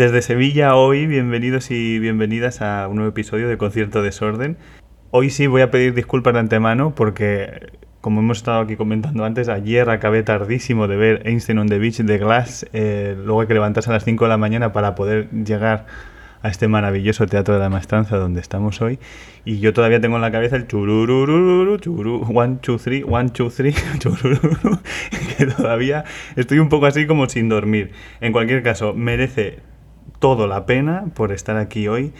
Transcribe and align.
Desde 0.00 0.22
Sevilla 0.22 0.76
hoy, 0.76 1.06
bienvenidos 1.06 1.70
y 1.70 1.98
bienvenidas 1.98 2.62
a 2.62 2.88
un 2.88 2.96
nuevo 2.96 3.10
episodio 3.10 3.48
de 3.48 3.58
Concierto 3.58 4.00
Desorden. 4.00 4.56
Hoy 5.10 5.28
sí 5.28 5.46
voy 5.46 5.60
a 5.60 5.70
pedir 5.70 5.92
disculpas 5.92 6.32
de 6.32 6.40
antemano 6.40 6.94
porque, 6.94 7.68
como 8.00 8.20
hemos 8.20 8.38
estado 8.38 8.60
aquí 8.60 8.76
comentando 8.76 9.26
antes, 9.26 9.50
ayer 9.50 9.90
acabé 9.90 10.22
tardísimo 10.22 10.88
de 10.88 10.96
ver 10.96 11.22
Einstein 11.26 11.58
on 11.58 11.68
the 11.68 11.78
Beach 11.78 11.98
de 11.98 12.16
Glass, 12.16 12.64
eh, 12.72 13.14
luego 13.14 13.46
que 13.46 13.52
levantarse 13.52 13.90
a 13.90 13.92
las 13.92 14.04
5 14.04 14.24
de 14.24 14.28
la 14.30 14.38
mañana 14.38 14.72
para 14.72 14.94
poder 14.94 15.28
llegar 15.32 15.84
a 16.42 16.48
este 16.48 16.66
maravilloso 16.66 17.26
Teatro 17.26 17.52
de 17.52 17.60
la 17.60 17.68
Maestranza 17.68 18.16
donde 18.16 18.40
estamos 18.40 18.80
hoy 18.80 18.98
y 19.44 19.58
yo 19.58 19.74
todavía 19.74 20.00
tengo 20.00 20.16
en 20.16 20.22
la 20.22 20.30
cabeza 20.30 20.56
el 20.56 20.66
chururururu, 20.66 21.76
churu, 21.76 22.26
one, 22.34 22.56
two, 22.62 22.78
three, 22.78 23.04
one, 23.06 23.28
two, 23.28 23.50
three, 23.50 23.74
churururu, 23.98 24.78
que 25.36 25.44
todavía 25.44 26.04
estoy 26.36 26.58
un 26.58 26.70
poco 26.70 26.86
así 26.86 27.06
como 27.06 27.28
sin 27.28 27.50
dormir. 27.50 27.90
En 28.22 28.32
cualquier 28.32 28.62
caso, 28.62 28.94
merece 28.94 29.58
todo 30.20 30.46
la 30.46 30.66
pena 30.66 31.06
por 31.14 31.32
estar 31.32 31.56
aquí 31.56 31.88
hoy, 31.88 32.12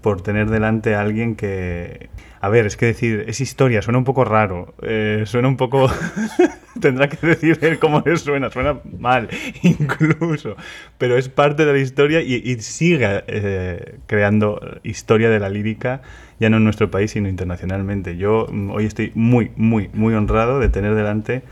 por 0.00 0.22
tener 0.22 0.50
delante 0.50 0.94
a 0.94 1.00
alguien 1.00 1.36
que... 1.36 2.08
A 2.40 2.50
ver, 2.50 2.66
es 2.66 2.76
que 2.76 2.84
decir, 2.84 3.24
es 3.26 3.40
historia, 3.40 3.80
suena 3.80 3.98
un 3.98 4.04
poco 4.04 4.24
raro, 4.24 4.74
eh, 4.82 5.22
suena 5.26 5.48
un 5.48 5.56
poco... 5.56 5.88
Tendrá 6.80 7.08
que 7.08 7.24
decir 7.26 7.58
él 7.62 7.78
cómo 7.78 8.02
le 8.04 8.16
suena, 8.16 8.50
suena 8.50 8.80
mal 8.98 9.28
incluso, 9.62 10.56
pero 10.98 11.16
es 11.16 11.28
parte 11.28 11.64
de 11.64 11.72
la 11.72 11.78
historia 11.78 12.20
y, 12.20 12.34
y 12.34 12.60
sigue 12.60 13.24
eh, 13.28 13.98
creando 14.06 14.60
historia 14.82 15.30
de 15.30 15.38
la 15.38 15.48
lírica, 15.48 16.02
ya 16.40 16.50
no 16.50 16.56
en 16.56 16.64
nuestro 16.64 16.90
país, 16.90 17.12
sino 17.12 17.28
internacionalmente. 17.28 18.16
Yo 18.16 18.48
mm, 18.50 18.70
hoy 18.70 18.86
estoy 18.86 19.12
muy, 19.14 19.52
muy, 19.56 19.88
muy 19.94 20.14
honrado 20.14 20.58
de 20.58 20.68
tener 20.68 20.94
delante 20.94 21.42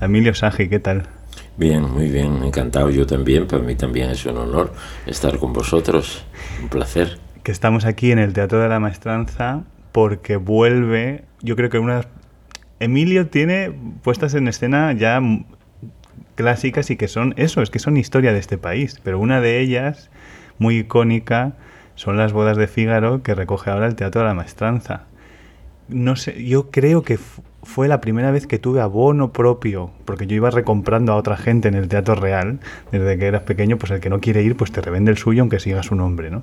a 0.00 0.06
Emilio 0.06 0.34
Sagi, 0.34 0.68
¿qué 0.68 0.80
tal? 0.80 1.06
Bien, 1.56 1.82
muy 1.82 2.08
bien, 2.08 2.42
encantado 2.42 2.88
yo 2.90 3.06
también, 3.06 3.46
para 3.46 3.62
mí 3.62 3.74
también 3.74 4.10
es 4.10 4.24
un 4.24 4.38
honor 4.38 4.72
estar 5.06 5.38
con 5.38 5.52
vosotros, 5.52 6.24
un 6.62 6.68
placer. 6.68 7.18
Que 7.42 7.52
estamos 7.52 7.84
aquí 7.84 8.10
en 8.10 8.18
el 8.18 8.32
Teatro 8.32 8.58
de 8.58 8.68
la 8.68 8.80
Maestranza 8.80 9.64
porque 9.92 10.36
vuelve, 10.36 11.24
yo 11.42 11.54
creo 11.54 11.68
que 11.68 11.78
una... 11.78 12.06
Emilio 12.80 13.28
tiene 13.28 13.72
puestas 14.02 14.34
en 14.34 14.48
escena 14.48 14.92
ya 14.92 15.20
clásicas 16.34 16.90
y 16.90 16.96
que 16.96 17.06
son 17.06 17.34
eso, 17.36 17.60
es 17.62 17.70
que 17.70 17.78
son 17.78 17.96
historia 17.96 18.32
de 18.32 18.38
este 18.38 18.58
país, 18.58 19.00
pero 19.04 19.18
una 19.18 19.40
de 19.40 19.60
ellas, 19.60 20.10
muy 20.58 20.78
icónica, 20.78 21.52
son 21.94 22.16
las 22.16 22.32
bodas 22.32 22.56
de 22.56 22.66
Fígaro 22.66 23.22
que 23.22 23.34
recoge 23.34 23.70
ahora 23.70 23.86
el 23.86 23.94
Teatro 23.94 24.22
de 24.22 24.28
la 24.28 24.34
Maestranza. 24.34 25.04
No 25.88 26.16
sé, 26.16 26.44
yo 26.44 26.70
creo 26.70 27.02
que 27.02 27.18
fue 27.62 27.88
la 27.88 28.00
primera 28.00 28.30
vez 28.30 28.46
que 28.46 28.58
tuve 28.58 28.80
abono 28.80 29.32
propio, 29.32 29.90
porque 30.04 30.26
yo 30.26 30.36
iba 30.36 30.50
recomprando 30.50 31.12
a 31.12 31.16
otra 31.16 31.36
gente 31.36 31.68
en 31.68 31.74
el 31.74 31.88
Teatro 31.88 32.14
Real, 32.14 32.60
desde 32.90 33.18
que 33.18 33.26
eras 33.26 33.42
pequeño, 33.42 33.78
pues 33.78 33.92
el 33.92 34.00
que 34.00 34.10
no 34.10 34.20
quiere 34.20 34.42
ir, 34.42 34.56
pues 34.56 34.72
te 34.72 34.80
revende 34.80 35.10
el 35.10 35.16
suyo 35.16 35.42
aunque 35.42 35.60
siga 35.60 35.82
su 35.82 35.94
nombre, 35.94 36.30
¿no? 36.30 36.42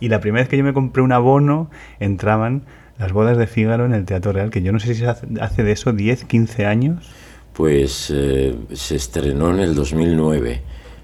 Y 0.00 0.08
la 0.08 0.20
primera 0.20 0.42
vez 0.42 0.48
que 0.48 0.56
yo 0.56 0.64
me 0.64 0.74
compré 0.74 1.02
un 1.02 1.12
abono, 1.12 1.70
entraban 2.00 2.62
las 2.98 3.12
bodas 3.12 3.38
de 3.38 3.46
Fígaro 3.46 3.86
en 3.86 3.94
el 3.94 4.04
Teatro 4.04 4.32
Real, 4.32 4.50
que 4.50 4.62
yo 4.62 4.72
no 4.72 4.80
sé 4.80 4.94
si 4.94 5.04
hace 5.04 5.62
de 5.62 5.72
eso 5.72 5.92
10, 5.92 6.24
15 6.24 6.66
años. 6.66 7.10
Pues 7.54 8.12
eh, 8.14 8.54
se 8.72 8.96
estrenó 8.96 9.50
en 9.50 9.60
el 9.60 9.74
2009. 9.74 10.62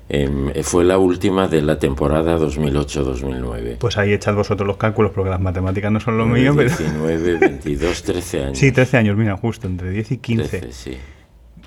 Eh, 0.09 0.63
fue 0.65 0.85
la 0.85 0.99
última 0.99 1.49
de 1.49 1.63
la 1.63 1.79
temporada 1.79 2.39
2008-2009. 2.39 3.79
Pues 3.79 3.97
ahí 3.97 4.13
echad 4.13 4.35
vosotros 4.35 4.67
los 4.67 4.77
cálculos 4.77 5.13
porque 5.13 5.31
las 5.31 5.41
matemáticas 5.41 5.91
no 5.91 6.01
son 6.01 6.19
lo 6.19 6.27
mío. 6.27 6.53
19, 6.53 7.39
pero... 7.39 7.41
22, 7.41 8.03
13 8.03 8.43
años. 8.45 8.59
Sí, 8.59 8.71
13 8.71 8.99
años, 8.99 9.17
mira, 9.17 9.37
justo, 9.37 9.67
entre 9.67 9.91
10 9.91 10.13
y 10.13 10.19
15. 10.19 10.59
13, 10.59 10.73
sí. 10.73 10.99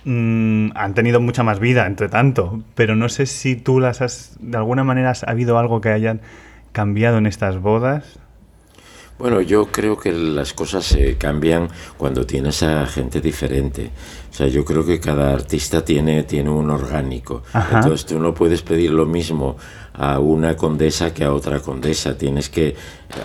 Mm, 0.04 0.70
han 0.76 0.94
tenido 0.94 1.20
mucha 1.20 1.44
más 1.44 1.60
vida, 1.60 1.86
entre 1.88 2.10
tanto, 2.10 2.62
pero 2.76 2.96
no 2.96 3.10
sé 3.10 3.26
si 3.26 3.56
tú 3.56 3.80
las 3.80 4.02
has, 4.02 4.38
de 4.40 4.56
alguna 4.56 4.84
manera, 4.84 5.12
ha 5.12 5.32
habido 5.32 5.58
algo 5.58 5.82
que 5.82 5.90
hayan 5.90 6.22
cambiado 6.72 7.18
en 7.18 7.26
estas 7.26 7.60
bodas. 7.60 8.20
Bueno, 9.20 9.42
yo 9.42 9.66
creo 9.66 9.98
que 9.98 10.12
las 10.12 10.54
cosas 10.54 10.86
se 10.86 11.18
cambian 11.18 11.70
cuando 11.98 12.28
tienes 12.28 12.62
a 12.62 12.86
gente 12.86 13.20
diferente. 13.20 13.90
O 14.30 14.34
sea, 14.38 14.48
yo 14.48 14.64
creo 14.66 14.86
que 14.86 15.00
cada 15.00 15.34
artista 15.34 15.84
tiene, 15.84 16.24
tiene 16.24 16.50
un 16.50 16.70
orgánico. 16.70 17.44
Ajá. 17.54 17.78
Entonces 17.80 18.06
tú 18.06 18.20
no 18.20 18.34
puedes 18.34 18.62
pedir 18.62 18.92
lo 18.92 19.06
mismo 19.06 19.58
a 19.94 20.20
una 20.20 20.56
condesa 20.56 21.12
que 21.14 21.24
a 21.24 21.34
otra 21.34 21.60
condesa. 21.60 22.16
Tienes 22.18 22.50
que 22.50 22.76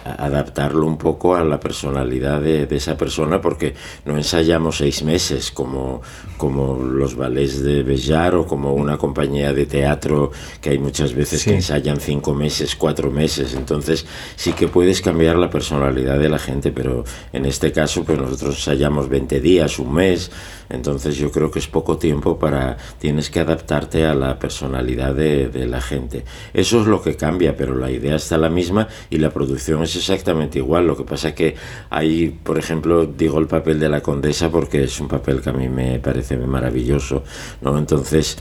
adaptarlo 0.05 0.87
un 0.87 0.97
poco 0.97 1.35
a 1.35 1.45
la 1.45 1.59
personalidad 1.61 2.41
de, 2.41 2.67
de 2.67 2.77
esa 2.77 2.97
persona 2.97 3.41
porque 3.41 3.75
no 4.05 4.17
ensayamos 4.17 4.77
seis 4.79 5.03
meses 5.03 5.51
como, 5.51 6.03
como 6.37 6.77
los 6.83 7.15
ballets 7.17 7.63
de 7.63 7.83
Bellar 7.83 8.35
o 8.37 8.47
como 8.47 8.75
una 8.75 8.97
compañía 8.97 9.53
de 9.53 9.67
teatro 9.67 10.31
que 10.61 10.71
hay 10.71 10.79
muchas 10.79 11.15
veces 11.15 11.43
Sí. 11.43 11.51
que 11.51 11.57
ensayan 11.57 11.99
cinco 12.01 12.33
meses, 12.35 12.77
cuatro 12.77 13.11
meses. 13.11 13.55
Entonces 13.55 14.07
sí 14.37 14.53
que 14.53 14.69
puedes 14.69 15.01
cambiar 15.03 15.37
la 15.37 15.51
personalidad 15.51 16.19
de 16.19 16.29
la 16.29 16.39
gente, 16.39 16.71
pero 16.73 17.05
en 17.33 17.45
este 17.45 17.73
caso 17.73 18.05
pues 18.05 18.19
nosotros 18.19 18.55
ensayamos 18.57 19.09
20 19.09 19.41
días, 19.41 19.79
un 19.79 19.93
mes. 19.95 20.31
Entonces 20.71 20.92
yo 20.97 21.31
creo 21.31 21.51
que 21.51 21.59
es 21.59 21.67
poco 21.67 21.99
tiempo 21.99 22.39
para... 22.39 22.77
Tienes 22.99 23.31
que 23.31 23.41
adaptarte 23.41 24.07
a 24.07 24.15
la 24.15 24.39
personalidad 24.39 25.15
de, 25.15 25.67
la 25.67 25.81
gente. 25.81 26.25
Eso 26.53 26.81
es 26.81 26.87
lo 26.87 27.03
que 27.03 27.17
cambia, 27.17 27.57
pero 27.57 27.77
la 27.77 27.91
idea 27.91 28.17
está 28.17 28.37
la 28.37 28.51
misma 28.51 28.89
y 29.11 29.19
la 29.19 29.31
producción 29.31 29.83
es 29.83 29.97
exactamente 29.97 30.59
igual. 30.59 30.87
Lo 30.87 30.97
que 30.97 31.05
pasa 31.05 31.35
que 31.35 31.55
hay, 31.91 32.31
por 32.31 32.59
ejemplo, 32.59 33.07
digo 33.07 33.39
el 33.39 33.47
papel 33.47 33.79
de 33.79 33.89
la 33.89 34.01
condesa 34.01 34.51
porque 34.51 34.85
es 34.85 35.01
un 35.01 35.09
papel 35.09 35.41
que 35.41 35.51
a 35.51 35.53
mí 35.53 35.69
me 35.69 35.99
parece 35.99 36.37
maravilloso, 36.37 37.23
¿no? 37.61 37.79
Entonces 37.79 38.39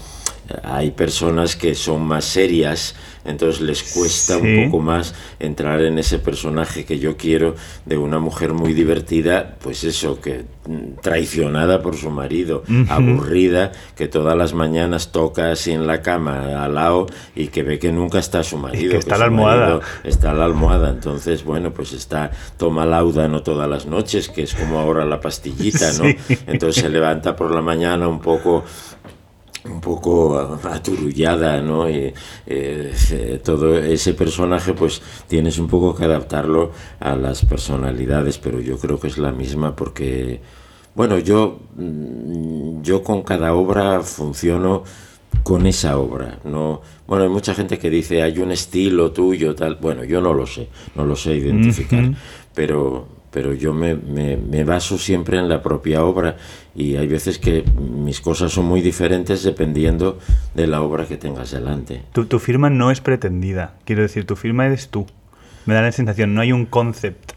hay 0.64 0.92
personas 0.92 1.56
que 1.56 1.76
son 1.76 2.04
más 2.04 2.26
serias, 2.26 2.96
entonces 3.26 3.62
les 3.62 3.84
cuesta 3.84 4.40
Sí. 4.40 4.42
un 4.42 4.66
poco 4.72 4.84
más 4.84 5.14
entrar 5.40 5.82
en 5.82 6.00
ese 6.00 6.20
personaje 6.20 6.86
que 6.86 7.00
yo 7.00 7.18
quiero 7.18 7.56
de 7.86 7.98
una 7.98 8.20
mujer 8.20 8.54
muy 8.54 8.74
divertida, 8.74 9.58
pues 9.62 9.84
eso, 9.84 10.20
que 10.22 10.46
mm, 10.68 11.02
traicionada 11.02 11.82
por 11.82 11.96
su 11.96 12.10
marido, 12.10 12.64
aburrida, 12.90 13.72
que 13.96 14.08
todas 14.08 14.38
las 14.38 14.54
mañanas 14.54 15.12
toca 15.12 15.52
así 15.52 15.72
en 15.72 15.88
la 15.88 16.02
cama 16.02 16.64
al 16.64 16.76
lado 16.76 17.08
y 17.36 17.48
que 17.48 17.64
ve 17.64 17.80
que 17.80 17.92
nunca 17.92 18.20
está 18.20 18.44
su 18.44 18.58
marido. 18.58 18.92
que 18.92 18.98
está 18.98 19.16
su 19.16 19.20
la 19.20 19.26
almohada. 19.26 19.80
Está 20.04 20.34
la 20.34 20.46
almohada, 20.46 20.90
entonces, 20.90 21.44
bueno, 21.44 21.72
pues 21.72 21.94
está, 21.94 22.32
toma 22.58 22.86
laudano 22.86 23.42
todas 23.44 23.70
las 23.70 23.86
noches, 23.86 24.30
que 24.30 24.44
es 24.44 24.54
como 24.56 24.80
ahora 24.80 25.06
la 25.06 25.20
pastillita, 25.20 25.92
¿no? 25.94 26.06
Sí. 26.28 26.38
Entonces 26.48 26.84
se 26.84 26.90
levanta 26.90 27.36
por 27.36 27.54
la 27.54 27.62
mañana 27.62 28.08
un 28.08 28.20
poco 28.20 28.64
un 29.66 29.80
poco 29.82 30.40
aturullada, 30.40 31.62
¿no? 31.62 31.90
Y, 31.90 32.14
eh, 32.48 32.94
eh, 33.12 33.42
todo 33.44 33.78
ese 33.78 34.14
personaje, 34.14 34.74
pues 34.74 35.02
tienes 35.28 35.60
un 35.60 35.68
poco 35.68 35.96
que 35.96 36.06
adaptarlo 36.06 36.72
a 37.00 37.16
las 37.16 37.46
personalidades, 37.46 38.38
pero 38.38 38.60
yo 38.60 38.78
creo 38.78 39.00
que 39.00 39.08
es 39.08 39.18
la 39.18 39.32
misma 39.32 39.76
porque, 39.76 40.42
bueno, 40.96 41.20
yo, 41.20 41.60
mm, 41.76 42.82
yo 42.82 43.04
con 43.04 43.24
cada 43.24 43.54
obra 43.54 44.02
funciono 44.02 44.84
con 45.44 45.66
esa 45.66 45.98
obra, 45.98 46.40
no, 46.44 46.82
bueno, 47.08 47.24
hay 47.24 47.30
mucha 47.30 47.54
gente 47.54 47.80
que 47.80 47.90
dice 47.90 48.22
hay 48.22 48.40
un 48.40 48.52
estilo 48.52 49.12
tuyo, 49.12 49.56
tal, 49.56 49.76
bueno, 49.76 50.04
yo 50.04 50.22
no 50.22 50.34
lo 50.34 50.46
sé, 50.46 50.68
no 50.96 51.06
lo 51.06 51.16
sé 51.16 51.36
identificar, 51.36 52.14
pero, 52.54 53.21
pero 53.32 53.54
yo 53.54 53.74
me, 53.74 53.96
me, 53.96 54.64
baso 54.64 54.98
siempre 54.98 55.40
en 55.40 55.48
la 55.50 55.64
propia 55.64 56.04
obra 56.04 56.36
y 56.76 56.98
hay 56.98 57.08
veces 57.08 57.40
que 57.40 57.64
mis 57.80 58.22
cosas 58.22 58.52
son 58.52 58.66
muy 58.66 58.82
diferentes 58.82 59.44
dependiendo 59.44 60.20
de 60.54 60.68
la 60.68 60.82
obra 60.82 61.08
que 61.08 61.18
tengas 61.18 61.52
delante. 61.52 62.04
Tu, 62.12 62.26
tu 62.26 62.40
firma 62.40 62.70
no 62.70 62.92
es 62.92 63.02
pretendida, 63.02 63.76
quiero 63.86 64.02
decir, 64.02 64.26
tu 64.26 64.36
firma 64.36 64.66
eres 64.66 64.90
tú. 64.90 65.08
Me 65.66 65.74
da 65.74 65.82
la 65.82 65.92
sensación, 65.92 66.34
no 66.34 66.42
hay 66.42 66.52
un 66.52 66.66
concept 66.66 67.32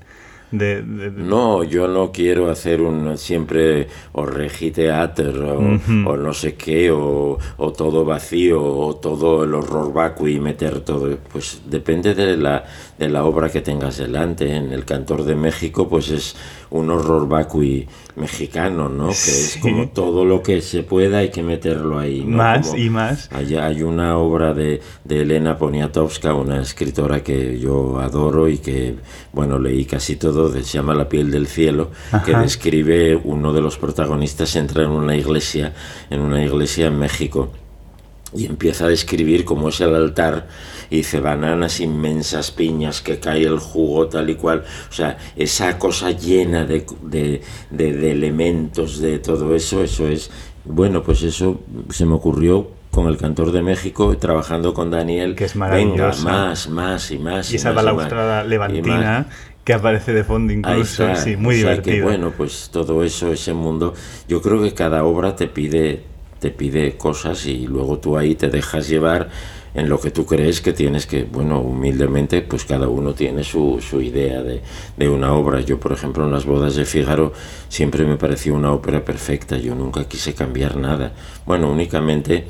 de... 0.51 0.83
de- 0.83 1.11
de- 1.11 1.23
No, 1.23 1.65
yo 1.65 1.89
no 1.89 2.13
quiero 2.13 2.51
hacer 2.51 2.81
un 2.81 3.17
siempre 3.19 3.89
o 4.13 4.25
regiteater 4.27 5.37
o, 5.39 5.59
o 6.07 6.17
no 6.17 6.33
sé 6.33 6.55
qué, 6.55 6.91
o, 6.91 7.39
o 7.57 7.73
todo 7.73 8.05
vacío, 8.05 8.63
o 8.63 8.97
todo 8.97 9.45
el 9.45 9.55
horror 9.55 9.93
vacuo 9.93 10.29
y 10.29 10.39
meter 10.41 10.81
todo. 10.81 11.17
Pues 11.33 11.63
depende 11.67 12.15
de 12.15 12.37
la, 12.37 12.65
de 12.99 13.09
la 13.09 13.25
obra 13.25 13.49
que 13.51 13.61
tengas 13.63 13.99
delante. 13.99 14.55
En 14.55 14.73
El 14.73 14.85
Cantor 14.85 15.25
de 15.25 15.35
México, 15.35 15.89
pues 15.89 16.11
es 16.11 16.37
un 16.75 16.91
horror 16.91 17.29
vacui 17.29 17.87
mexicano, 18.17 18.89
¿no? 18.89 19.07
Que 19.07 19.13
es 19.13 19.59
como 19.63 19.89
todo 19.91 20.25
lo 20.25 20.43
que 20.43 20.61
se 20.61 20.83
pueda 20.83 21.19
hay 21.19 21.31
que 21.31 21.43
meterlo 21.43 22.01
ahí. 22.01 22.23
Más 22.23 22.75
y 22.77 22.91
más. 22.91 23.31
Allá 23.33 23.67
hay 23.67 23.83
una 23.83 24.19
obra 24.19 24.53
de, 24.55 24.81
de 25.05 25.23
Elena 25.23 25.57
Poniatowska, 25.57 26.35
una 26.35 26.61
escritora 26.61 27.23
que 27.23 27.61
yo 27.61 28.01
adoro 28.01 28.49
y 28.49 28.59
que, 28.59 28.97
bueno, 29.33 29.57
leí 29.57 29.85
casi 29.85 30.17
todo, 30.17 30.51
se 30.53 30.63
llama 30.63 30.95
La 30.95 31.09
piel 31.09 31.31
del 31.31 31.47
cielo, 31.47 31.93
que 32.27 32.37
describe 32.37 33.15
uno 33.23 33.53
de 33.53 33.61
los 33.61 33.79
protagonistas 33.79 34.57
entra 34.57 34.83
en 34.83 34.91
una 34.91 35.15
iglesia, 35.15 35.73
en 36.11 36.23
una 36.23 36.43
iglesia 36.45 36.89
en 36.89 36.99
México 36.99 37.53
y 38.35 38.47
empieza 38.47 38.87
a 38.87 38.89
describir 38.89 39.45
cómo 39.45 39.69
es 39.69 39.81
el 39.81 39.95
altar 39.95 40.49
y 40.91 40.97
dice 40.99 41.21
bananas 41.21 41.81
inmensas, 41.81 42.51
piñas, 42.51 43.01
que 43.01 43.19
cae 43.19 43.43
el 43.43 43.59
jugo 43.59 44.09
tal 44.09 44.29
y 44.31 44.35
cual, 44.35 44.65
o 44.91 44.93
sea, 44.93 45.17
esa 45.37 45.79
cosa 45.79 46.11
llena 46.11 46.65
de, 46.65 46.85
de, 47.03 47.43
de, 47.71 48.11
elementos, 48.11 49.01
de 49.01 49.19
todo 49.19 49.55
eso, 49.55 49.83
eso 49.83 50.09
es, 50.09 50.31
bueno, 50.65 51.03
pues 51.03 51.23
eso 51.23 51.61
se 51.91 52.05
me 52.05 52.15
ocurrió 52.15 52.69
con 52.91 53.09
el 53.09 53.17
cantor 53.17 53.53
de 53.53 53.63
México 53.63 54.17
trabajando 54.19 54.75
con 54.75 54.91
Daniel, 54.91 55.35
que 55.35 55.45
es 55.45 55.59
venga, 55.59 56.13
más, 56.23 56.69
más 56.69 57.11
y 57.11 57.19
más. 57.19 57.53
Y, 57.53 57.57
esa 57.57 57.73
balaustrada 57.73 58.45
levantina 58.45 59.27
que 59.65 59.73
aparece 59.73 60.13
de 60.13 60.25
fondo 60.25 60.53
incluso, 60.53 61.17
sí, 61.17 61.37
muy 61.37 61.57
divertido. 61.57 62.05
bueno, 62.05 62.33
pues 62.37 62.69
todo 62.71 63.03
eso, 63.03 63.33
ese 63.33 63.55
mundo, 63.55 63.95
yo 64.29 64.43
creo 64.43 64.63
que 64.63 64.75
cada 64.75 65.05
obra 65.05 65.35
te 65.35 65.49
pide 65.49 66.05
te 66.45 66.51
pide 66.51 66.99
cosas 66.99 67.47
y 67.47 67.67
luego 67.67 68.01
tú 68.01 68.19
ahí 68.19 68.35
te 68.35 68.51
dejas 68.51 68.87
llevar 68.87 69.31
en 69.73 69.89
lo 69.89 69.99
que 69.99 70.11
tú 70.11 70.27
crees 70.27 70.61
que 70.61 70.75
tienes 70.75 71.07
que, 71.07 71.25
bueno, 71.25 71.59
humildemente, 71.61 72.43
pues 72.43 72.67
cada 72.67 72.87
uno 72.87 73.15
tiene 73.15 73.43
su, 73.43 73.81
su 73.81 74.03
idea 74.03 74.43
de, 74.43 74.61
de, 74.95 75.09
una 75.09 75.33
obra. 75.33 75.63
Yo, 75.63 75.81
por 75.81 75.93
ejemplo, 75.93 76.27
en 76.27 76.33
las 76.33 76.45
bodas 76.45 76.77
de 76.77 76.85
Fígaro 76.85 77.33
siempre 77.71 78.05
me 78.05 78.17
pareció 78.17 78.55
una 78.55 78.75
ópera 78.75 79.03
perfecta, 79.03 79.57
yo 79.57 79.75
nunca 79.75 80.05
quise 80.05 80.35
cambiar 80.35 80.77
nada. 80.77 81.15
Bueno, 81.47 81.71
únicamente 81.71 82.45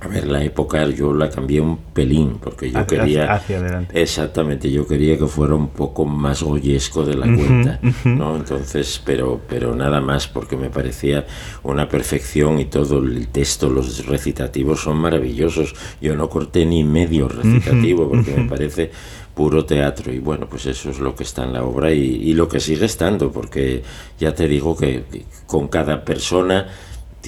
a 0.00 0.06
ver, 0.06 0.28
la 0.28 0.44
época 0.44 0.86
yo 0.88 1.12
la 1.12 1.28
cambié 1.28 1.60
un 1.60 1.76
pelín, 1.92 2.38
porque 2.40 2.70
yo 2.70 2.86
quería... 2.86 3.32
Hacia 3.32 3.58
adelante. 3.58 4.00
Exactamente, 4.00 4.70
yo 4.70 4.86
quería 4.86 5.18
que 5.18 5.26
fuera 5.26 5.54
un 5.54 5.70
poco 5.70 6.04
más 6.04 6.42
goyesco 6.42 7.04
de 7.04 7.14
la 7.14 7.26
cuenta, 7.26 7.80
¿no? 8.04 8.36
Entonces, 8.36 9.00
pero, 9.04 9.40
pero 9.48 9.74
nada 9.74 10.00
más, 10.00 10.28
porque 10.28 10.56
me 10.56 10.70
parecía 10.70 11.26
una 11.64 11.88
perfección 11.88 12.60
y 12.60 12.66
todo 12.66 12.98
el 12.98 13.26
texto, 13.28 13.68
los 13.68 14.06
recitativos 14.06 14.82
son 14.82 14.98
maravillosos. 14.98 15.74
Yo 16.00 16.14
no 16.14 16.28
corté 16.28 16.64
ni 16.64 16.84
medio 16.84 17.28
recitativo, 17.28 18.08
porque 18.08 18.36
me 18.36 18.48
parece 18.48 18.92
puro 19.34 19.64
teatro 19.64 20.12
y 20.12 20.18
bueno 20.18 20.48
pues 20.48 20.66
eso 20.66 20.90
es 20.90 20.98
lo 20.98 21.14
que 21.14 21.22
está 21.22 21.44
en 21.44 21.52
la 21.52 21.62
obra 21.62 21.92
y, 21.92 22.00
y 22.00 22.34
lo 22.34 22.48
que 22.48 22.58
sigue 22.58 22.86
estando 22.86 23.30
porque 23.30 23.84
ya 24.18 24.34
te 24.34 24.48
digo 24.48 24.76
que 24.76 25.04
con 25.46 25.68
cada 25.68 26.04
persona 26.04 26.66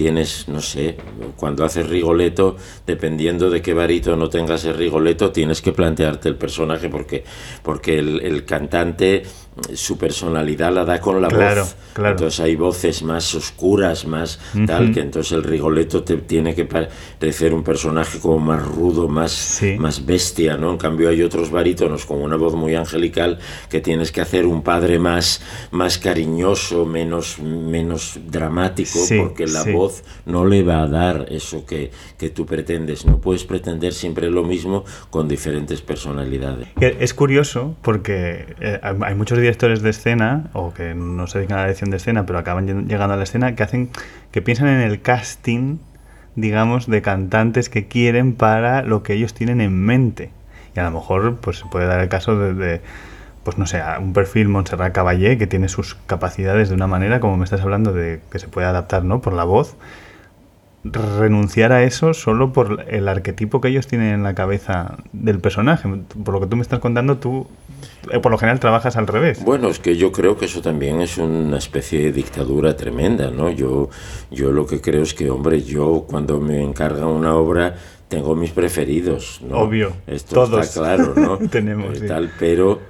tienes, 0.01 0.49
no 0.49 0.63
sé, 0.63 0.97
cuando 1.37 1.63
haces 1.63 1.87
Rigoletto, 1.87 2.57
dependiendo 2.87 3.51
de 3.51 3.61
qué 3.61 3.75
varito 3.75 4.17
no 4.17 4.31
tengas 4.31 4.65
el 4.65 4.79
Rigoletto, 4.79 5.31
tienes 5.31 5.61
que 5.61 5.73
plantearte 5.73 6.31
el 6.31 6.37
personaje 6.37 6.89
porque, 6.89 7.23
porque 7.63 7.99
el, 7.99 8.23
el 8.23 8.47
cantante 8.47 9.25
su 9.75 9.99
personalidad 9.99 10.73
la 10.73 10.85
da 10.85 11.01
con 11.01 11.21
la 11.21 11.29
voz. 11.29 11.77
Entonces 11.97 12.41
hay 12.41 12.57
voces 12.57 13.03
más 13.03 13.35
oscuras, 13.35 14.07
más 14.07 14.39
tal, 14.67 14.93
que 14.93 15.01
entonces 15.01 15.33
el 15.33 15.45
Rigoletto 15.45 16.03
te 16.03 16.17
tiene 16.17 16.55
que 16.55 16.65
parecer 16.65 17.53
un 17.53 17.63
personaje 17.63 18.19
como 18.19 18.39
más 18.39 18.65
rudo, 18.65 19.09
más, 19.09 19.61
más 19.79 20.05
bestia, 20.07 20.57
¿no? 20.57 20.71
En 20.71 20.79
cambio 20.79 21.09
hay 21.09 21.23
otros 21.23 21.51
barítonos 21.51 22.07
con 22.07 22.23
una 22.23 22.37
voz 22.37 22.55
muy 22.55 22.75
angelical 22.75 23.39
que 23.69 23.81
tienes 23.81 24.13
que 24.13 24.21
hacer 24.21 24.47
un 24.47 24.63
padre 24.63 24.99
más, 24.99 25.43
más 25.73 25.99
cariñoso, 25.99 26.87
menos, 26.87 27.39
menos 27.39 28.19
dramático, 28.27 28.99
porque 29.19 29.47
la 29.47 29.65
voz 29.65 30.03
no 30.27 30.47
le 30.47 30.63
va 30.63 30.83
a 30.83 30.89
dar 30.89 31.27
eso 31.31 31.67
que, 31.67 31.91
que 32.19 32.31
tú 32.31 32.47
pretendes. 32.47 33.05
No 33.05 33.21
puedes 33.21 33.45
pretender 33.45 33.93
siempre 33.93 34.31
lo 34.31 34.45
mismo 34.45 34.85
con 35.11 35.29
diferentes 35.29 35.83
personalidades. 35.83 36.69
Es 36.81 37.15
curioso 37.15 37.77
porque 37.83 38.55
eh, 38.61 38.81
hay 38.83 39.15
muchos 39.15 39.39
directores 39.51 39.83
de 39.83 39.91
escena, 39.91 40.45
o 40.53 40.73
que 40.73 40.95
no 40.95 41.27
se 41.27 41.39
dedican 41.39 41.59
a 41.59 41.63
la 41.63 41.67
dirección 41.67 41.91
de 41.91 41.97
escena, 41.97 42.25
pero 42.25 42.39
acaban 42.39 42.87
llegando 42.87 43.15
a 43.15 43.17
la 43.17 43.25
escena, 43.25 43.57
que 43.57 43.65
hacen, 43.65 43.91
que 44.31 44.43
piensan 44.43 44.69
en 44.69 44.81
el 44.81 45.03
casting, 45.03 45.79
digamos, 46.37 46.87
de 46.87 47.03
cantantes 47.03 47.69
que 47.69 47.89
quieren 47.89 48.35
para 48.35 48.83
lo 48.83 49.03
que 49.03 49.15
ellos 49.15 49.35
tienen 49.35 49.61
en 49.61 49.77
mente. 49.85 50.31
Y 50.77 50.81
a 50.81 50.85
lo 50.85 50.93
mejor, 50.93 51.39
pues 51.41 51.59
se 51.59 51.67
puede 51.67 51.87
dar 51.87 52.01
el 52.01 52.09
caso 52.09 52.39
de, 52.39 52.81
pues 53.43 53.59
no 53.59 53.67
sé, 53.67 53.83
un 53.99 54.13
perfil 54.13 54.49
Montserrat 54.49 54.93
Caballé 54.93 55.37
que 55.37 55.49
tiene 55.49 55.69
sus 55.69 55.97
capacidades 56.07 56.69
de 56.69 56.77
una 56.77 56.87
manera, 56.87 57.19
como 57.19 57.37
me 57.37 57.45
estás 57.45 57.61
hablando, 57.61 57.93
de 57.93 58.21
que 58.31 58.39
se 58.39 58.47
puede 58.47 58.69
adaptar, 58.69 59.05
¿no? 59.05 59.21
Por 59.21 59.33
la 59.33 59.45
voz 59.45 59.77
renunciar 60.83 61.73
a 61.73 61.85
eso 61.85 62.15
solo 62.15 62.53
por 62.53 62.87
el 62.89 63.09
arquetipo 63.09 63.61
que 63.61 63.69
ellos 63.69 63.87
tienen 63.87 64.15
en 64.15 64.23
la 64.23 64.35
cabeza 64.35 64.99
del 65.13 65.39
personaje. 65.39 65.89
Por 66.25 66.35
lo 66.35 66.41
que 66.41 66.47
tú 66.47 66.57
me 66.57 66.63
estás 66.63 66.79
contando, 66.79 67.19
tú 67.19 67.47
eh, 68.11 68.19
por 68.19 68.33
lo 68.33 68.39
general 68.39 68.61
trabajas 68.61 68.97
al 68.97 69.07
revés. 69.07 69.45
Bueno, 69.45 69.69
es 69.69 69.79
que 69.79 69.97
yo 69.97 70.11
creo 70.11 70.39
que 70.39 70.47
eso 70.47 70.63
también 70.63 71.01
es 71.01 71.19
una 71.19 71.59
especie 71.59 72.01
de 72.01 72.13
dictadura 72.13 72.77
tremenda, 72.77 73.31
¿no? 73.31 73.51
Yo, 73.51 73.91
yo 74.31 74.53
lo 74.53 74.67
que 74.67 74.81
creo 74.81 75.03
es 75.03 75.13
que, 75.13 75.31
hombre, 75.31 75.63
yo 75.63 76.07
cuando 76.09 76.41
me 76.41 76.63
encargan 76.63 77.09
una 77.09 77.35
obra 77.35 77.75
tengo 78.09 78.35
mis 78.35 78.51
preferidos, 78.51 79.41
¿no? 79.43 79.59
Obvio. 79.59 79.93
Esto 80.07 80.35
todos 80.35 80.67
está 80.67 80.81
claro, 80.81 81.15
¿no? 81.15 81.39
Tenemos. 81.51 82.01
Eh, 82.01 82.07
tal, 82.07 82.33
pero 82.39 82.81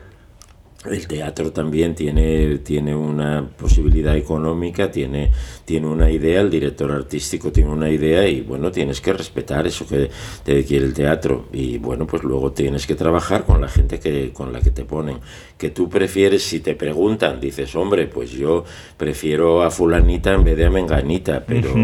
el 0.87 1.07
teatro 1.07 1.53
también 1.53 1.95
tiene, 1.95 2.59
tiene 2.59 2.95
una 2.95 3.47
posibilidad 3.59 4.17
económica, 4.17 4.91
tiene, 4.91 5.31
tiene 5.67 5.87
una 5.87 6.11
idea, 6.11 6.41
el 6.41 6.49
director 6.49 6.91
artístico 6.91 7.53
tiene 7.53 7.71
una 7.71 7.91
idea 7.91 8.27
y 8.27 8.41
bueno, 8.41 8.71
tienes 8.71 9.03
que 9.03 9.13
respetar 9.13 9.67
eso 9.67 9.87
que 9.87 10.09
te 10.43 10.65
quiere 10.65 10.87
el 10.87 10.95
teatro. 10.95 11.49
Y 11.53 11.77
bueno, 11.77 12.07
pues 12.07 12.23
luego 12.23 12.53
tienes 12.53 12.87
que 12.87 12.95
trabajar 12.95 13.45
con 13.45 13.61
la 13.61 13.69
gente 13.69 14.01
que, 14.01 14.33
con 14.33 14.55
la 14.55 14.61
que 14.63 14.71
te 14.71 14.87
ponen. 14.87 15.19
Que 15.59 15.69
tú 15.69 15.91
prefieres, 15.91 16.45
si 16.45 16.61
te 16.61 16.75
preguntan, 16.75 17.41
dices, 17.41 17.75
hombre, 17.77 18.07
pues 18.07 18.31
yo 18.31 18.65
prefiero 18.97 19.63
a 19.63 19.71
fulanita 19.71 20.33
en 20.33 20.45
vez 20.45 20.57
de 20.57 20.65
a 20.65 20.71
menganita, 20.71 21.45
pero, 21.45 21.75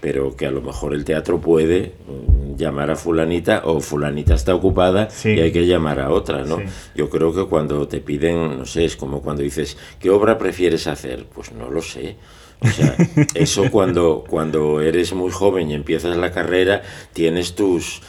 pero 0.00 0.34
que 0.34 0.46
a 0.46 0.50
lo 0.50 0.60
mejor 0.60 0.94
el 0.94 1.04
teatro 1.04 1.40
puede 1.40 1.92
mm, 2.08 2.56
llamar 2.56 2.90
a 2.90 2.96
fulanita 2.96 3.62
o 3.64 3.80
fulanita 3.80 4.34
está 4.34 4.56
ocupada 4.56 5.08
y 5.24 5.38
hay 5.38 5.52
que 5.52 5.66
llamar 5.66 6.00
a 6.00 6.10
otra, 6.10 6.44
¿no? 6.44 6.58
Yo 6.96 7.08
creo 7.08 7.32
que 7.32 7.44
cuando 7.44 7.86
te 7.86 8.00
piden 8.00 8.39
no 8.48 8.66
sé, 8.66 8.84
es 8.84 8.96
como 8.96 9.22
cuando 9.22 9.42
dices, 9.42 9.76
¿qué 9.98 10.10
obra 10.10 10.38
prefieres 10.38 10.86
hacer? 10.86 11.26
Pues 11.26 11.52
no 11.52 11.70
lo 11.70 11.82
sé. 11.82 12.16
O 12.60 12.68
sea, 12.68 12.94
eso 13.34 13.70
cuando, 13.70 14.24
cuando 14.28 14.80
eres 14.80 15.12
muy 15.14 15.30
joven 15.30 15.70
y 15.70 15.74
empiezas 15.74 16.16
la 16.16 16.30
carrera, 16.30 16.82
tienes 17.12 17.54
tus 17.54 18.02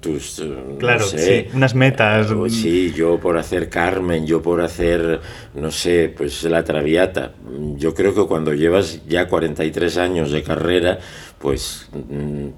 tus 0.00 0.42
claro, 0.78 1.04
sí, 1.04 1.48
unas 1.52 1.74
metas 1.74 2.30
eh, 2.30 2.48
sí 2.48 2.92
yo 2.96 3.20
por 3.20 3.36
hacer 3.36 3.68
Carmen 3.68 4.26
yo 4.26 4.40
por 4.40 4.62
hacer 4.62 5.20
no 5.54 5.70
sé 5.70 6.12
pues 6.16 6.42
la 6.44 6.64
Traviata 6.64 7.32
yo 7.76 7.94
creo 7.94 8.14
que 8.14 8.24
cuando 8.24 8.54
llevas 8.54 9.06
ya 9.06 9.28
43 9.28 9.98
años 9.98 10.30
de 10.30 10.42
carrera 10.42 10.98
pues 11.38 11.90
mm, 11.92 12.48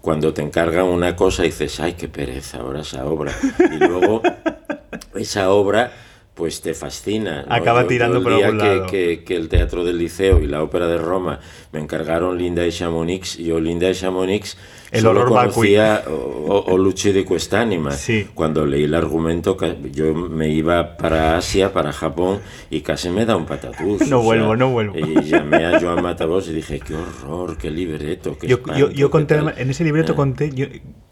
cuando 0.00 0.34
te 0.34 0.42
encargan 0.42 0.86
una 0.86 1.14
cosa 1.14 1.44
dices 1.44 1.78
ay 1.78 1.92
qué 1.92 2.08
pereza 2.08 2.58
ahora 2.58 2.80
esa 2.80 3.06
obra 3.06 3.32
y 3.70 3.76
luego 3.76 4.20
esa 5.14 5.50
obra 5.50 5.92
pues 6.34 6.60
te 6.60 6.74
fascina. 6.74 7.44
Acaba 7.48 7.86
tirando 7.86 8.22
por 8.22 8.32
algún 8.32 8.58
lado. 8.58 8.86
Que, 8.86 9.22
que, 9.24 9.36
el 9.36 9.48
Teatro 9.48 9.84
del 9.84 9.98
Liceo 9.98 10.40
y 10.40 10.46
la 10.46 10.62
Ópera 10.62 10.88
de 10.88 10.98
Roma 10.98 11.40
me 11.72 11.80
encargaron 11.80 12.36
Linda 12.38 12.66
y 12.66 12.72
Chamonix, 12.72 13.38
yo 13.38 13.60
Linda 13.60 13.88
y 13.88 13.94
Chamonix 13.94 14.56
el 14.94 15.02
solo 15.02 15.26
conocía 15.26 16.04
o, 16.06 16.64
o, 16.66 16.78
Luchi 16.78 17.12
de 17.12 17.24
Cuestánima. 17.24 17.90
Sí. 17.92 18.28
Cuando 18.34 18.64
leí 18.64 18.84
el 18.84 18.94
argumento, 18.94 19.56
yo 19.92 20.14
me 20.14 20.48
iba 20.48 20.96
para 20.96 21.36
Asia, 21.36 21.72
para 21.72 21.92
Japón, 21.92 22.40
y 22.70 22.80
casi 22.80 23.10
me 23.10 23.26
da 23.26 23.36
un 23.36 23.46
patatús. 23.46 24.08
No 24.14 24.22
vuelvo, 24.22 24.54
no 24.54 24.70
vuelvo. 24.70 24.96
Y 24.96 25.24
llamé 25.24 25.66
a 25.66 25.80
Joan 25.80 26.02
Matavos 26.02 26.48
y 26.48 26.52
dije, 26.52 26.78
qué 26.78 26.94
horror, 26.94 27.56
qué 27.58 27.70
libreto, 27.70 28.38
qué 28.38 28.46
Yo, 28.46 28.60
yo, 28.90 29.10
conté, 29.10 29.36
en 29.56 29.70
ese 29.70 29.82
libreto 29.82 30.12
eh. 30.12 30.16
conté... 30.16 30.50
Yo, 30.52 30.66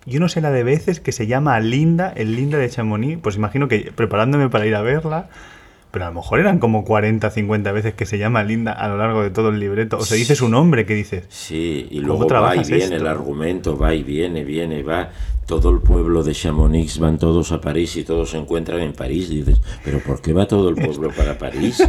yo 0.05 0.21
no 0.21 0.29
sé 0.29 0.41
la 0.41 0.51
de 0.51 0.63
veces 0.63 1.01
que 1.01 1.13
se 1.13 1.27
llama 1.27 1.59
Linda, 1.61 2.13
el 2.15 2.35
Linda 2.37 2.59
de 2.59 2.69
Chamonix, 2.69 3.21
pues 3.23 3.37
imagino 3.37 3.69
que 3.69 3.93
preparándome 3.95 4.49
para 4.49 4.67
ir 4.67 4.75
a 4.75 4.83
verla, 4.83 5.29
pero 5.93 6.07
a 6.07 6.09
lo 6.09 6.15
mejor 6.15 6.41
eran 6.41 6.59
como 6.59 6.85
40, 6.85 7.31
50 7.31 7.71
veces 7.71 7.95
que 7.95 8.07
se 8.07 8.17
llama 8.19 8.43
Linda 8.43 8.73
a 8.73 8.89
lo 8.89 8.97
largo 8.97 9.23
de 9.23 9.31
todo 9.31 9.51
el 9.51 9.61
libreto. 9.61 9.99
O 9.99 10.05
se 10.05 10.17
dice 10.17 10.35
su 10.35 10.49
nombre, 10.49 10.87
que 10.87 10.95
dices? 10.95 11.27
Sí, 11.29 11.87
y 11.91 12.01
luego 12.01 12.27
va 12.27 12.57
y 12.57 12.65
viene 12.65 12.97
el 12.97 13.07
argumento, 13.07 13.77
va 13.77 13.95
y 13.95 14.03
viene, 14.03 14.43
viene, 14.43 14.83
va 14.83 15.11
todo 15.61 15.71
el 15.71 15.81
pueblo 15.81 16.23
de 16.23 16.33
Chamonix 16.33 16.99
van 16.99 17.19
todos 17.19 17.53
a 17.53 17.61
París 17.61 17.97
y 17.97 18.05
todos 18.05 18.31
se 18.31 18.39
encuentran 18.39 18.81
en 18.81 18.93
París. 18.93 19.31
Y 19.31 19.43
dices, 19.43 19.61
¿pero 19.85 19.99
por 20.01 20.23
qué 20.23 20.33
va 20.33 20.47
todo 20.47 20.71
el 20.71 20.77
pueblo 20.77 21.11
para 21.15 21.37
París? 21.37 21.83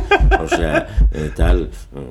O 0.43 0.48
sea, 0.48 0.88
eh, 1.13 1.32
tal. 1.36 1.70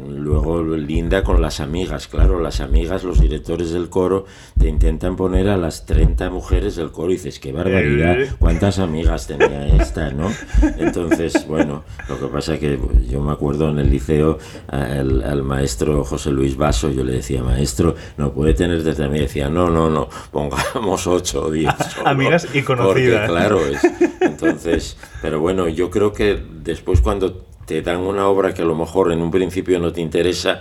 Luego 0.09 0.63
Linda 0.63 1.23
con 1.23 1.43
las 1.43 1.61
amigas, 1.61 2.09
claro, 2.09 2.41
las 2.41 2.61
amigas, 2.61 3.05
los 3.05 3.21
directores 3.21 3.73
del 3.73 3.91
coro, 3.91 4.25
te 4.59 4.69
intentan 4.69 5.17
poner 5.17 5.49
a 5.49 5.57
las 5.57 5.85
30 5.85 6.31
mujeres 6.31 6.77
del 6.77 6.91
coro 6.91 7.11
y 7.11 7.17
dices, 7.17 7.39
qué 7.39 7.53
barbaridad, 7.53 8.17
cuántas 8.39 8.79
amigas 8.79 9.27
tenía 9.27 9.67
esta, 9.77 10.11
¿no? 10.11 10.31
Entonces, 10.79 11.47
bueno, 11.47 11.63
no. 11.63 11.85
Lo 12.09 12.19
que 12.19 12.27
pasa 12.27 12.59
que 12.59 12.79
yo 13.09 13.21
me 13.21 13.33
acuerdo 13.33 13.71
en 13.71 13.79
el 13.79 13.91
liceo 13.91 14.39
al, 14.69 15.23
al 15.23 15.43
maestro 15.43 16.05
José 16.05 16.31
Luis 16.31 16.57
Vaso, 16.57 16.91
yo 16.91 17.05
le 17.05 17.13
decía, 17.13 17.43
maestro, 17.43 17.95
no 18.17 18.33
puede 18.33 18.55
tener 18.55 18.83
desde 18.83 19.09
mí. 19.09 19.19
Decía, 19.19 19.49
no, 19.49 19.71
no, 19.71 19.89
no, 19.91 20.09
pongamos 20.31 21.07
ocho 21.07 21.42
o. 21.47 21.53
Amigas 22.05 22.49
y 22.53 22.63
conocidas. 22.63 23.29
claro, 23.29 23.61
es, 23.67 23.81
entonces, 24.21 24.97
pero 25.21 25.41
bueno, 25.41 25.69
yo 25.69 25.91
creo 25.91 26.13
que 26.13 26.43
después 26.63 27.01
cuando 27.01 27.45
te 27.67 27.83
dan 27.83 27.99
una 27.99 28.29
obra 28.29 28.55
que 28.55 28.63
a 28.63 28.65
lo 28.65 28.75
mejor 28.75 29.13
en 29.13 29.23
un 29.23 29.31
principio 29.31 29.79
no 29.79 29.93
te 29.93 30.01
interesa, 30.01 30.61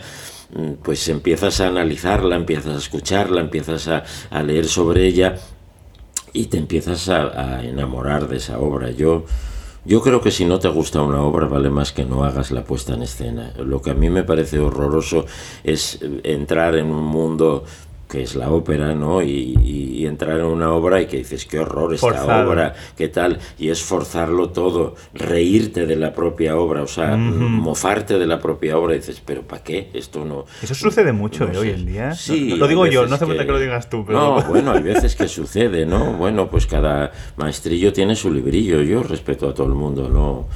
mm, 0.54 0.74
pues 0.84 1.08
empiezas 1.10 1.62
a 1.62 1.68
analizarla, 1.68 2.36
empiezas 2.36 2.76
a 2.76 2.78
escucharla, 2.78 3.42
empiezas 3.42 3.88
a, 3.88 4.04
a 4.30 4.44
leer 4.44 4.68
sobre 4.68 5.06
ella 5.06 5.36
y 6.34 6.46
te 6.46 6.58
empiezas 6.58 7.10
a, 7.10 7.58
a, 7.58 7.64
enamorar 7.64 8.28
de 8.28 8.38
esa 8.38 8.60
obra. 8.60 8.92
Yo, 8.92 9.26
yo 9.84 10.02
creo 10.02 10.22
que 10.22 10.32
si 10.32 10.46
no 10.46 10.60
te 10.60 10.70
gusta 10.70 11.02
una 11.02 11.22
obra 11.22 11.48
vale 11.48 11.70
más 11.70 11.92
que 11.92 12.06
no 12.06 12.24
hagas 12.24 12.52
la 12.52 12.64
puesta 12.64 12.94
en 12.94 13.02
escena. 13.02 13.54
Lo 13.58 13.82
que 13.82 13.92
a 13.92 13.96
mí 13.96 14.10
me 14.10 14.24
parece 14.24 14.60
horroroso 14.60 15.26
es 15.64 16.00
entrar 16.24 16.76
en 16.76 16.88
un 16.88 17.04
mundo 17.04 17.66
que 18.12 18.24
es 18.24 18.36
la 18.36 18.52
ópera, 18.52 18.94
¿no? 18.94 19.22
Y, 19.22 19.58
y, 19.64 20.06
entrar 20.06 20.40
en 20.40 20.46
una 20.46 20.74
obra 20.74 21.00
y 21.02 21.06
que 21.06 21.18
dices, 21.18 21.46
qué 21.46 21.60
horror 21.60 21.94
esta 21.94 22.08
Forzado. 22.08 22.50
obra, 22.50 22.74
qué 22.98 23.08
tal, 23.08 23.40
y 23.58 23.70
es 23.70 23.82
forzarlo 23.82 24.50
todo, 24.50 24.96
reírte 25.14 25.86
de 25.86 25.96
la 25.96 26.14
propia 26.14 26.58
obra, 26.58 26.82
o 26.84 26.88
sea, 26.88 27.16
mofarte 27.16 28.20
de 28.20 28.28
la 28.28 28.40
propia 28.42 28.78
obra, 28.78 28.96
y 28.96 28.98
dices, 28.98 29.22
pero 29.26 29.44
¿para 29.44 29.64
qué? 29.64 29.90
Esto 29.94 30.26
no... 30.26 30.46
Eso 30.62 30.76
sucede 30.76 31.14
mucho 31.14 31.46
no 31.46 31.54
¿eh? 31.54 31.58
hoy 31.60 31.70
en 31.70 31.86
día. 31.86 32.14
Sí, 32.14 32.50
lo 32.58 32.68
digo 32.68 32.86
yo, 32.88 33.06
no 33.08 33.16
hace 33.16 33.26
falta 33.26 33.46
que... 33.46 33.52
lo 33.52 33.60
digas 33.60 33.90
tú, 33.90 34.04
pero... 34.06 34.20
No, 34.20 34.42
bueno, 34.44 34.72
hay 34.74 34.84
veces 34.92 35.16
que 35.16 35.28
sucede, 35.30 35.86
¿no? 35.86 36.14
Bueno, 36.14 36.50
pues 36.50 36.66
cada 36.68 37.12
maestrillo 37.38 37.94
tiene 37.94 38.16
su 38.16 38.34
librillo, 38.34 38.82
yo 38.82 39.04
respeto 39.04 39.48
a 39.48 39.54
todo 39.54 39.68
el 39.68 39.74
mundo, 39.76 40.10
¿no? 40.10 40.48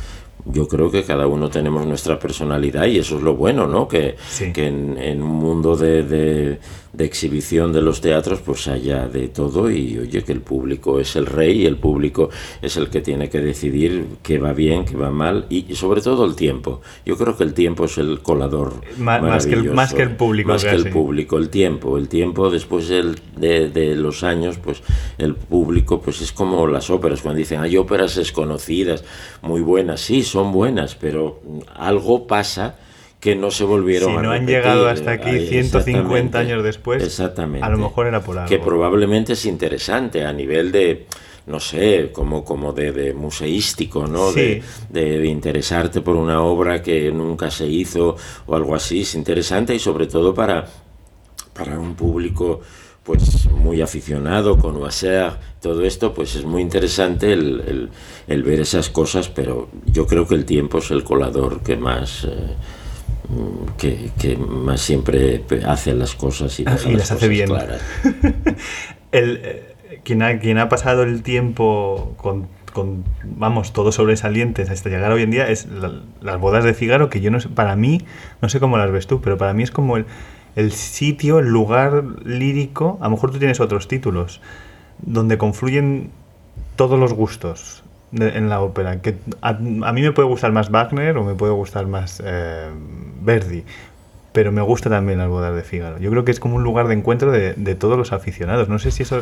yo 0.48 0.68
creo 0.68 0.92
que 0.92 1.04
cada 1.04 1.26
uno 1.26 1.50
tenemos 1.50 1.88
nuestra 1.88 2.20
personalidad 2.20 2.86
y 2.86 3.00
eso 3.00 3.18
es 3.18 3.24
lo 3.24 3.36
bueno, 3.36 3.66
¿no? 3.66 3.88
Que, 3.88 4.16
Sí. 4.30 4.54
que 4.54 4.68
en, 4.68 4.96
en 5.00 5.24
un 5.24 5.32
mundo 5.38 5.76
de, 5.76 6.04
de- 6.04 6.60
de 6.96 7.04
exhibición 7.06 7.74
de 7.74 7.82
los 7.82 8.00
teatros 8.02 8.40
pues 8.40 8.68
haya 8.68 9.08
de 9.08 9.28
todo 9.28 9.70
y 9.70 9.98
oye 9.98 10.24
que 10.24 10.32
el 10.32 10.42
público 10.42 11.00
es 11.00 11.16
el 11.16 11.26
rey 11.26 11.64
y 11.64 11.66
el 11.66 11.78
público 11.78 12.30
es 12.62 12.78
el 12.78 12.90
que 12.90 13.02
tiene 13.02 13.30
que 13.30 13.40
decidir 13.40 14.06
qué 14.24 14.38
va 14.40 14.54
bien, 14.54 14.86
qué 14.86 14.96
va 14.96 15.12
mal 15.12 15.46
y, 15.50 15.66
y 15.72 15.76
sobre 15.76 16.02
todo 16.02 16.24
el 16.26 16.36
tiempo. 16.36 16.82
Yo 17.06 17.18
creo 17.18 17.36
que 17.36 17.44
el 17.44 17.54
tiempo 17.54 17.86
es 17.86 17.98
el 17.98 18.20
colador. 18.22 18.82
Más 19.22 19.46
que 19.46 19.56
el- 19.56 19.74
más 19.74 19.94
que 19.94 20.04
el 20.04 20.16
público, 20.16 20.50
Más 20.50 20.64
que 20.64 20.70
el 20.70 20.84
público, 20.94 21.38
el 21.38 21.50
tiempo. 21.50 21.98
El 21.98 22.08
tiempo 22.08 22.50
después 22.50 22.88
del- 22.88 23.20
de, 23.36 23.70
de 23.70 23.96
los 23.96 24.24
años, 24.24 24.58
pues 24.58 24.82
el 25.18 25.36
público 25.36 26.00
pues 26.02 26.22
es 26.22 26.32
como 26.32 26.66
las 26.68 26.90
óperas, 26.90 27.22
cuando 27.22 27.40
dicen 27.40 27.60
hay 27.60 27.76
óperas 27.78 28.16
desconocidas, 28.16 29.04
muy 29.42 29.62
buenas, 29.62 30.02
sí, 30.02 30.24
son 30.24 30.52
buenas, 30.52 30.96
pero 30.96 31.42
algo 31.76 32.26
pasa 32.28 32.78
que 33.20 33.36
no 33.36 33.50
se 33.52 33.64
volvieron 33.64 34.12
Si 34.12 34.18
a 34.18 34.22
no 34.22 34.32
han 34.32 34.42
repetir. 34.42 34.56
llegado 34.58 34.88
hasta 34.88 35.12
aquí 35.12 35.30
Ahí, 35.30 35.48
150 35.48 35.82
exactamente. 35.82 36.38
años 36.38 36.64
después, 36.64 37.04
Exactamente. 37.04 37.66
a 37.66 37.70
lo 37.70 37.78
mejor 37.78 38.08
era 38.08 38.22
por 38.22 38.38
algo. 38.38 38.50
Que 38.50 38.60
probablemente 38.60 39.34
es 39.34 39.46
interesante 39.46 40.24
a 40.26 40.32
nivel 40.32 40.72
de, 40.72 41.08
no 41.48 41.60
sé, 41.60 42.12
como, 42.12 42.44
como 42.46 42.72
de, 42.74 42.92
de 42.92 43.14
museístico, 43.14 44.06
¿no? 44.06 44.32
Sí. 44.32 44.62
De, 44.90 45.06
de- 45.06 45.20
de 45.20 45.28
interesarte 45.28 46.02
por 46.02 46.16
una 46.16 46.42
obra 46.44 46.82
que 46.84 47.12
nunca 47.12 47.50
se 47.50 47.66
hizo 47.66 48.16
o 48.46 48.56
algo 48.56 48.76
así. 48.76 49.02
Es 49.02 49.16
interesante 49.16 49.74
y 49.74 49.80
sobre 49.80 50.06
todo 50.06 50.34
para, 50.34 50.68
para 51.54 51.80
un 51.80 51.96
público 51.96 52.62
pues 53.04 53.46
muy 53.52 53.82
aficionado 53.84 54.58
con 54.58 54.76
Oaser, 54.78 55.32
todo 55.62 55.84
esto, 55.84 56.12
pues 56.12 56.36
es 56.36 56.44
muy 56.44 56.62
interesante 56.64 57.34
el, 57.34 57.62
el- 57.68 57.90
el 58.28 58.44
ver 58.44 58.60
esas 58.62 58.90
cosas, 58.90 59.30
pero 59.30 59.70
yo 59.86 60.08
creo 60.08 60.28
que 60.28 60.34
el 60.36 60.44
tiempo 60.46 60.78
es 60.80 60.90
el 60.92 61.04
colador 61.04 61.62
que 61.62 61.76
más... 61.76 62.24
eh, 62.26 62.30
que, 63.78 64.12
que 64.20 64.38
más 64.38 64.82
siempre 64.82 65.44
hace 65.66 65.94
las 65.94 66.16
cosas 66.16 66.60
y, 66.60 66.64
Ah, 66.68 66.72
deja 66.74 66.90
y 66.90 66.92
las 66.94 67.00
las 67.02 67.12
hace 67.12 67.16
cosas 67.18 67.30
bien. 67.30 67.48
claras. 67.48 67.82
El, 69.12 69.40
eh, 69.44 69.76
quien, 70.04 70.22
ha, 70.24 70.40
quien 70.40 70.58
ha 70.58 70.68
pasado 70.70 71.04
el 71.04 71.24
tiempo 71.24 72.14
con, 72.18 72.48
con, 72.74 73.04
vamos, 73.24 73.72
todos 73.74 73.96
sobresalientes 73.96 74.70
hasta 74.70 74.90
llegar 74.90 75.12
hoy 75.12 75.24
en 75.24 75.32
día 75.32 75.48
es 75.50 75.68
la- 75.68 76.02
las 76.22 76.40
bodas 76.40 76.64
de 76.64 76.74
Fígaro, 76.74 77.10
que 77.10 77.22
yo 77.22 77.32
no 77.32 77.40
sé, 77.40 77.48
para 77.50 77.76
mí, 77.76 78.02
no 78.42 78.50
sé 78.50 78.60
cómo 78.60 78.78
las 78.78 78.92
ves 78.92 79.08
tú, 79.08 79.22
pero 79.22 79.38
para 79.38 79.54
mí 79.54 79.64
es 79.64 79.72
como 79.72 79.96
el, 79.98 80.06
el 80.58 80.72
sitio, 80.74 81.40
el 81.40 81.48
lugar 81.48 82.04
lírico, 82.26 82.98
a 83.00 83.06
lo 83.06 83.12
mejor 83.12 83.32
tú 83.32 83.38
tienes 83.40 83.60
otros 83.62 83.88
títulos, 83.88 84.42
donde 85.02 85.38
confluyen 85.38 86.10
todos 86.76 87.00
los 87.00 87.14
gustos 87.14 87.84
de- 88.16 88.38
en 88.38 88.50
la 88.50 88.62
ópera. 88.62 89.02
Que 89.02 89.16
a, 89.42 89.50
a 89.50 89.54
mí 89.94 90.02
me 90.02 90.12
puede 90.12 90.28
gustar 90.28 90.52
más 90.52 90.70
Wagner 90.72 91.18
o 91.18 91.24
me 91.24 91.36
puede 91.36 91.54
gustar 91.54 91.86
más 91.88 92.22
eh, 92.26 92.70
Verdi, 93.22 93.64
pero 94.32 94.52
me 94.52 94.62
gusta 94.62 94.90
también 94.90 95.20
las 95.20 95.30
bodas 95.30 95.56
de 95.56 95.62
Fígaro. 95.62 96.00
Yo 96.00 96.10
creo 96.12 96.26
que 96.26 96.32
es 96.32 96.40
como 96.40 96.56
un 96.56 96.64
lugar 96.64 96.88
de 96.88 96.96
encuentro 96.96 97.32
de, 97.32 97.54
de 97.54 97.76
todos 97.76 97.98
los 97.98 98.12
aficionados. 98.12 98.68
No 98.70 98.80
sé 98.80 98.92
si 98.92 99.04
eso... 99.04 99.22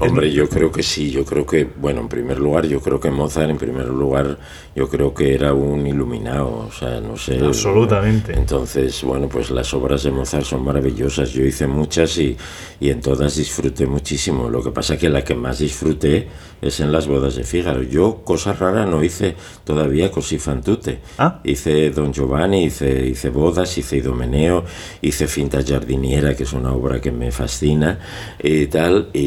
es- 0.00 0.08
Hombre, 0.08 0.30
yo 0.32 0.48
creo 0.48 0.70
que 0.70 0.82
sí, 0.82 1.10
yo 1.10 1.24
creo 1.24 1.44
que, 1.44 1.64
bueno, 1.76 2.00
en 2.00 2.08
primer 2.08 2.38
lugar, 2.38 2.66
yo 2.66 2.80
creo 2.80 3.00
que 3.00 3.10
Mozart, 3.10 3.50
en 3.50 3.58
primer 3.58 3.86
lugar, 3.88 4.38
yo 4.74 4.88
creo 4.88 5.12
que 5.12 5.34
era 5.34 5.52
un 5.54 5.86
iluminado, 5.86 6.66
o 6.68 6.72
sea, 6.72 7.00
no 7.00 7.16
sé. 7.16 7.38
Absolutamente. 7.44 8.32
Entonces, 8.34 9.02
bueno, 9.02 9.28
pues 9.28 9.50
las 9.50 9.72
obras 9.74 10.02
de 10.04 10.10
Mozart 10.10 10.44
son 10.44 10.62
maravillosas, 10.64 11.30
yo 11.32 11.44
hice 11.44 11.66
muchas 11.66 12.16
y, 12.18 12.36
y 12.80 12.90
en 12.90 13.00
todas 13.00 13.36
disfruté 13.36 13.86
muchísimo. 13.86 14.48
Lo 14.48 14.62
que 14.62 14.70
pasa 14.70 14.96
que 14.96 15.08
la 15.08 15.24
que 15.24 15.34
más 15.34 15.58
disfruté 15.58 16.28
es 16.60 16.80
en 16.80 16.90
las 16.92 17.06
bodas 17.06 17.36
de 17.36 17.44
Fígaro. 17.44 17.82
Yo, 17.82 18.22
cosa 18.24 18.52
rara, 18.52 18.84
no 18.86 19.02
hice 19.02 19.34
todavía 19.64 20.10
Così 20.10 20.38
fan 20.38 20.62
tutte. 20.62 21.00
Ah. 21.18 21.40
Hice 21.44 21.90
Don 21.90 22.12
Giovanni, 22.12 22.64
hice, 22.64 23.06
hice 23.06 23.30
Bodas, 23.30 23.76
hice 23.78 23.96
Idomeneo, 23.98 24.64
hice 25.02 25.26
Finta 25.26 25.62
Giardiniera, 25.62 26.34
que 26.34 26.42
es 26.44 26.52
una 26.52 26.72
obra 26.72 27.00
que 27.00 27.12
me 27.12 27.30
fascina 27.30 27.98
y 28.42 28.66
tal, 28.66 29.10
y, 29.12 29.20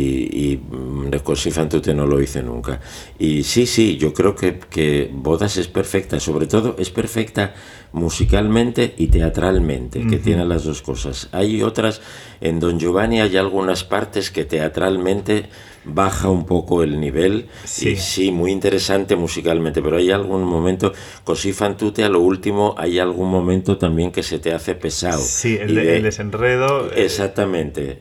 y 0.53 0.60
mm, 0.69 1.15
Così 1.23 1.51
no 1.93 2.05
lo 2.05 2.21
hice 2.21 2.41
nunca. 2.41 2.79
Y 3.17 3.43
sí, 3.43 3.65
sí, 3.65 3.97
yo 3.97 4.13
creo 4.13 4.35
que, 4.35 4.59
que 4.59 5.09
Bodas 5.13 5.57
es 5.57 5.67
perfecta, 5.67 6.19
sobre 6.19 6.47
todo 6.47 6.75
es 6.77 6.89
perfecta 6.89 7.53
musicalmente 7.93 8.93
y 8.97 9.07
teatralmente, 9.07 10.05
que 10.07 10.17
tiene 10.17 10.45
las 10.45 10.63
dos 10.63 10.81
cosas. 10.81 11.29
Hay 11.31 11.61
otras, 11.61 12.01
en 12.39 12.59
Don 12.59 12.79
Giovanni 12.79 13.19
hay 13.19 13.37
algunas 13.37 13.83
partes 13.83 14.31
que 14.31 14.45
teatralmente 14.45 15.49
baja 15.83 16.29
un 16.29 16.45
poco 16.45 16.83
el 16.83 16.99
nivel, 16.99 17.47
Sí. 17.63 17.89
y 17.89 17.95
sí, 17.95 18.31
muy 18.31 18.51
interesante 18.51 19.15
musicalmente, 19.15 19.81
pero 19.81 19.97
hay 19.97 20.11
algún 20.11 20.43
momento, 20.43 20.93
Così 21.23 21.53
fan 21.53 21.75
tutte, 21.77 22.03
a 22.03 22.09
lo 22.09 22.19
último, 22.19 22.75
hay 22.77 22.99
algún 22.99 23.29
momento 23.31 23.77
también 23.77 24.11
que 24.11 24.21
se 24.23 24.37
te 24.39 24.53
hace 24.53 24.75
pesado. 24.75 25.19
Sí, 25.21 25.57
el, 25.59 25.73
de- 25.75 25.83
de- 25.83 25.97
el 25.97 26.03
desenredo... 26.03 26.87
eh, 26.91 27.05
Exactamente, 27.05 27.97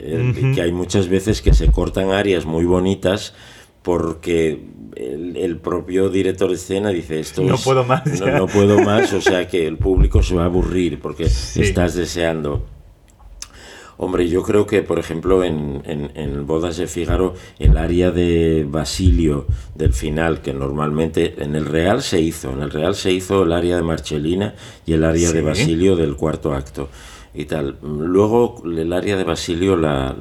que 0.53 0.61
hay 0.61 0.71
muchas 0.71 1.07
veces 1.07 1.41
que 1.41 1.53
se 1.53 1.71
cortan 1.71 2.11
áreas 2.11 2.45
muy 2.45 2.65
bonitas 2.65 3.33
porque 3.81 4.61
el, 4.95 5.35
el 5.37 5.57
propio 5.57 6.09
director 6.09 6.49
de 6.49 6.55
escena 6.55 6.89
dice 6.89 7.19
esto 7.19 7.41
No 7.41 7.55
es- 7.55 7.63
puedo 7.63 7.83
más, 7.83 8.05
no, 8.19 8.25
ya". 8.27 8.37
no 8.37 8.45
puedo 8.47 8.79
más, 8.81 9.11
o 9.13 9.21
sea 9.29 9.47
que 9.47 9.65
el 9.65 9.77
público 9.77 10.21
se 10.21 10.35
va 10.35 10.43
a 10.43 10.45
aburrir 10.45 10.99
porque 10.99 11.27
Sí. 11.29 11.61
estás 11.63 11.95
deseando. 11.95 12.67
Hombre, 14.03 14.27
yo 14.27 14.41
creo 14.41 14.65
que, 14.65 14.81
por 14.81 14.97
ejemplo, 14.97 15.43
en, 15.43 15.83
en, 15.85 16.09
en 16.15 16.47
Bodas 16.47 16.77
de 16.77 16.87
Fígaro, 16.87 17.35
el 17.59 17.77
área 17.77 18.09
de 18.09 18.65
Basilio 18.67 19.45
del 19.75 19.93
final, 19.93 20.41
que 20.41 20.53
normalmente 20.53 21.35
en 21.37 21.55
el 21.55 21.67
Real 21.67 22.01
se 22.01 22.19
hizo, 22.19 22.51
en 22.51 22.63
el 22.63 22.71
Real 22.71 22.95
se 22.95 23.11
hizo 23.11 23.43
el 23.43 23.53
área 23.53 23.75
de 23.75 23.83
Marchelina 23.83 24.55
y 24.87 24.93
el 24.93 25.03
área 25.03 25.31
de. 25.31 25.43
Basilio 25.43 25.95
del 25.95 26.15
cuarto 26.15 26.55
acto 26.55 26.89
y 27.33 27.45
tal. 27.45 27.77
Luego 27.81 28.61
el 28.65 28.91
área 28.91 29.15
de 29.15 29.23
Basilio 29.23 29.77
la, 29.77 30.15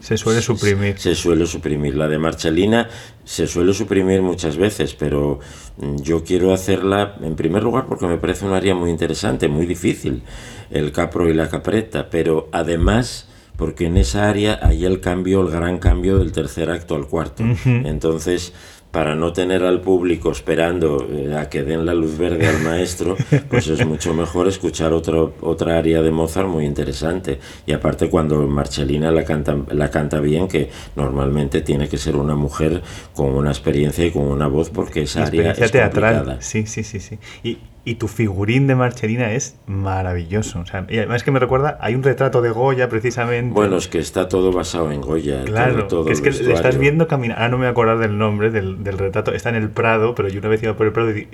Se 0.00 0.16
suele 0.16 0.40
suprimir. 0.40 0.98
Se, 0.98 1.14
suele 1.14 1.46
suprimir. 1.46 1.96
La 1.96 2.08
de 2.08 2.18
Marchelina 2.18 2.88
se 3.24 3.46
suele 3.46 3.74
suprimir 3.74 4.22
muchas 4.22 4.56
veces, 4.56 4.94
pero 4.94 5.40
mm, 5.76 5.96
yo 5.96 6.24
quiero 6.24 6.52
hacerla 6.52 7.16
en 7.22 7.36
primer 7.36 7.62
lugar 7.62 7.86
porque 7.86 8.06
me 8.06 8.18
parece 8.18 8.46
un 8.46 8.52
área 8.52 8.74
muy 8.74 8.90
interesante, 8.90 9.48
muy 9.48 9.66
difícil, 9.66 10.22
el 10.70 10.92
capro 10.92 11.28
y 11.28 11.34
la 11.34 11.48
capretta, 11.48 12.08
pero 12.10 12.48
además 12.52 13.28
porque 13.56 13.86
en 13.86 13.96
esa 13.96 14.28
área 14.28 14.58
hay 14.62 14.84
el 14.84 15.00
cambio, 15.00 15.40
el 15.42 15.48
gran 15.48 15.78
cambio 15.78 16.18
del 16.18 16.32
tercer 16.32 16.70
acto 16.70 16.96
al 16.96 17.06
cuarto. 17.06 17.44
Entonces, 17.64 18.52
para 18.94 19.16
no 19.16 19.32
tener 19.32 19.64
al 19.64 19.80
público 19.80 20.30
esperando 20.30 21.04
eh, 21.10 21.34
a 21.36 21.50
que 21.50 21.64
den 21.64 21.84
la 21.84 21.92
luz 21.94 22.16
verde 22.16 22.46
al 22.46 22.60
maestro, 22.60 23.16
pues 23.50 23.66
es 23.66 23.84
mucho 23.84 24.14
mejor 24.14 24.46
escuchar 24.46 24.92
otro, 24.92 25.34
otra 25.40 25.76
área 25.76 26.00
de 26.00 26.12
Mozart 26.12 26.46
muy 26.46 26.64
interesante. 26.64 27.40
Y 27.66 27.72
aparte 27.72 28.08
cuando 28.08 28.46
Marcelina 28.46 29.10
la 29.10 29.24
canta, 29.24 29.56
la 29.72 29.90
canta 29.90 30.20
bien, 30.20 30.46
que 30.46 30.70
normalmente 30.94 31.60
tiene 31.62 31.88
que 31.88 31.98
ser 31.98 32.14
una 32.14 32.36
mujer 32.36 32.82
con 33.14 33.34
una 33.34 33.50
experiencia 33.50 34.06
y 34.06 34.12
con 34.12 34.22
una 34.22 34.46
voz, 34.46 34.70
porque 34.70 35.02
esa 35.02 35.24
área 35.24 35.50
es 35.50 35.72
teatral. 35.72 36.14
complicada. 36.14 36.40
Sí, 36.40 36.64
sí, 36.66 36.84
sí, 36.84 37.00
sí. 37.00 37.18
Y, 37.42 37.58
y 37.86 37.96
tu 37.96 38.08
figurín 38.08 38.66
de 38.66 38.74
Marchelina 38.74 39.32
es 39.32 39.56
maravilloso. 39.66 40.60
O 40.60 40.66
sea, 40.66 40.86
y 40.88 40.96
además 40.98 41.22
que 41.22 41.30
me 41.30 41.38
recuerda, 41.38 41.76
hay 41.80 41.94
un 41.94 42.02
retrato 42.02 42.40
de 42.40 42.50
Goya 42.50 42.88
precisamente. 42.88 43.52
Bueno, 43.52 43.76
es 43.76 43.88
que 43.88 43.98
está 43.98 44.28
todo 44.28 44.52
basado 44.52 44.90
en 44.90 45.00
Goya. 45.02 45.44
Claro, 45.44 45.86
todo 45.86 46.04
que 46.06 46.12
es 46.12 46.20
que 46.22 46.30
le 46.30 46.54
estás 46.54 46.78
viendo 46.78 47.06
caminar. 47.08 47.36
Ahora 47.38 47.48
no 47.50 47.56
me 47.58 47.62
voy 47.64 47.68
a 47.68 47.70
acordar 47.70 47.98
del 47.98 48.16
nombre 48.16 48.50
del, 48.50 48.82
del 48.82 48.96
retrato. 48.98 49.32
Está 49.32 49.50
en 49.50 49.56
el 49.56 49.68
Prado, 49.70 50.14
pero 50.14 50.28
yo 50.28 50.40
una 50.40 50.48
vez 50.48 50.62
iba 50.62 50.74
por 50.74 50.86
el 50.86 50.92
Prado 50.92 51.10
y 51.10 51.14
di- 51.14 51.28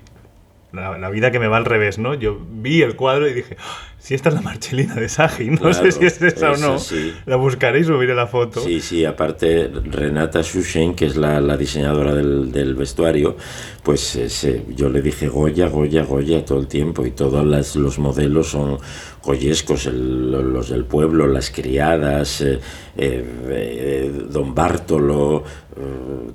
la, 0.73 1.11
vida 1.11 1.31
que 1.31 1.39
me 1.41 1.49
va 1.49 1.57
al 1.57 1.65
revés, 1.65 1.99
¿no? 1.99 2.15
Yo 2.15 2.39
vi 2.51 2.83
el 2.83 2.95
cuadro 2.97 3.29
y 3.29 3.35
dije, 3.35 3.57
ah, 3.59 3.90
si 4.01 4.15
esta 4.15 4.31
es 4.31 4.35
la 4.35 4.41
Marchelina 4.41 4.95
de 4.95 5.11
Sagi, 5.11 5.51
no 5.51 5.75
sé 5.75 5.93
si 5.93 6.07
es 6.07 6.23
esa 6.23 6.53
o 6.53 6.57
no. 6.57 6.79
La 7.27 7.37
buscaré 7.37 7.81
y 7.81 7.85
subiré 7.85 8.15
la 8.15 8.27
foto. 8.27 8.61
Sí, 8.61 8.81
sí, 8.81 9.05
aparte 9.05 9.71
Renata 9.85 10.41
Shushen, 10.41 10.95
que 10.95 11.05
es 11.05 11.17
la, 11.17 11.39
la 11.41 11.59
diseñadora 11.59 12.15
del, 12.15 12.51
del, 12.51 12.75
vestuario, 12.75 13.37
pues 13.83 14.17
eh, 14.17 14.65
yo 14.75 14.89
le 14.89 15.03
dije 15.03 15.29
Goya, 15.29 15.69
Goya, 15.69 16.05
Goya 16.05 16.43
todo 16.47 16.61
el 16.61 16.67
tiempo 16.67 17.05
y 17.05 17.11
todos 17.11 17.45
los 17.77 17.99
modelos 17.99 18.49
son 18.49 18.79
goyescos, 19.23 19.85
los 19.85 20.71
del 20.71 20.85
pueblo, 20.87 21.27
las 21.27 21.51
criadas, 21.51 22.41
eh, 22.41 22.59
eh, 22.97 24.13
Don 24.31 24.55
Bártolo, 24.55 25.45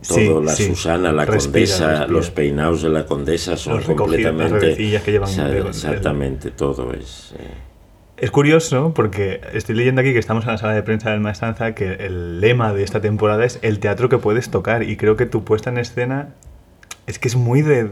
todo, 0.08 0.42
la 0.42 0.56
Susana, 0.56 1.12
la 1.12 1.26
condesa, 1.26 2.06
los 2.06 2.30
peinados 2.30 2.84
de 2.84 2.90
la 2.90 3.08
condesa 3.08 3.58
son 3.58 3.82
completamente... 3.82 4.76
Que 4.76 5.12
llevan 5.12 5.68
exactamente, 5.68 6.52
todo 6.52 6.94
es... 6.94 7.34
Es 8.18 8.32
curioso 8.32 8.94
porque 8.94 9.42
estoy 9.52 9.76
leyendo 9.76 10.00
aquí 10.00 10.14
que 10.14 10.20
estamos 10.20 10.46
en 10.46 10.52
la 10.52 10.58
sala 10.58 10.74
de 10.74 10.84
prensa 10.84 11.12
del 11.12 11.20
Maestranza 11.20 11.76
que 11.76 11.96
el 11.96 12.40
lema 12.40 12.72
de 12.72 12.82
esta 12.84 13.02
temporada 13.02 13.44
es 13.44 13.60
el 13.62 13.80
teatro 13.80 14.08
que 14.08 14.18
puedes 14.18 14.50
tocar 14.50 14.84
y 14.84 14.96
creo 14.96 15.18
que 15.18 15.26
tu 15.26 15.44
puesta 15.44 15.70
en 15.70 15.78
escena 15.78 16.30
es 17.08 17.20
que 17.20 17.28
es 17.28 17.36
muy 17.36 17.62
de, 17.62 17.90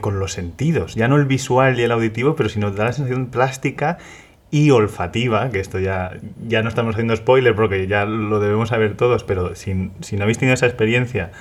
con 0.00 0.20
los 0.20 0.32
sentidos, 0.32 0.94
ya 0.94 1.08
no 1.08 1.16
el 1.16 1.26
visual 1.26 1.78
y 1.78 1.82
el 1.82 1.90
auditivo, 1.90 2.36
pero 2.36 2.48
sino 2.48 2.70
da 2.70 2.84
la 2.84 2.92
sensación 2.92 3.26
plástica 3.26 3.98
y 4.52 4.70
olfativa, 4.70 5.50
que 5.50 5.58
esto 5.58 5.80
ya, 5.80 6.12
ya 6.46 6.62
no 6.62 6.68
estamos 6.68 6.94
haciendo 6.94 7.16
spoiler 7.16 7.56
porque 7.56 7.88
ya 7.88 8.04
lo 8.04 8.38
debemos 8.38 8.68
saber 8.68 8.96
todos, 8.96 9.24
pero 9.24 9.56
si, 9.56 9.90
si 10.00 10.16
no 10.16 10.22
habéis 10.22 10.38
tenido 10.38 10.54
esa 10.54 10.66
experiencia, 10.66 11.32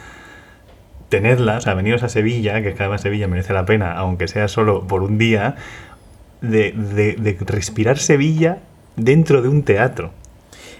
tenedla, 1.09 1.57
o 1.57 1.61
sea, 1.61 1.75
veniros 1.75 2.01
a 2.01 2.09
Sevilla, 2.09 2.63
que 2.63 2.73
cada 2.73 2.89
vez 2.89 3.01
Sevilla 3.01 3.27
merece 3.27 3.53
la 3.53 3.65
pena, 3.65 3.93
aunque 3.93 4.27
sea 4.27 4.47
solo 4.47 4.87
por 4.87 5.03
un 5.03 5.19
día, 5.19 5.55
de, 6.43 6.73
de, 7.17 7.37
respirar 7.39 7.97
Sevilla 7.97 8.59
dentro 8.95 9.41
de 9.41 9.47
un 9.47 9.63
teatro. 9.63 10.11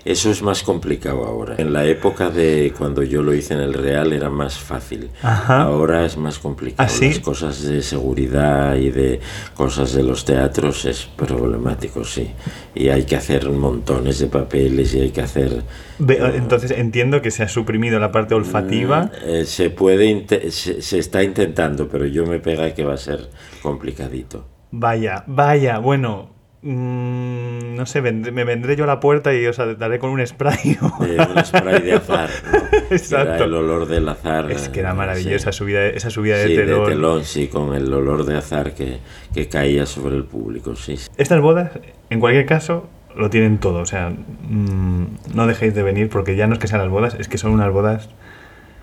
Eso 0.05 0.29
es 0.29 0.41
más 0.41 0.63
complicado 0.63 1.23
ahora. 1.23 1.55
En 1.57 1.71
la 1.71 1.85
época 1.85 2.29
de 2.29 2.73
cuando 2.77 3.03
yo 3.03 3.23
lo 3.23 3.33
hice 3.33 3.53
en 3.53 3.61
el 3.61 3.73
Real 3.73 4.11
era 4.11 4.29
más 4.29 4.59
fácil. 4.59 5.09
Ahora 5.21 6.05
es 6.05 6.17
más 6.17 6.39
complicado. 6.39 6.89
¿Ah, 6.93 7.05
Las 7.05 7.19
cosas 7.19 7.63
de 7.63 7.81
seguridad 7.81 8.75
y 8.75 8.91
de 8.91 9.21
cosas 9.55 9.93
de 9.93 10.03
los 10.03 10.25
teatros 10.25 10.83
es 10.83 11.05
problemático, 11.05 12.03
sí. 12.03 12.31
Y 12.75 12.89
hay 12.89 13.05
que 13.05 13.15
hacer 13.15 13.49
montones 13.49 14.19
de 14.19 14.27
papeles 14.27 14.93
y 14.93 14.99
hay 14.99 15.11
que 15.11 15.21
hacer... 15.21 15.63
Entonces 15.97 16.71
entiendo 16.71 17.21
que 17.21 17.31
se 17.31 17.43
ha 17.43 17.47
suprimido 17.47 17.97
la 17.97 18.11
parte 18.11 18.35
olfativa. 18.35 19.03
Mm, 19.03 19.29
eh, 19.29 19.45
se 19.45 19.69
puede, 19.69 20.25
se, 20.51 20.81
se 20.81 20.99
está 20.99 21.23
intentando, 21.23 21.87
pero 21.87 22.05
yo 22.07 22.25
me 22.25 22.39
pega 22.39 22.73
que 22.73 22.83
va 22.83 22.95
a 22.95 22.97
ser 22.97 23.29
complicadito. 23.61 24.52
Vaya, 24.75 25.23
vaya, 25.27 25.77
bueno, 25.77 26.31
mm, 26.63 27.75
no 27.75 27.85
sé, 27.85 28.01
me 28.01 28.43
vendré 28.43 28.75
yo 28.75 28.85
a 28.85 28.87
la 28.87 28.99
puerta 28.99 29.31
y 29.31 29.45
os 29.45 29.57
daré 29.77 29.99
con 29.99 30.09
un 30.09 30.25
spray. 30.25 30.79
un 30.81 31.45
spray 31.45 31.83
de 31.83 31.93
azar. 31.93 32.31
Exacto. 32.89 33.43
el 33.43 33.53
olor 33.53 33.85
del 33.85 34.09
azar. 34.09 34.51
Es 34.51 34.69
que 34.69 34.79
era 34.79 34.95
maravillosa 34.95 35.35
esa 35.35 35.51
subida, 35.51 35.85
esa 35.85 36.09
subida 36.09 36.37
de 36.37 36.47
sí, 36.47 36.55
telón. 36.55 36.85
de 36.85 36.89
telón. 36.89 37.23
Sí, 37.23 37.49
con 37.49 37.75
el 37.75 37.93
olor 37.93 38.25
de 38.25 38.35
azar 38.35 38.73
que, 38.73 38.97
que 39.31 39.47
caía 39.47 39.85
sobre 39.85 40.15
el 40.15 40.23
público, 40.23 40.75
sí. 40.75 40.95
Estas 41.17 41.39
bodas, 41.39 41.69
en 42.09 42.19
cualquier 42.19 42.47
caso, 42.47 42.89
lo 43.15 43.29
tienen 43.29 43.59
todo. 43.59 43.79
O 43.79 43.85
sea, 43.85 44.09
mm, 44.09 45.35
no 45.35 45.45
dejéis 45.45 45.75
de 45.75 45.83
venir 45.83 46.09
porque 46.09 46.35
ya 46.35 46.47
no 46.47 46.53
es 46.53 46.59
que 46.59 46.65
sean 46.65 46.81
las 46.81 46.89
bodas, 46.89 47.15
es 47.19 47.27
que 47.27 47.37
son 47.37 47.51
unas 47.51 47.71
bodas 47.71 48.09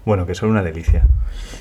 bueno, 0.04 0.26
que 0.26 0.35
son 0.35 0.50
una 0.50 0.62
delicia. 0.62 1.07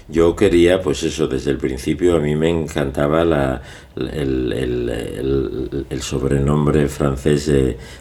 Yo 0.08 0.36
quería, 0.36 0.82
pues 0.82 1.04
eso, 1.04 1.28
desde 1.28 1.52
el 1.52 1.58
principio 1.58 2.16
a 2.16 2.20
mí 2.20 2.36
me 2.36 2.50
encantaba 2.50 3.24
la, 3.24 3.62
el, 3.96 4.54
el, 4.54 5.86
el, 5.90 6.02
sobrenombre 6.02 6.88
francés 6.88 7.52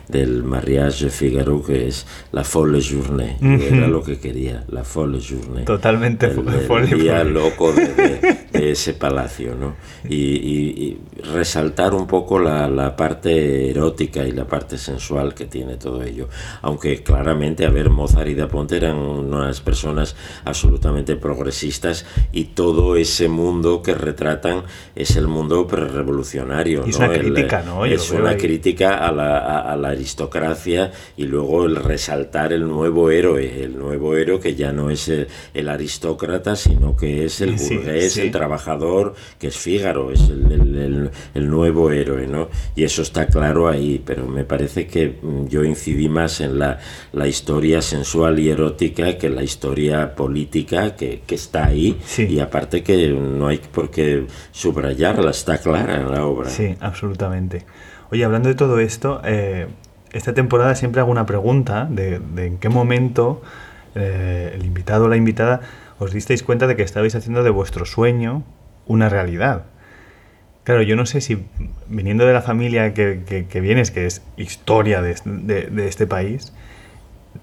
del 0.09 0.42
mariage 0.42 1.04
de 1.04 1.11
Figaro, 1.11 1.62
que 1.62 1.88
es 1.88 2.07
la 2.33 2.45
folle 2.45 2.80
journée. 2.80 3.37
Era 3.40 3.88
lo 3.88 4.02
que 4.02 4.18
quería, 4.18 4.64
la 4.68 4.85
folle 4.85 5.21
journée. 5.21 5.64
Totalmente 5.64 6.26
el, 6.26 6.99
día 6.99 7.25
loco 7.25 7.73
de, 7.73 8.71
ese 8.71 8.95
palacio, 8.95 9.54
¿no? 9.54 9.75
Y, 10.09 10.97
resaltar 11.33 11.95
un 11.95 12.07
poco 12.07 12.38
la, 12.38 12.68
la, 12.68 12.97
parte 12.97 13.71
erótica 13.71 14.26
y 14.26 14.33
la 14.33 14.46
parte 14.46 14.79
sensual 14.79 15.35
que 15.35 15.46
tiene 15.46 15.77
todo 15.77 16.03
ello. 16.03 16.29
Aunque 16.62 17.03
claramente, 17.03 17.66
a 17.66 17.70
ver, 17.70 17.90
Mozart 17.90 18.29
y 18.29 18.35
Da 18.35 18.48
Ponte 18.48 18.77
eran 18.77 18.96
unas 18.96 19.61
personas 19.61 20.16
absolutamente 20.45 21.17
progresistas 21.17 22.05
y 22.33 22.45
todo 22.45 22.97
ese 22.97 23.29
mundo 23.29 23.83
que 23.83 23.95
retratan 23.95 24.62
es 24.95 25.17
el 25.17 25.29
mundo 25.29 25.67
revolucionario. 25.71 26.85
es 26.85 26.97
una 26.97 27.12
crítica, 27.12 27.62
¿no? 27.62 27.85
es 27.85 28.11
una 28.11 28.37
crítica 28.37 29.07
a 29.07 29.12
la, 29.12 29.38
a, 29.38 29.77
la, 29.77 29.88
aristocracia 29.88 30.93
y 31.17 31.25
luego 31.25 31.64
el 31.64 31.77
resaltar 31.77 32.53
el 32.53 32.67
nuevo 32.67 33.11
héroe, 33.11 33.62
el 33.62 33.79
nuevo 33.79 34.17
héroe 34.17 34.41
que 34.41 34.55
ya 34.55 34.73
no 34.73 34.91
es 34.91 35.09
el, 35.09 35.69
aristócrata, 35.69 36.57
sino 36.57 36.97
que 36.97 37.25
es 37.25 37.41
el 37.41 37.55
burgués, 37.55 38.17
el 38.17 38.31
trabajador, 38.31 39.14
que 39.38 39.49
es 39.49 39.57
Fígaro, 39.57 40.11
es 40.11 40.29
el, 40.29 41.11
el, 41.35 41.51
nuevo 41.51 41.91
héroe, 41.91 42.27
¿no? 42.27 42.49
Y 42.75 42.85
eso 42.85 43.03
está 43.03 43.27
claro 43.27 43.69
ahí, 43.69 44.03
pero 44.05 44.27
me 44.27 44.45
parece 44.45 44.87
que 44.87 45.19
mm, 45.21 45.49
yo 45.49 45.64
incidí 45.64 46.09
más 46.09 46.41
en 46.41 46.59
la, 46.59 46.79
la 47.12 47.27
historia 47.27 47.83
sensual 47.83 48.38
y 48.38 48.51
erótica 48.51 49.19
que 49.19 49.29
la 49.29 49.43
historia 49.43 50.14
política 50.18 50.96
que, 50.96 51.22
que 51.24 51.37
está 51.37 51.66
ahí 51.66 51.96
y 52.18 52.40
aparte 52.40 52.83
que 52.83 53.09
no 53.11 53.46
hay 53.46 53.59
por 53.59 53.90
qué 53.90 54.26
subrayarla, 54.50 55.31
está 55.31 55.59
clara 55.59 55.94
en 55.94 56.11
la 56.11 56.26
obra. 56.26 56.50
Sí, 56.50 56.76
absolutamente. 56.81 57.64
Oye, 58.11 58.24
hablando 58.24 58.48
de 58.48 58.57
todo 58.57 58.81
esto, 58.81 59.20
eh, 59.24 59.68
esta 60.12 60.35
temporada 60.35 60.74
siempre 60.74 61.00
hago 61.00 61.12
una 61.12 61.24
pregunta 61.24 61.87
de, 61.88 62.20
en 62.37 62.59
qué 62.59 62.68
momento 62.68 63.42
eh, 63.94 64.50
el 64.54 64.64
invitado 64.66 65.04
o 65.04 65.09
la 65.09 65.16
invitada 65.16 65.61
os 66.00 66.12
disteis 66.12 66.42
cuenta 66.42 66.66
de 66.66 66.74
que 66.74 66.83
estabais 66.83 67.14
haciendo 67.14 67.44
de 67.44 67.50
vuestro 67.50 67.85
sueño 67.85 68.42
una 68.87 69.09
realidad. 69.09 69.66
Claro, 70.64 70.83
yo 70.83 70.96
no 70.96 71.07
sé 71.07 71.20
si 71.20 71.46
viniendo 71.87 72.26
de 72.26 72.33
la 72.33 72.42
familia 72.42 72.92
que, 72.92 73.22
que, 73.48 73.61
vienes, 73.61 73.90
que 73.92 74.07
es 74.07 74.22
historia 74.37 75.00
de, 75.00 75.14
de, 75.24 75.88
este 75.88 76.07
país, 76.07 76.52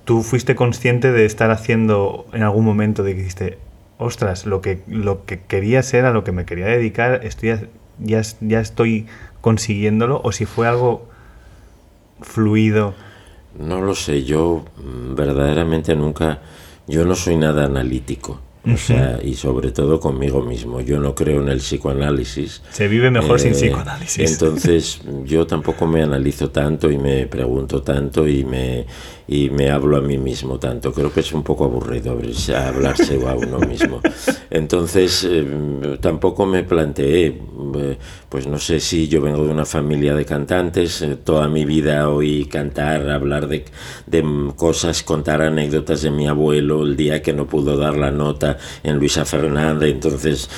tú 0.06 0.24
fuiste 0.24 0.56
consciente 0.56 1.12
de 1.12 1.26
estar 1.26 1.52
haciendo 1.52 2.26
en 2.34 2.44
algún 2.44 2.64
momento 2.64 3.04
de 3.04 3.12
que 3.12 3.18
dijiste, 3.20 3.58
ostras, 3.98 4.46
lo 4.46 4.62
que, 4.62 4.82
lo 4.88 5.26
que 5.26 5.42
quería 5.42 5.84
ser, 5.84 6.06
a 6.06 6.12
lo 6.12 6.24
que 6.24 6.32
me 6.32 6.46
quería 6.46 6.68
dedicar, 6.68 7.26
estoy 7.26 7.56
ya, 8.00 8.22
ya 8.42 8.60
estoy 8.60 9.08
consiguiéndolo 9.42 10.22
o 10.24 10.32
si 10.32 10.46
fue 10.46 10.68
algo 10.68 11.08
fluido? 12.22 12.94
No 13.58 13.82
lo 13.82 13.96
sé, 13.96 14.24
yo 14.24 14.66
mm, 14.78 15.16
verdaderamente 15.16 15.96
nunca, 15.96 16.40
yo 16.88 17.06
no 17.06 17.16
soy 17.16 17.38
nada 17.38 17.66
analítico. 17.66 18.42
O 18.74 18.78
sea, 18.78 19.20
y 19.24 19.36
sobre 19.36 19.72
todo 19.72 20.00
conmigo 20.00 20.42
mismo. 20.42 20.82
Yo 20.82 21.00
no 21.00 21.14
creo 21.14 21.40
en 21.44 21.50
el 21.50 21.60
psicoanálisis. 21.60 22.64
Se 22.72 22.88
vive 22.88 23.12
mejor 23.12 23.40
sin 23.40 23.52
eh, 23.52 23.56
psicoanálisis. 23.56 24.32
Entonces, 24.32 25.02
yo 25.24 25.46
tampoco 25.46 25.86
me 25.86 26.02
analizo 26.02 26.50
tanto 26.50 26.90
y 26.90 26.98
me 26.98 27.28
pregunto 27.28 27.84
tanto 27.84 28.28
y 28.28 28.44
me, 28.44 28.88
y 29.28 29.50
me 29.50 29.72
hablo 29.72 29.98
a 29.98 30.02
mí 30.02 30.18
mismo 30.18 30.60
tanto. 30.60 30.94
Creo 30.94 31.12
que 31.12 31.22
es 31.22 31.34
un 31.34 31.44
poco 31.44 31.66
aburrido 31.66 32.18
hablarse 32.56 33.20
a 33.28 33.36
uno 33.36 33.60
mismo. 33.60 34.02
Entonces, 34.50 35.28
eh, 35.30 35.98
tampoco 36.00 36.46
me 36.46 36.64
planteé, 36.64 37.28
eh, 37.28 37.98
pues 38.30 38.48
no 38.48 38.60
sé 38.60 38.80
si 38.80 39.08
yo 39.08 39.22
vengo 39.22 39.44
de 39.44 39.52
una 39.52 39.66
familia 39.66 40.16
de 40.16 40.26
cantantes, 40.26 41.02
eh, 41.02 41.18
toda 41.24 41.48
mi 41.48 41.66
vida 41.66 42.10
oí 42.10 42.46
cantar, 42.46 43.10
hablar 43.10 43.48
de, 43.48 43.66
de 44.06 44.24
cosas, 44.56 45.04
contar 45.04 45.42
anécdotas 45.42 46.02
de 46.02 46.12
mi 46.12 46.28
abuelo 46.28 46.84
el 46.84 46.96
día 46.96 47.22
que 47.22 47.34
no 47.34 47.48
pudo 47.48 47.78
dar 47.78 47.96
la 47.96 48.12
nota 48.12 48.58
en 48.84 48.98
Luisa 48.98 49.26
Fernanda, 49.26 49.88
entonces 49.88 50.50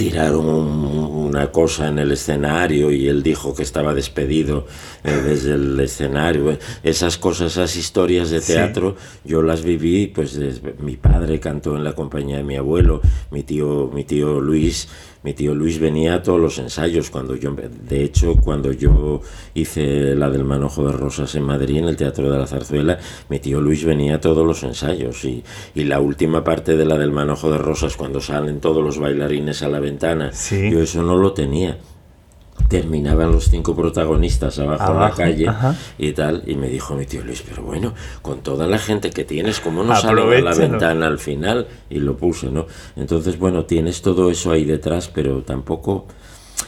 tiraron 0.00 0.46
una 0.46 1.52
cosa 1.52 1.88
en 1.88 1.98
el 1.98 2.12
escenario 2.12 2.90
y 2.90 3.06
él 3.06 3.22
dijo 3.22 3.54
que 3.54 3.62
estaba 3.62 3.92
despedido 3.92 4.66
eh, 5.04 5.10
desde 5.10 5.56
el 5.56 5.78
escenario. 5.78 6.56
Esas 6.82 7.18
cosas, 7.18 7.52
esas 7.52 7.76
historias 7.76 8.30
de 8.30 8.40
teatro, 8.40 8.96
yo 9.26 9.42
las 9.42 9.62
viví, 9.62 10.06
pues 10.06 10.40
mi 10.78 10.96
padre 10.96 11.38
cantó 11.38 11.76
en 11.76 11.84
la 11.84 11.92
compañía 11.92 12.38
de 12.38 12.44
mi 12.44 12.56
abuelo, 12.56 13.02
mi 13.30 13.42
tío, 13.42 13.90
mi 13.92 14.04
tío 14.04 14.40
Luis 14.40 14.88
mi 15.22 15.34
tío 15.34 15.54
Luis 15.54 15.78
venía 15.78 16.14
a 16.14 16.22
todos 16.22 16.40
los 16.40 16.58
ensayos 16.58 17.10
cuando 17.10 17.36
yo 17.36 17.54
de 17.54 18.04
hecho 18.04 18.36
cuando 18.36 18.72
yo 18.72 19.20
hice 19.54 20.14
la 20.14 20.30
del 20.30 20.44
manojo 20.44 20.86
de 20.86 20.92
rosas 20.92 21.34
en 21.34 21.42
Madrid 21.42 21.78
en 21.78 21.84
el 21.84 21.96
teatro 21.96 22.30
de 22.30 22.38
la 22.38 22.46
zarzuela 22.46 22.98
mi 23.28 23.38
tío 23.38 23.60
Luis 23.60 23.84
venía 23.84 24.16
a 24.16 24.20
todos 24.20 24.46
los 24.46 24.62
ensayos 24.62 25.24
y, 25.24 25.42
y 25.74 25.84
la 25.84 26.00
última 26.00 26.42
parte 26.42 26.76
de 26.76 26.84
la 26.84 26.96
del 26.96 27.12
manojo 27.12 27.50
de 27.50 27.58
rosas 27.58 27.96
cuando 27.96 28.20
salen 28.20 28.60
todos 28.60 28.82
los 28.82 28.98
bailarines 28.98 29.62
a 29.62 29.68
la 29.68 29.80
ventana 29.80 30.32
yo 30.70 30.80
eso 30.80 31.02
no 31.02 31.16
lo 31.16 31.32
tenía 31.32 31.78
terminaban 32.68 33.32
los 33.32 33.48
cinco 33.50 33.74
protagonistas 33.74 34.58
abajo, 34.58 34.92
en 34.92 35.00
la 35.00 35.10
calle 35.10 35.48
ajá. 35.48 35.76
y 35.98 36.12
tal, 36.12 36.42
y 36.46 36.54
me 36.54 36.68
dijo 36.68 36.94
mi 36.94 37.06
tío 37.06 37.22
Luis, 37.24 37.42
pero 37.48 37.62
bueno, 37.62 37.94
con 38.22 38.40
toda 38.40 38.66
la 38.66 38.78
gente 38.78 39.10
que 39.10 39.24
tienes, 39.24 39.60
¿cómo 39.60 39.82
no 39.82 39.94
sale 39.96 40.20
a 40.38 40.40
la 40.40 40.54
ventana 40.54 41.06
al 41.06 41.18
final? 41.18 41.66
Y 41.88 41.96
lo 41.98 42.16
puse, 42.16 42.50
¿no? 42.50 42.66
Entonces, 42.96 43.38
bueno, 43.38 43.64
tienes 43.64 44.02
todo 44.02 44.30
eso 44.30 44.52
ahí 44.52 44.64
detrás, 44.64 45.08
pero 45.08 45.42
tampoco, 45.42 46.06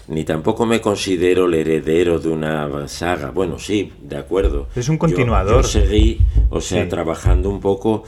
ni 0.09 0.25
tampoco 0.25 0.67
me 0.67 0.81
considero 0.81 1.47
el 1.47 1.55
heredero 1.55 2.19
de 2.19 2.29
una 2.31 2.89
saga. 2.89 3.31
Bueno, 3.31 3.59
sí, 3.59 3.93
de 4.03 4.17
acuerdo. 4.17 4.69
Es 4.75 4.89
un 4.89 4.97
Yo- 4.97 5.01
continuador. 5.01 5.63
Yo, 5.63 5.69
seguí, 5.69 6.19
o 6.51 6.61
sea, 6.61 6.83
Sí. 6.85 6.89
trabajando 6.89 7.49
un 7.49 7.61
poco 7.61 8.05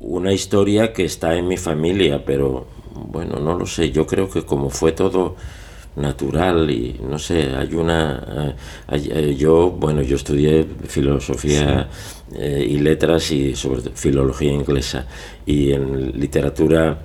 una 0.00 0.32
historia 0.32 0.92
que 0.92 1.04
está 1.04 1.34
en 1.36 1.48
mi 1.48 1.56
familia, 1.56 2.24
pero 2.24 2.66
bueno, 2.94 3.38
no 3.38 3.58
lo 3.58 3.66
sé. 3.66 3.90
Yo 3.90 4.06
creo 4.06 4.30
que 4.30 4.44
como 4.44 4.70
fue 4.70 4.92
todo 4.92 5.36
natural 5.96 6.70
y 6.70 7.00
no 7.08 7.18
sé, 7.18 7.54
hay 7.54 7.74
una... 7.74 8.22
eh, 8.28 8.54
hay- 8.88 9.10
eh, 9.12 9.34
yo, 9.36 9.70
bueno, 9.70 10.02
yo 10.02 10.16
estudié 10.16 10.66
filosofía 10.86 11.88
eh, 12.36 12.66
y 12.68 12.78
letras 12.78 13.30
y 13.30 13.54
sobre 13.54 13.82
todo 13.82 13.92
filología 13.94 14.52
inglesa. 14.52 15.06
Y 15.46 15.72
en 15.72 16.18
literatura 16.18 16.98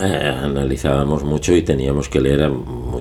eh, 0.00 0.32
analizábamos 0.42 1.24
mucho 1.24 1.54
y 1.54 1.62
teníamos 1.62 2.08
que 2.08 2.20
leer 2.20 2.42
a 2.42 2.48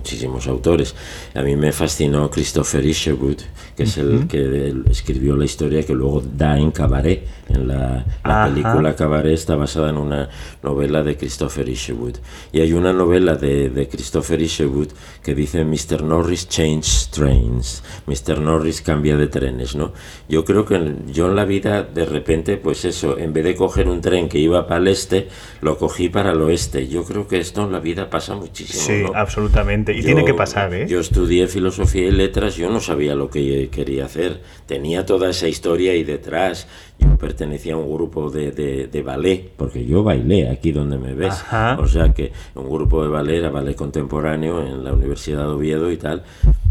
muchísimos 0.03 0.47
autores. 0.47 0.95
A 1.33 1.41
mí 1.43 1.55
me 1.55 1.71
fascinó 1.71 2.29
Christopher 2.29 2.85
Isherwood, 2.85 3.37
que 3.77 3.83
es 3.83 3.97
el 3.97 4.27
que 4.27 4.73
escribió 4.91 5.37
la 5.37 5.45
historia 5.45 5.81
que 5.83 5.93
luego 5.93 6.21
da 6.21 6.59
en 6.59 6.71
Cabaret. 6.71 7.25
En 7.47 7.67
la, 7.67 8.05
película 8.23 8.95
Cabaret 8.95 9.33
está 9.33 9.55
basada 9.55 9.89
en 9.89 9.97
una 9.97 10.29
novela 10.61 11.03
de 11.03 11.15
Christopher 11.15 11.69
Isherwood. 11.69 12.15
Y 12.51 12.59
hay 12.61 12.73
una 12.73 12.91
novela 12.91 13.35
de, 13.35 13.69
de 13.69 13.87
Christopher 13.87 14.41
Isherwood 14.41 14.89
que 15.21 15.35
dice 15.35 15.63
Mr. 15.63 16.03
Norris 16.03 16.49
changes 16.49 17.09
trains. 17.09 17.83
Mr. 18.07 18.39
Norris 18.39 18.81
cambia 18.81 19.15
de 19.15 19.27
trenes, 19.27 19.75
¿no? 19.75 19.93
Yo 20.27 20.43
creo 20.43 20.65
que 20.65 20.95
yo 21.07 21.27
en 21.27 21.35
la 21.35 21.45
vida, 21.45 21.83
de 21.83 22.05
repente, 22.05 22.57
pues 22.57 22.83
eso, 22.85 23.17
en 23.17 23.31
vez 23.31 23.45
de 23.45 23.55
coger 23.55 23.87
un 23.87 24.01
tren 24.01 24.27
que 24.27 24.39
iba 24.39 24.67
para 24.67 24.81
el 24.81 24.87
este, 24.87 25.29
lo 25.61 25.77
cogí 25.77 26.09
para 26.09 26.31
el 26.31 26.41
oeste. 26.41 26.87
Yo 26.87 27.05
creo 27.05 27.27
que 27.27 27.39
esto 27.39 27.63
en 27.63 27.71
la 27.71 27.79
vida 27.79 28.09
pasa 28.09 28.35
muchísimo. 28.35 28.83
Sí, 28.83 29.03
¿no? 29.03 29.17
absolutamente. 29.17 29.92
Y 29.93 30.01
Yo- 30.01 30.05
tiene 30.05 30.25
que 30.25 30.33
pasar, 30.33 30.73
¿eh? 30.73 30.87
Yo 30.87 30.99
estudié 30.99 31.47
filosofía 31.47 32.07
y 32.07 32.11
letras, 32.11 32.55
yo 32.55 32.69
no 32.69 32.79
sabía 32.79 33.15
lo 33.15 33.29
que 33.29 33.69
quería 33.69 34.05
hacer. 34.05 34.41
Tenía 34.65 35.05
toda 35.05 35.29
esa 35.29 35.47
historia 35.47 35.91
ahí 35.91 36.03
detrás. 36.03 36.67
Yo 36.99 37.15
pertenecía 37.17 37.73
a 37.73 37.77
un 37.77 37.93
grupo 37.93 38.29
de, 38.29 38.51
de, 38.51 38.87
de 38.87 39.01
ballet, 39.01 39.51
porque 39.57 39.85
yo 39.85 40.03
bailé 40.03 40.49
aquí 40.49 40.71
donde 40.71 40.97
me 40.97 41.13
ves. 41.13 41.33
Ajá. 41.33 41.77
O 41.79 41.87
sea 41.87 42.13
que 42.13 42.31
un 42.55 42.69
grupo 42.69 43.03
de 43.03 43.09
ballet 43.09 43.37
era 43.37 43.49
ballet 43.49 43.75
contemporáneo 43.75 44.65
en 44.65 44.83
la 44.83 44.93
Universidad 44.93 45.43
de 45.43 45.53
Oviedo 45.53 45.91
y 45.91 45.97
tal. 45.97 46.23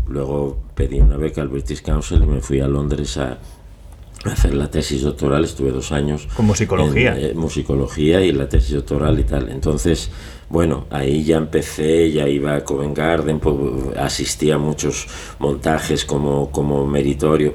Luego 0.08 0.58
pedí 0.74 1.00
una 1.00 1.16
beca 1.16 1.40
al 1.42 1.48
British 1.48 1.82
Council 1.82 2.22
y 2.22 2.26
me 2.26 2.40
fui 2.40 2.60
a 2.60 2.68
Londres 2.68 3.16
a, 3.16 3.38
hacer 4.24 4.54
la 4.54 4.70
tesis 4.70 5.02
doctoral. 5.02 5.44
Estuve 5.44 5.70
dos 5.70 5.90
años. 5.92 6.28
Con 6.36 6.46
musicología. 6.46 7.18
en, 7.18 7.24
eh, 7.24 7.34
musicología 7.34 8.20
y 8.20 8.32
la 8.32 8.48
tesis 8.48 8.74
doctoral 8.74 9.18
y 9.18 9.24
tal. 9.24 9.48
Entonces, 9.48 10.10
bueno, 10.52 10.84
ahí 10.90 11.24
ya 11.24 11.38
empecé, 11.38 12.12
ya 12.12 12.28
iba 12.28 12.54
a 12.54 12.62
Covent 12.62 12.94
Garden, 12.94 13.40
pues, 13.40 13.56
asistía 13.96 14.56
a 14.56 14.58
muchos 14.58 15.06
montajes 15.38 16.04
como, 16.04 16.50
como 16.50 16.86
meritorio. 16.86 17.54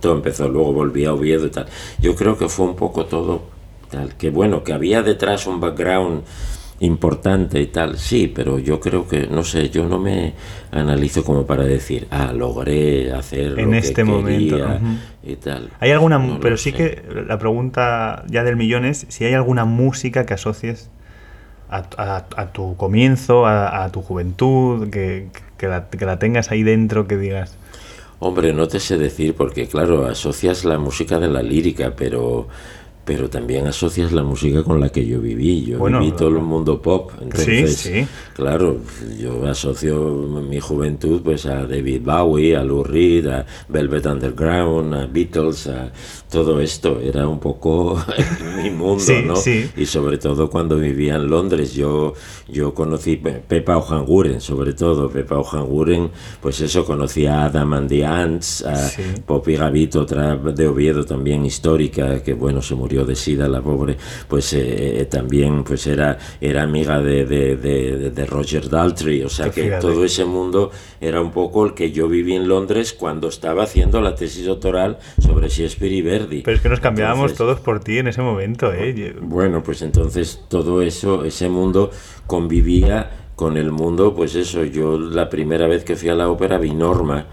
Todo 0.00 0.14
empezó, 0.14 0.48
luego 0.48 0.72
volví 0.72 1.04
a 1.06 1.12
Oviedo 1.12 1.46
y 1.46 1.50
tal. 1.50 1.66
Yo 2.00 2.14
creo 2.14 2.38
que 2.38 2.48
fue 2.48 2.66
un 2.66 2.76
poco 2.76 3.04
todo 3.06 3.42
tal. 3.90 4.14
Que 4.14 4.30
bueno, 4.30 4.62
que 4.62 4.72
había 4.72 5.02
detrás 5.02 5.48
un 5.48 5.58
background 5.58 6.22
importante 6.80 7.60
y 7.60 7.66
tal, 7.66 7.98
sí, 7.98 8.30
pero 8.32 8.60
yo 8.60 8.78
creo 8.78 9.08
que, 9.08 9.26
no 9.26 9.42
sé, 9.42 9.68
yo 9.68 9.88
no 9.88 9.98
me 9.98 10.34
analizo 10.70 11.24
como 11.24 11.44
para 11.44 11.64
decir, 11.64 12.06
ah, 12.12 12.32
logré 12.32 13.12
hacer 13.12 13.58
En 13.58 13.72
lo 13.72 13.76
este 13.76 13.94
que 13.94 14.04
momento, 14.04 14.54
quería 14.54 14.80
y 15.24 15.34
tal. 15.34 15.70
Hay 15.80 15.90
alguna, 15.90 16.18
No 16.18 16.38
pero 16.38 16.56
sí 16.56 16.70
sé. 16.70 16.76
que 16.76 17.02
la 17.26 17.40
pregunta 17.40 18.22
ya 18.28 18.44
del 18.44 18.54
millón 18.54 18.84
es 18.84 19.06
si 19.08 19.24
hay 19.24 19.34
alguna 19.34 19.64
música 19.64 20.24
que 20.24 20.34
asocies 20.34 20.90
a, 21.70 22.46
tu 22.52 22.76
comienzo, 22.76 23.46
a, 23.46 23.88
tu 23.90 24.02
juventud, 24.02 24.90
que, 24.90 25.28
que 25.56 25.68
la, 25.68 25.88
que 25.88 26.04
la 26.04 26.18
tengas 26.18 26.50
ahí 26.50 26.62
dentro, 26.62 27.06
que 27.06 27.16
digas, 27.16 27.56
Hombre, 28.20 28.52
no 28.52 28.66
te 28.66 28.80
sé 28.80 28.98
decir 28.98 29.34
porque 29.34 29.68
claro, 29.68 30.06
asocias 30.06 30.64
la 30.64 30.78
música 30.78 31.20
de 31.20 31.28
la 31.28 31.42
lírica, 31.42 31.92
pero 31.96 32.48
pero 33.08 33.30
también 33.30 33.66
asocias 33.66 34.12
la 34.12 34.22
música 34.22 34.62
con 34.62 34.80
la 34.80 34.90
que 34.90 35.06
yo 35.06 35.18
viví. 35.18 35.64
Yo 35.64 35.78
Bueno, 35.78 35.98
viví 36.00 36.12
todo 36.12 36.28
el 36.28 36.42
mundo 36.42 36.82
pop, 36.82 37.10
entonces 37.22 37.76
sí. 37.78 38.06
claro, 38.34 38.80
yo 39.18 39.46
asocio 39.46 39.96
mi 40.46 40.60
juventud 40.60 41.22
pues 41.24 41.46
a 41.46 41.66
David 41.66 42.02
Bowie, 42.04 42.54
a 42.54 42.62
Lou 42.62 42.84
Reed, 42.84 43.26
a 43.28 43.46
Velvet 43.70 44.04
Underground, 44.04 44.92
a 44.94 45.06
Beatles, 45.06 45.68
a 45.68 45.90
todo 46.30 46.60
esto. 46.60 47.00
Era 47.00 47.26
un 47.26 47.40
poco 47.40 47.98
mi 48.62 48.68
mundo, 48.70 49.00
Sí, 49.00 49.14
¿no? 49.26 49.36
sí. 49.36 49.70
y 49.74 49.86
sobre 49.86 50.18
todo 50.18 50.50
cuando 50.50 50.76
vivía 50.76 51.14
en 51.16 51.30
Londres 51.30 51.72
yo 51.72 52.12
yo 52.50 52.74
conocí 52.74 53.16
Pe- 53.16 53.42
Pepa 53.46 53.76
Ojanguren 53.78 54.40
sobre 54.40 54.72
todo 54.74 55.08
Pepa 55.08 55.38
Ojanguren 55.38 56.10
pues 56.42 56.60
eso 56.60 56.84
conocí 56.84 57.24
a 57.26 57.44
Adam 57.46 57.72
and 57.72 57.88
the 57.88 58.04
Ants 58.04 58.64
a 58.66 58.76
Sí. 58.88 59.02
Poppy 59.26 59.56
Gavito 59.56 60.00
otra 60.02 60.36
de 60.36 60.66
Oviedo 60.68 61.04
también 61.04 61.44
histórica 61.46 62.22
que 62.22 62.34
bueno 62.34 62.60
se 62.62 62.74
murió 62.74 62.97
de 63.04 63.14
sida 63.16 63.48
la 63.48 63.60
pobre 63.62 63.96
pues 64.28 64.52
eh, 64.52 65.00
eh, 65.00 65.04
también 65.06 65.64
pues 65.64 65.86
era 65.86 66.18
era 66.40 66.62
amiga 66.62 67.00
de, 67.00 67.24
de, 67.26 67.56
de- 67.56 68.10
de 68.10 68.26
Roger 68.26 68.68
Daltrey. 68.68 69.22
O 69.22 69.28
sea 69.28 69.50
Que 69.50 69.70
todo 69.80 70.04
ese 70.04 70.24
mundo 70.24 70.70
era 71.00 71.20
un 71.20 71.30
poco 71.32 71.66
el 71.66 71.74
que 71.74 71.90
yo 71.92 72.08
viví 72.08 72.34
en 72.34 72.48
Londres 72.48 72.92
cuando 72.92 73.28
estaba 73.28 73.62
haciendo 73.64 74.00
la 74.00 74.14
tesis 74.14 74.46
doctoral 74.46 74.98
sobre 75.20 75.48
Shakespeare 75.48 75.92
y 75.92 76.02
Verdi. 76.02 76.42
Pero 76.42 76.56
es 76.56 76.62
que 76.62 76.68
nos 76.68 76.80
cambiábamos 76.80 77.30
Entonces, 77.32 77.38
todos 77.38 77.60
por 77.60 77.80
ti 77.80 77.98
en 77.98 78.08
ese 78.08 78.22
momento, 78.22 78.72
¿eh? 78.72 79.14
Bueno, 79.20 79.62
pues 79.62 79.82
entonces 79.82 80.40
todo 80.48 80.82
eso, 80.82 81.24
ese 81.24 81.48
mundo 81.48 81.90
convivía 82.26 83.10
con 83.36 83.56
el 83.56 83.70
mundo, 83.72 84.14
pues 84.14 84.34
eso, 84.34 84.64
yo 84.64 84.98
la 84.98 85.28
primera 85.28 85.66
vez 85.66 85.84
que 85.84 85.96
fui 85.96 86.08
a 86.08 86.14
la 86.14 86.28
ópera 86.28 86.58
vi 86.58 86.72
Norma, 86.74 87.26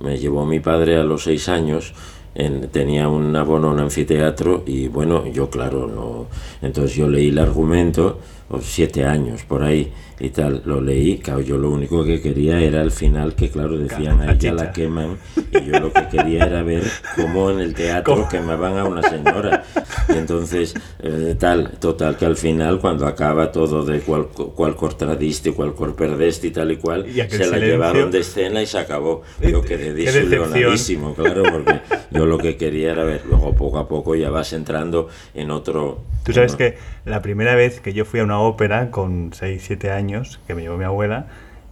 me 0.00 0.16
llevó 0.18 0.46
mi 0.46 0.60
padre 0.60 0.96
a 0.96 1.02
los 1.02 1.24
seis 1.24 1.48
años, 1.48 1.92
en- 2.34 2.68
tenía 2.68 3.08
un 3.08 3.34
abono 3.36 3.68
a 3.68 3.72
un 3.72 3.80
anfiteatro 3.80 4.62
y 4.66 4.88
bueno, 4.88 5.26
yo 5.26 5.50
claro, 5.50 5.86
no, 5.86 6.26
entonces 6.66 6.96
yo 6.96 7.08
leí 7.08 7.28
el 7.28 7.38
argumento, 7.38 8.18
o 8.52 8.60
siete 8.60 9.04
años 9.04 9.42
por 9.44 9.62
ahí 9.62 9.92
y 10.18 10.30
tal, 10.30 10.62
lo 10.64 10.80
leí, 10.80 11.18
claro, 11.18 11.40
yo 11.40 11.56
lo 11.56 11.70
único 11.70 12.04
que 12.04 12.20
quería 12.20 12.60
era 12.60 12.80
al 12.80 12.90
final 12.90 13.34
que 13.36 13.48
claro, 13.48 13.78
decían 13.78 14.20
a 14.20 14.32
ella 14.32 14.52
la 14.52 14.72
queman 14.72 15.18
y 15.52 15.64
yo 15.70 15.78
lo 15.78 15.92
que 15.92 16.08
quería 16.08 16.46
era 16.46 16.62
ver 16.64 16.82
cómo 17.14 17.50
en 17.52 17.60
el 17.60 17.74
teatro 17.74 18.14
¿Cómo? 18.16 18.28
quemaban 18.28 18.76
a 18.76 18.84
una 18.84 19.02
señora. 19.08 19.64
Y 20.12 20.16
entonces, 20.18 20.74
eh, 21.00 21.36
tal, 21.38 21.70
total, 21.78 22.16
que 22.16 22.26
al 22.26 22.36
final, 22.36 22.80
cuando 22.80 23.06
acaba 23.06 23.52
todo 23.52 23.84
de 23.84 24.00
cuál, 24.00 24.26
cuál 24.28 24.74
cortradiste, 24.76 25.52
cuál 25.52 25.74
cor 25.74 25.94
perdeste 25.94 26.48
y 26.48 26.50
tal 26.50 26.72
y 26.72 26.76
cual, 26.76 27.06
Y 27.08 27.20
se 27.30 27.46
la 27.46 27.58
llevaron 27.58 28.10
de 28.10 28.20
escena 28.20 28.62
y 28.62 28.66
se 28.66 28.78
acabó. 28.78 29.22
Yo 29.40 29.62
quedé 29.62 29.92
desilusionadísimo, 29.94 31.14
claro, 31.14 31.42
porque 31.50 31.80
yo 32.10 32.26
lo 32.26 32.38
que 32.38 32.56
quería 32.56 32.92
era 32.92 33.04
ver. 33.04 33.22
Luego, 33.28 33.54
poco 33.54 33.78
a 33.78 33.88
poco, 33.88 34.14
ya 34.14 34.30
vas 34.30 34.52
entrando 34.52 35.08
en 35.34 35.50
otro. 35.50 36.02
Tú 36.24 36.32
sabes 36.32 36.54
que 36.56 36.76
la 37.04 37.22
primera 37.22 37.54
vez 37.54 37.80
que 37.80 37.92
yo 37.92 38.04
fui 38.04 38.20
a 38.20 38.24
una 38.24 38.40
ópera 38.40 38.90
con 38.90 39.30
6, 39.32 39.62
7 39.66 39.90
años, 39.90 40.40
que 40.46 40.54
me 40.54 40.62
llevó 40.62 40.76
mi 40.76 40.84
abuela, 40.84 41.26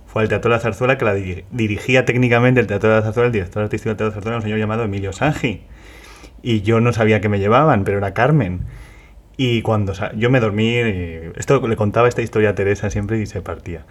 fue 0.06 0.22
al 0.22 0.28
Teatro 0.28 0.50
de 0.50 0.56
la 0.56 0.60
Zarzuela, 0.60 0.96
que 0.96 1.04
la 1.04 1.14
diri- 1.14 1.44
dirigía 1.50 2.04
técnicamente 2.06 2.60
el 2.60 2.66
Teatro 2.66 2.88
de 2.88 2.96
la 2.96 3.02
Zarzuela, 3.02 3.26
el 3.26 3.32
director 3.32 3.62
artístico 3.62 3.90
del 3.90 3.96
Teatro 3.98 4.06
de 4.06 4.10
la 4.10 4.14
Zarzuela, 4.14 4.36
un 4.38 4.42
señor 4.42 4.58
llamado 4.58 4.84
Emilio 4.84 5.12
Sangi. 5.12 5.60
Y 6.42 6.62
yo 6.62 6.80
no 6.80 6.92
sabía 6.92 7.20
que 7.20 7.28
me 7.28 7.38
llevaban, 7.38 7.84
pero 7.84 7.98
era 7.98 8.14
Carmen. 8.14 8.60
Y 9.36 9.62
cuando 9.62 9.94
sa- 9.94 10.12
yo 10.14 10.30
me 10.30 10.40
dormí, 10.40 10.74
esto 11.36 11.66
le 11.66 11.76
contaba 11.76 12.08
esta 12.08 12.22
historia 12.22 12.50
a 12.50 12.54
Teresa 12.54 12.90
siempre 12.90 13.18
y 13.20 13.26
se 13.26 13.40
partía. 13.40 13.84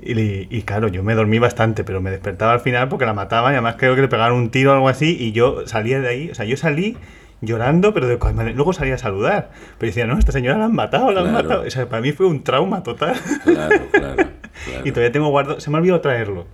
Y, 0.00 0.46
y 0.56 0.62
claro, 0.62 0.88
yo 0.88 1.02
me 1.02 1.14
dormí 1.14 1.38
bastante, 1.38 1.82
pero 1.84 2.00
me 2.00 2.10
despertaba 2.10 2.52
al 2.52 2.60
final 2.60 2.88
porque 2.88 3.04
la 3.04 3.14
mataban 3.14 3.52
y 3.52 3.56
además 3.56 3.74
creo 3.78 3.94
que 3.96 4.02
le 4.02 4.08
pegaron 4.08 4.38
un 4.38 4.50
tiro 4.50 4.70
o 4.70 4.74
algo 4.74 4.88
así 4.88 5.16
y 5.18 5.32
yo 5.32 5.66
salía 5.66 6.00
de 6.00 6.08
ahí, 6.08 6.30
o 6.30 6.34
sea, 6.34 6.44
yo 6.44 6.56
salí 6.56 6.96
llorando, 7.40 7.92
pero 7.94 8.06
de- 8.06 8.52
luego 8.54 8.72
salía 8.72 8.94
a 8.94 8.98
saludar. 8.98 9.50
Pero 9.78 9.88
decía, 9.90 10.06
no, 10.06 10.16
esta 10.18 10.32
señora 10.32 10.56
la 10.58 10.66
han 10.66 10.74
matado, 10.74 11.10
la 11.10 11.20
han 11.20 11.28
Claro. 11.30 11.48
matado. 11.48 11.66
O 11.66 11.70
sea, 11.70 11.88
para 11.88 12.00
mí 12.00 12.12
fue 12.12 12.26
un 12.26 12.44
trauma 12.44 12.82
total. 12.82 13.16
Claro, 13.44 13.76
claro. 13.90 14.14
claro. 14.64 14.82
Y 14.84 14.90
todavía 14.92 15.12
tengo 15.12 15.28
guardado, 15.28 15.60
se 15.60 15.70
me 15.70 15.78
olvidó 15.78 16.00
traerlo 16.00 16.46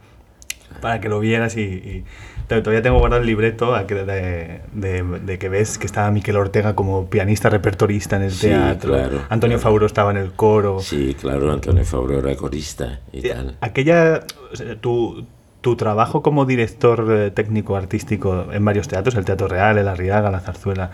para 0.85 1.01
que 1.01 1.09
lo 1.09 1.19
vieras 1.19 1.57
y, 1.57 1.63
y 1.63 2.05
to- 2.47 2.63
todavía 2.63 2.83
tengo 2.83 2.99
guardado 2.99 3.23
el 3.23 3.27
libreto 3.27 3.73
de, 3.75 4.61
de- 4.75 5.03
de 5.25 5.39
que 5.39 5.49
ves 5.49 5.79
que 5.79 5.87
estaba 5.87 6.11
Miquel 6.11 6.37
Ortega 6.37 6.75
como 6.75 7.07
pianista 7.09 7.49
repertorista 7.49 8.17
en 8.17 8.23
el 8.25 8.33
Sí, 8.33 8.49
teatro, 8.49 8.93
claro, 8.93 9.23
Antonio 9.31 9.57
claro. 9.57 9.63
Fauro 9.71 9.87
estaba 9.87 10.11
en 10.11 10.19
el 10.19 10.33
coro. 10.33 10.81
Sí, 10.81 11.17
claro, 11.19 11.51
Antonio 11.51 11.87
Fabro 11.87 12.19
era 12.19 12.37
corista 12.37 13.01
y 13.15 13.27
Eh, 13.27 13.31
tal. 13.31 13.57
Aquella, 13.63 14.25
o 14.53 14.57
sea, 14.57 14.77
tu, 14.77 15.25
tu 15.63 15.75
trabajo 15.75 16.23
como 16.23 16.45
director 16.45 17.07
eh, 17.11 17.31
técnico 17.31 17.77
artístico 17.77 18.49
en 18.53 18.63
varios 18.63 18.87
teatros, 18.87 19.15
el 19.15 19.25
Teatro 19.25 19.49
Real, 19.49 19.79
el 19.79 19.89
Arriaga, 19.89 20.31
la 20.31 20.41
Zarzuela, 20.41 20.91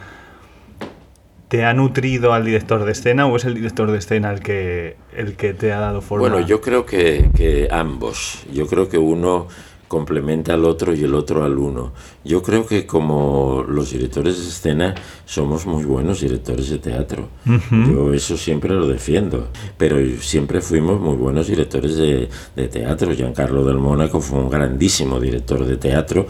¿Te 1.49 1.65
ha 1.65 1.75
nutrido 1.75 2.33
al 2.33 2.45
director 2.45 2.85
de 2.85 2.93
escena 2.93 3.27
o 3.27 3.35
es 3.35 3.45
el 3.45 3.55
director 3.55 3.91
de 3.91 3.99
escena 3.99 4.31
el 4.31 4.39
que, 4.39 4.95
el 5.17 5.35
que 5.35 5.53
te 5.53 5.73
ha 5.73 5.81
dado 5.81 6.01
forma? 6.01 6.29
Bueno, 6.29 6.47
yo 6.47 6.61
creo 6.61 6.87
que, 6.87 7.29
que 7.37 7.67
ambos. 7.73 8.45
Yo 8.53 8.69
creo 8.69 8.89
que 8.89 8.99
uno 8.99 9.49
complementa 9.91 10.55
al 10.55 10.65
otro 10.67 10.95
y 10.95 11.03
el 11.03 11.17
otro 11.17 11.43
al 11.43 11.59
uno. 11.59 11.93
Yo 12.25 12.45
creo 12.45 12.65
que 12.65 12.87
como 12.87 13.65
los 13.67 13.91
directores 13.91 14.39
de 14.39 14.49
escena 14.49 14.95
somos 15.25 15.67
muy 15.67 15.85
buenos 15.85 16.21
directores 16.21 16.71
de 16.71 16.79
teatro. 16.79 17.29
Yo 17.73 18.15
eso 18.15 18.37
siempre 18.37 18.73
lo 18.73 18.87
defiendo, 18.87 19.49
pero 19.77 19.97
siempre 20.21 20.61
fuimos 20.61 21.01
muy 21.01 21.17
buenos 21.17 21.49
directores 21.49 21.97
de, 21.97 22.29
de, 22.55 22.69
teatro. 22.69 23.13
Giancarlo 23.13 23.65
del 23.65 23.79
Mónaco 23.79 24.21
fue 24.21 24.39
un 24.39 24.49
grandísimo 24.49 25.19
director 25.19 25.67
de 25.67 25.77
teatro, 25.77 26.29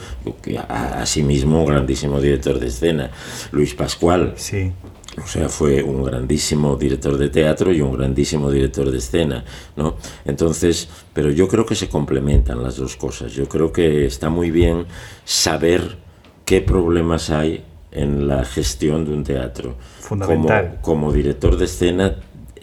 asimismo 0.71 1.61
un 1.61 1.67
grandísimo 1.67 2.19
director 2.19 2.59
de 2.59 2.69
escena. 2.69 3.11
Luis 3.53 3.75
Pascual. 3.75 4.33
Sí. 4.37 4.73
O 5.19 5.27
sea, 5.27 5.49
fue 5.49 5.83
un 5.83 6.05
grandísimo 6.05 6.77
director 6.77 7.19
de 7.19 7.29
teatro 7.31 7.73
y 7.73 7.81
un 7.81 7.93
grandísimo 7.93 8.51
director 8.51 8.91
de 8.91 8.99
escena, 8.99 9.45
¿no? 9.77 9.97
Entonces, 10.25 10.89
pero 11.13 11.31
yo 11.31 11.49
creo 11.49 11.67
que 11.67 11.75
se 11.75 11.89
complementan 11.89 12.63
las 12.63 12.77
dos 12.77 12.97
cosas. 12.97 13.33
Yo 13.33 13.49
creo 13.49 13.73
que 13.73 14.07
está 14.07 14.31
muy 14.31 14.51
bien 14.51 14.87
saber 15.25 15.99
qué 16.45 16.61
problemas 16.61 17.31
hay 17.31 17.65
en 17.91 18.29
la 18.29 18.45
gestión 18.45 19.05
de 19.05 19.13
un 19.13 19.25
teatro. 19.25 19.75
Fundamental. 19.99 20.79
Como, 20.81 21.07
como 21.07 21.13
director 21.13 21.57
de 21.57 21.65
escena 21.65 22.17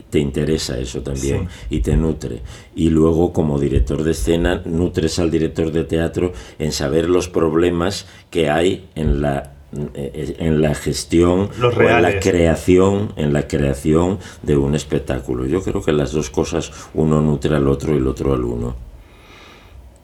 te 0.10 0.20
interesa 0.20 0.80
eso 0.80 1.02
también 1.02 1.50
y 1.70 1.82
te 1.82 1.98
nutre. 1.98 2.42
Y 2.76 2.90
luego 2.90 3.34
como 3.34 3.60
director 3.60 4.04
de 4.04 4.12
escena 4.12 4.62
nutres 4.66 5.20
al 5.20 5.30
director 5.30 5.72
de 5.72 5.84
teatro 5.84 6.32
en 6.60 6.72
saber 6.72 7.10
los 7.10 7.28
problemas 7.28 8.08
que 8.30 8.50
hay 8.50 8.88
en 8.96 9.22
la 9.22 9.57
en 9.73 10.62
la 10.62 10.73
gestión 10.73 11.49
o 11.62 11.82
en 11.82 12.01
la 12.01 12.19
creación 12.19 13.12
en 13.17 13.34
la 13.34 13.47
creación 13.47 14.19
de 14.41 14.56
un 14.56 14.75
espectáculo 14.75 15.45
yo 15.45 15.62
creo 15.62 15.82
que 15.82 15.91
las 15.91 16.13
dos 16.13 16.30
cosas 16.30 16.71
uno 16.93 17.21
nutre 17.21 17.56
al 17.56 17.67
otro 17.67 17.93
y 17.93 17.97
el 17.97 18.08
otro 18.08 18.34
al 18.34 18.45
uno 18.45 18.75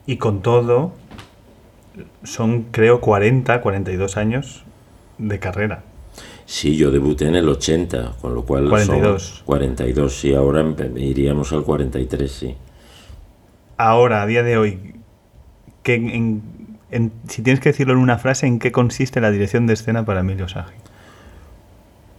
y 0.06 0.18
con 0.18 0.42
todo 0.42 0.92
son 2.24 2.64
creo 2.72 3.00
40 3.00 3.62
42 3.62 4.16
años 4.18 4.64
de 5.16 5.38
carrera 5.38 5.84
Sí, 6.46 6.76
yo 6.76 6.90
debuté 6.90 7.26
en 7.26 7.36
el 7.36 7.48
80, 7.48 8.16
con 8.20 8.34
lo 8.34 8.44
cual 8.44 8.68
42. 8.68 9.22
son 9.22 9.44
42, 9.46 10.24
y 10.26 10.34
ahora 10.34 10.74
iríamos 10.96 11.52
al 11.52 11.64
43, 11.64 12.30
sí. 12.30 12.54
Ahora, 13.78 14.22
a 14.22 14.26
día 14.26 14.42
de 14.42 14.58
hoy, 14.58 14.94
¿qué, 15.82 15.94
en, 15.94 16.42
si 17.28 17.42
tienes 17.42 17.60
que 17.60 17.70
decirlo 17.70 17.94
en 17.94 18.00
una 18.00 18.18
frase, 18.18 18.46
¿en 18.46 18.58
qué 18.58 18.72
consiste 18.72 19.20
la 19.20 19.30
dirección 19.30 19.66
de 19.66 19.74
escena 19.74 20.04
para 20.04 20.20
Emilio 20.20 20.48
Sagi? 20.48 20.74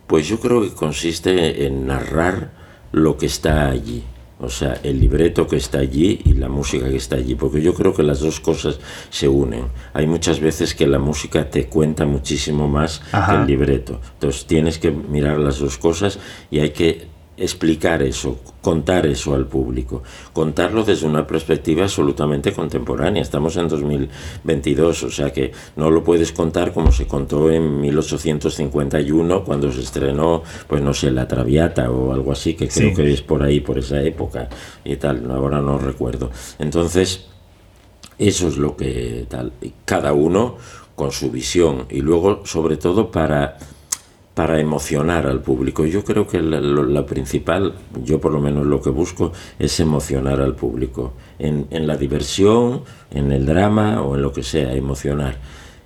Pues 0.08 0.28
yo 0.28 0.40
creo 0.40 0.62
que 0.62 0.72
consiste 0.72 1.66
en 1.66 1.88
narrar 1.88 2.52
lo 2.92 3.18
que 3.18 3.26
está 3.26 3.68
allí. 3.70 4.04
O 4.40 4.50
sea, 4.50 4.78
el 4.84 5.00
libreto 5.00 5.48
que 5.48 5.56
está 5.56 5.80
allí 5.80 6.20
y 6.26 6.34
la 6.34 6.50
música 6.50 6.90
que 6.90 6.98
está 6.98 7.16
allí, 7.16 7.36
porque 7.36 7.62
yo 7.62 7.74
creo 7.74 7.94
que 7.94 8.04
las 8.04 8.20
dos 8.20 8.42
cosas 8.42 8.80
se 9.10 9.30
unen. 9.30 9.68
Hay 9.94 10.08
muchas 10.08 10.42
veces 10.42 10.76
que 10.76 10.88
la 10.88 11.00
música 11.00 11.50
te 11.50 11.68
cuenta 11.68 12.06
muchísimo 12.06 12.68
más 12.68 13.02
que 13.12 13.34
el 13.34 13.48
libreto. 13.48 14.02
Entonces 14.14 14.46
tienes 14.46 14.78
que 14.78 14.92
mirar 14.92 15.40
las 15.40 15.60
dos 15.60 15.78
cosas 15.78 16.20
y 16.52 16.60
hay 16.60 16.72
que 16.72 17.14
explicar 17.38 18.02
eso, 18.02 18.39
contar 18.62 19.06
eso 19.06 19.36
al 19.36 19.45
público, 19.45 20.04
contarlo 20.32 20.84
desde 20.84 21.06
una 21.06 21.28
perspectiva 21.28 21.84
absolutamente 21.84 22.54
contemporánea. 22.54 23.21
Estamos 23.21 23.58
en 23.58 23.67
2022, 23.67 25.04
o 25.04 25.12
sea 25.12 25.34
que 25.34 25.52
no 25.76 25.91
lo 25.91 26.04
puedes 26.04 26.32
contar 26.32 26.74
como 26.74 26.91
se 26.91 27.08
contó 27.08 27.52
en 27.52 27.82
1851 27.82 29.43
cuando 29.43 29.71
se 29.71 29.82
estrenó, 29.82 30.43
pues 30.67 30.82
no 30.82 30.93
sé, 30.93 31.12
La 31.12 31.28
Traviata 31.28 31.91
o 31.91 32.13
algo 32.13 32.32
así, 32.32 32.54
que 32.54 32.67
creo 32.67 32.93
que 32.93 33.12
es 33.12 33.21
por 33.21 33.43
ahí, 33.43 33.60
por 33.60 33.78
esa 33.78 34.02
época 34.02 34.48
y 34.84 34.95
tal, 34.95 35.30
ahora 35.30 35.62
no 35.62 35.78
recuerdo. 35.78 36.32
Entonces, 36.60 37.26
eso 38.17 38.48
es 38.48 38.58
lo 38.58 38.78
que 38.78 39.26
tal, 39.28 39.52
cada 39.84 40.13
uno 40.13 40.56
con 40.95 41.12
su 41.12 41.30
visión 41.30 41.86
y 41.89 42.00
luego 42.00 42.45
sobre 42.45 42.78
todo 42.78 43.12
para 43.12 43.58
para 44.36 44.60
emocionar 44.60 45.26
al 45.26 45.41
público. 45.41 45.86
Yo 45.86 46.04
creo 46.04 46.28
que 46.28 46.41
la, 46.41 47.06
principal, 47.06 47.74
yo 48.04 48.19
por 48.19 48.34
lo 48.34 48.39
menos 48.39 48.67
lo 48.67 48.82
que 48.82 48.89
busco, 48.89 49.32
es 49.58 49.80
emocionar 49.80 50.41
al 50.41 50.56
público. 50.56 51.13
En, 51.39 51.67
en, 51.71 51.88
la 51.88 51.95
diversión, 51.95 52.84
en 53.12 53.32
el 53.32 53.45
drama 53.45 54.02
o 54.02 54.15
en 54.15 54.21
lo 54.21 54.34
que 54.34 54.43
sea, 54.43 54.74
emocionar. 54.74 55.38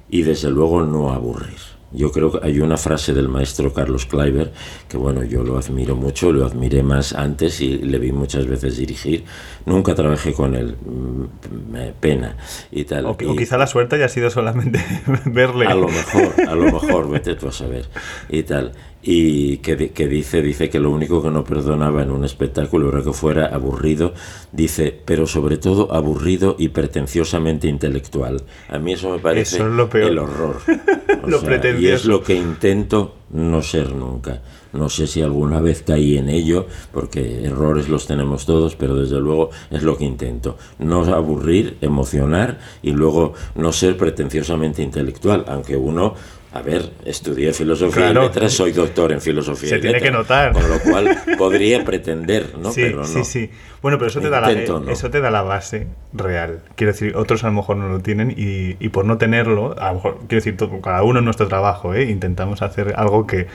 Y 0.10 0.24
desde 0.24 0.50
luego 0.50 0.84
no 0.84 1.12
aburrir. 1.12 1.79
Yo 1.92 2.12
creo 2.12 2.32
que 2.32 2.46
hay 2.46 2.60
una 2.60 2.78
frase 2.78 3.14
del 3.14 3.30
maestro 3.30 3.74
Carlos 3.74 4.06
Kleiber 4.06 4.52
que, 4.88 4.98
bueno, 4.98 5.24
yo 5.24 5.44
lo 5.44 5.58
admiro 5.58 5.96
mucho, 5.96 6.32
lo 6.32 6.46
admiré 6.46 6.84
más 6.84 7.14
antes 7.14 7.62
y 7.62 7.78
le 7.78 7.98
vi 7.98 8.12
muchas 8.12 8.46
veces 8.46 8.78
dirigir. 8.78 9.24
Nunca 9.66 9.96
trabajé 9.96 10.34
con 10.34 10.56
él, 10.56 10.76
mm, 10.76 11.72
me 11.72 11.92
pena 11.94 12.38
y 12.72 12.84
tal. 12.84 13.06
O, 13.06 13.18
quizá 13.18 13.58
la 13.58 13.68
suerte 13.68 13.96
haya 13.96 14.10
sido 14.10 14.30
solamente 14.30 14.80
verle. 15.26 15.66
A 15.66 15.76
lo 15.76 15.88
mejor, 15.88 16.34
a 16.48 16.56
lo 16.56 16.66
mejor, 16.66 17.10
vete 17.10 17.36
tú 17.36 17.48
a 17.48 17.52
saber 17.52 17.88
y 18.30 18.44
tal 18.44 18.74
y 19.02 19.58
que, 19.58 19.92
que, 19.92 20.08
dice, 20.08 20.42
dice 20.42 20.70
que 20.70 20.80
lo 20.80 20.92
único 20.92 21.24
que 21.24 21.30
no 21.30 21.44
perdonaba 21.44 22.04
en 22.04 22.12
un 22.12 22.26
espectáculo 22.26 22.90
era 22.90 23.04
que 23.04 23.14
fuera 23.14 23.46
aburrido, 23.46 24.14
dice, 24.52 25.00
pero 25.06 25.26
sobre 25.26 25.58
todo 25.58 25.94
aburrido 25.94 26.56
y 26.60 26.70
pretenciosamente 26.70 27.68
intelectual. 27.68 28.44
A 28.68 28.78
mí 28.78 28.94
eso 28.94 29.12
me 29.12 29.20
parece 29.20 29.58
el 29.58 29.80
horror. 30.20 30.58
y 31.80 31.88
es 31.88 32.06
lo 32.06 32.22
que 32.22 32.36
intento 32.36 33.16
no 33.32 33.62
ser 33.62 33.94
nunca. 33.94 34.42
No 34.74 34.90
sé 34.90 35.08
si 35.08 35.22
alguna 35.22 35.60
vez 35.60 35.84
caí 35.86 36.18
en 36.18 36.30
ello, 36.30 36.68
porque 36.92 37.46
errores 37.46 37.90
los 37.90 38.08
tenemos 38.08 38.46
todos, 38.46 38.76
pero 38.76 38.96
desde 38.96 39.20
luego 39.20 39.50
es 39.72 39.84
lo 39.84 39.98
que 39.98 40.06
intento. 40.06 40.58
No 40.78 41.04
aburrir, 41.06 41.78
emocionar 41.82 42.60
y 42.82 42.92
luego 42.92 43.34
no 43.56 43.72
ser 43.72 43.98
pretenciosamente 43.98 44.84
intelectual, 44.84 45.46
aunque 45.48 45.76
uno 45.76 46.14
a 46.52 46.64
ver, 46.64 46.94
estudié 47.06 47.54
filosofía 47.54 48.10
y 48.10 48.14
letras, 48.16 48.54
soy 48.54 48.72
doctor 48.72 49.12
en 49.12 49.22
filosofía 49.22 49.70
Se 49.70 49.78
y 49.78 49.82
tiene 49.82 50.02
que 50.02 50.10
notar. 50.10 50.52
Con 50.52 50.68
lo 50.68 50.80
cual 50.80 51.16
podría 51.38 51.86
pretender, 51.86 52.58
¿no? 52.58 52.72
Sí, 52.72 52.82
pero 52.82 52.98
no. 52.98 53.06
sí, 53.06 53.24
sí. 53.24 53.52
Bueno, 53.84 54.00
pero 54.00 54.10
eso 54.10 54.20
te, 54.20 54.32
da 54.32 54.42
la, 54.42 54.52
eso 54.52 55.12
te 55.12 55.22
da 55.22 55.30
la 55.30 55.44
base 55.44 55.88
real. 56.12 56.62
Quiero 56.76 56.94
decir, 56.94 57.16
otros 57.16 57.44
a 57.44 57.48
lo 57.48 57.54
mejor 57.54 57.78
no 57.78 57.88
lo 57.88 58.00
tienen 58.00 58.32
y, 58.36 58.84
y 58.84 58.90
por 58.90 59.06
no 59.06 59.20
tenerlo, 59.20 59.76
a 59.80 59.90
lo 59.90 59.96
mejor, 59.96 60.18
quiero 60.28 60.44
decir, 60.44 60.58
todo, 60.58 60.82
cada 60.82 61.04
uno 61.04 61.20
en 61.20 61.26
nuestro 61.26 61.48
trabajo, 61.48 61.94
¿eh? 61.94 62.10
intentamos 62.10 62.64
hacer 62.64 62.94
algo 62.98 63.28
que 63.28 63.46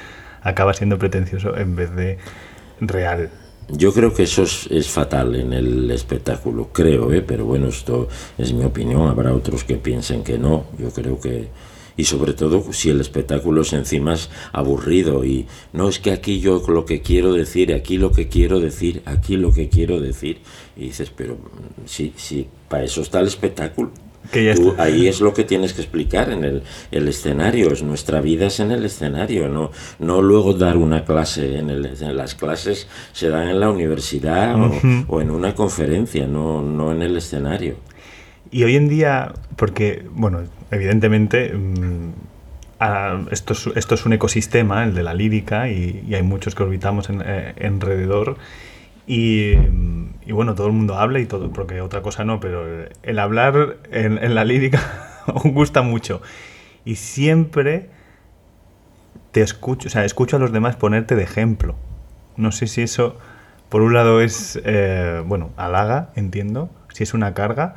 acaba 0.44 0.74
siendo 0.74 0.98
pretencioso 0.98 1.57
en 1.57 1.74
vez 1.74 1.94
de 1.96 2.18
real. 2.80 3.30
Yo 3.68 3.92
creo 3.94 4.12
que 4.12 4.24
eso 4.24 4.42
es, 4.42 4.88
fatal 4.88 5.35
en 5.35 5.54
el 5.54 5.90
espectáculo, 5.90 6.68
creo, 6.70 7.12
¿eh? 7.12 7.22
pero 7.22 7.46
bueno, 7.46 7.68
esto 7.68 8.09
es 8.37 8.52
mi 8.52 8.62
opinión, 8.62 9.09
habrá 9.09 9.35
otros 9.35 9.64
que 9.64 9.76
piensen 9.76 10.22
que 10.22 10.38
no, 10.38 10.66
yo 10.78 10.90
creo 10.90 11.18
que 11.18 11.48
y 11.96 12.04
sobre 12.04 12.33
todo 12.33 12.72
si 12.72 12.90
el 12.90 13.00
espectáculo 13.00 13.62
es 13.62 13.72
encima 13.72 14.16
aburrido 14.52 15.24
y 15.24 15.46
no 15.72 15.88
es 15.88 15.98
que 16.00 16.11
aquí 16.11 16.40
yo 16.40 16.62
lo 16.68 16.85
que 16.85 17.02
quiero 17.02 17.33
decir, 17.33 17.72
aquí 17.72 17.98
lo 17.98 18.11
que 18.11 18.28
quiero 18.28 18.61
decir, 18.61 19.02
aquí 19.07 19.37
lo 19.37 19.52
que 19.52 19.68
quiero 19.68 20.00
decir 20.00 20.38
y 20.76 20.87
dices, 20.87 21.11
pero 21.14 21.38
sí, 21.87 22.12
sí, 22.16 22.48
para 22.68 22.85
eso 22.85 23.00
está 23.00 23.20
el 23.20 23.28
espectáculo. 23.28 23.92
Que 24.32 24.54
Tú, 24.54 24.74
ahí 24.78 25.06
es 25.06 25.20
lo 25.20 25.34
que 25.34 25.44
tienes 25.44 25.74
que 25.74 25.82
explicar 25.82 26.30
en 26.30 26.44
el, 26.44 26.62
el, 26.90 27.08
escenario, 27.08 27.72
es 27.72 27.82
nuestra 27.82 28.20
vida 28.20 28.46
es 28.46 28.58
en 28.58 28.70
el 28.70 28.84
escenario, 28.84 29.48
no, 29.48 29.70
no 29.98 30.22
luego 30.22 30.54
dar 30.54 30.76
una 30.76 31.04
clase, 31.04 31.58
en, 31.58 31.70
el, 31.70 31.87
en 31.87 32.16
las 32.16 32.34
clases 32.34 32.88
se 33.12 33.28
dan 33.28 33.48
en 33.48 33.60
la 33.60 33.70
universidad 33.70 34.56
uh 34.56 34.72
-huh. 34.72 35.04
o, 35.08 35.16
o, 35.16 35.20
en 35.20 35.30
una 35.30 35.54
conferencia, 35.54 36.26
no, 36.26 36.62
no 36.62 36.90
en 36.92 37.02
el 37.02 37.16
escenario. 37.16 37.76
Y 38.50 38.62
hoy 38.64 38.76
en 38.76 38.88
día, 38.88 39.32
porque, 39.56 40.06
bueno, 40.12 40.42
evidentemente 40.70 41.52
mmm, 41.52 42.12
a, 42.78 43.24
esto, 43.30 43.52
es, 43.52 43.68
esto, 43.74 43.94
es, 43.94 44.06
un 44.06 44.12
ecosistema, 44.12 44.84
el 44.84 44.94
de 44.94 45.02
la 45.02 45.14
lírica, 45.14 45.68
y, 45.68 46.04
y 46.08 46.14
hay 46.14 46.22
muchos 46.22 46.54
que 46.54 46.62
orbitamos 46.62 47.08
en, 47.10 47.22
eh, 47.24 47.54
alrededor. 47.64 48.37
Y, 49.06 49.52
y, 50.24 50.32
bueno, 50.32 50.54
todo 50.54 50.68
el 50.68 50.72
mundo 50.72 50.96
habla 50.96 51.18
y 51.20 51.26
todo, 51.26 51.52
porque 51.52 51.80
otra 51.80 52.02
cosa 52.02 52.24
no, 52.24 52.40
pero 52.40 52.88
el 53.02 53.18
hablar 53.18 53.76
en, 53.90 54.34
la 54.34 54.44
lírica 54.44 54.80
gusta 55.44 55.82
mucho. 55.82 56.22
Y 56.84 56.96
siempre 56.96 57.90
te 59.32 59.42
escucho, 59.42 59.88
o 59.88 59.90
sea, 59.90 60.04
escucho 60.04 60.36
a 60.36 60.38
los 60.38 60.52
demás 60.52 60.76
ponerte 60.76 61.16
de 61.16 61.22
ejemplo. 61.22 61.74
No 62.36 62.52
sé 62.52 62.66
si 62.66 62.82
eso, 62.82 63.18
por 63.68 63.82
un 63.82 63.94
lado, 63.94 64.20
es, 64.20 64.60
eh, 64.64 65.22
bueno, 65.26 65.50
halaga, 65.56 66.10
entiendo, 66.14 66.70
si 66.92 67.02
es 67.02 67.14
una 67.14 67.34
carga, 67.34 67.74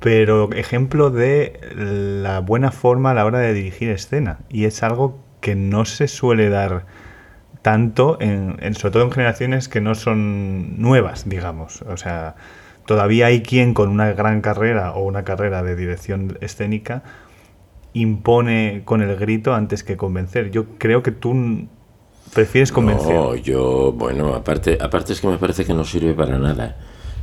pero 0.00 0.52
ejemplo 0.52 1.10
de 1.10 1.60
la 1.76 2.40
buena 2.40 2.70
forma 2.70 3.10
a 3.10 3.14
la 3.14 3.24
hora 3.24 3.38
de 3.38 3.52
dirigir 3.52 3.90
escena. 3.90 4.38
Y 4.48 4.64
es 4.64 4.82
algo 4.82 5.18
que 5.40 5.54
no 5.54 5.84
se 5.84 6.08
suele 6.08 6.48
dar 6.48 6.86
tanto, 7.64 8.18
en, 8.20 8.58
sobre 8.74 8.92
todo 8.92 9.04
en 9.04 9.10
generaciones 9.10 9.70
que 9.70 9.80
no 9.80 9.94
son 9.94 10.78
nuevas, 10.82 11.26
digamos. 11.26 11.80
O 11.80 11.96
sea, 11.96 12.34
todavía 12.84 13.24
hay 13.26 13.40
quien 13.40 13.72
con 13.72 13.88
una 13.88 14.12
gran 14.12 14.42
carrera 14.42 14.92
o 14.92 15.02
una 15.02 15.24
carrera 15.24 15.62
de 15.62 15.74
dirección 15.74 16.36
escénica 16.42 17.02
impone 17.94 18.82
con 18.84 19.00
el 19.00 19.16
grito 19.16 19.54
antes 19.54 19.82
que 19.82 19.96
convencer. 19.96 20.50
Yo 20.50 20.76
creo 20.76 21.02
que 21.02 21.10
tú 21.10 21.66
¿Prefieres 22.34 22.70
convencer? 22.70 23.14
No, 23.14 23.34
yo, 23.36 23.92
bueno, 23.92 24.34
aparte, 24.34 24.76
aparte 24.80 25.12
es 25.12 25.20
que 25.20 25.28
me 25.28 25.38
parece 25.38 25.64
que 25.64 25.72
no 25.72 25.84
sirve 25.84 26.12
para 26.14 26.36
nada. 26.38 26.76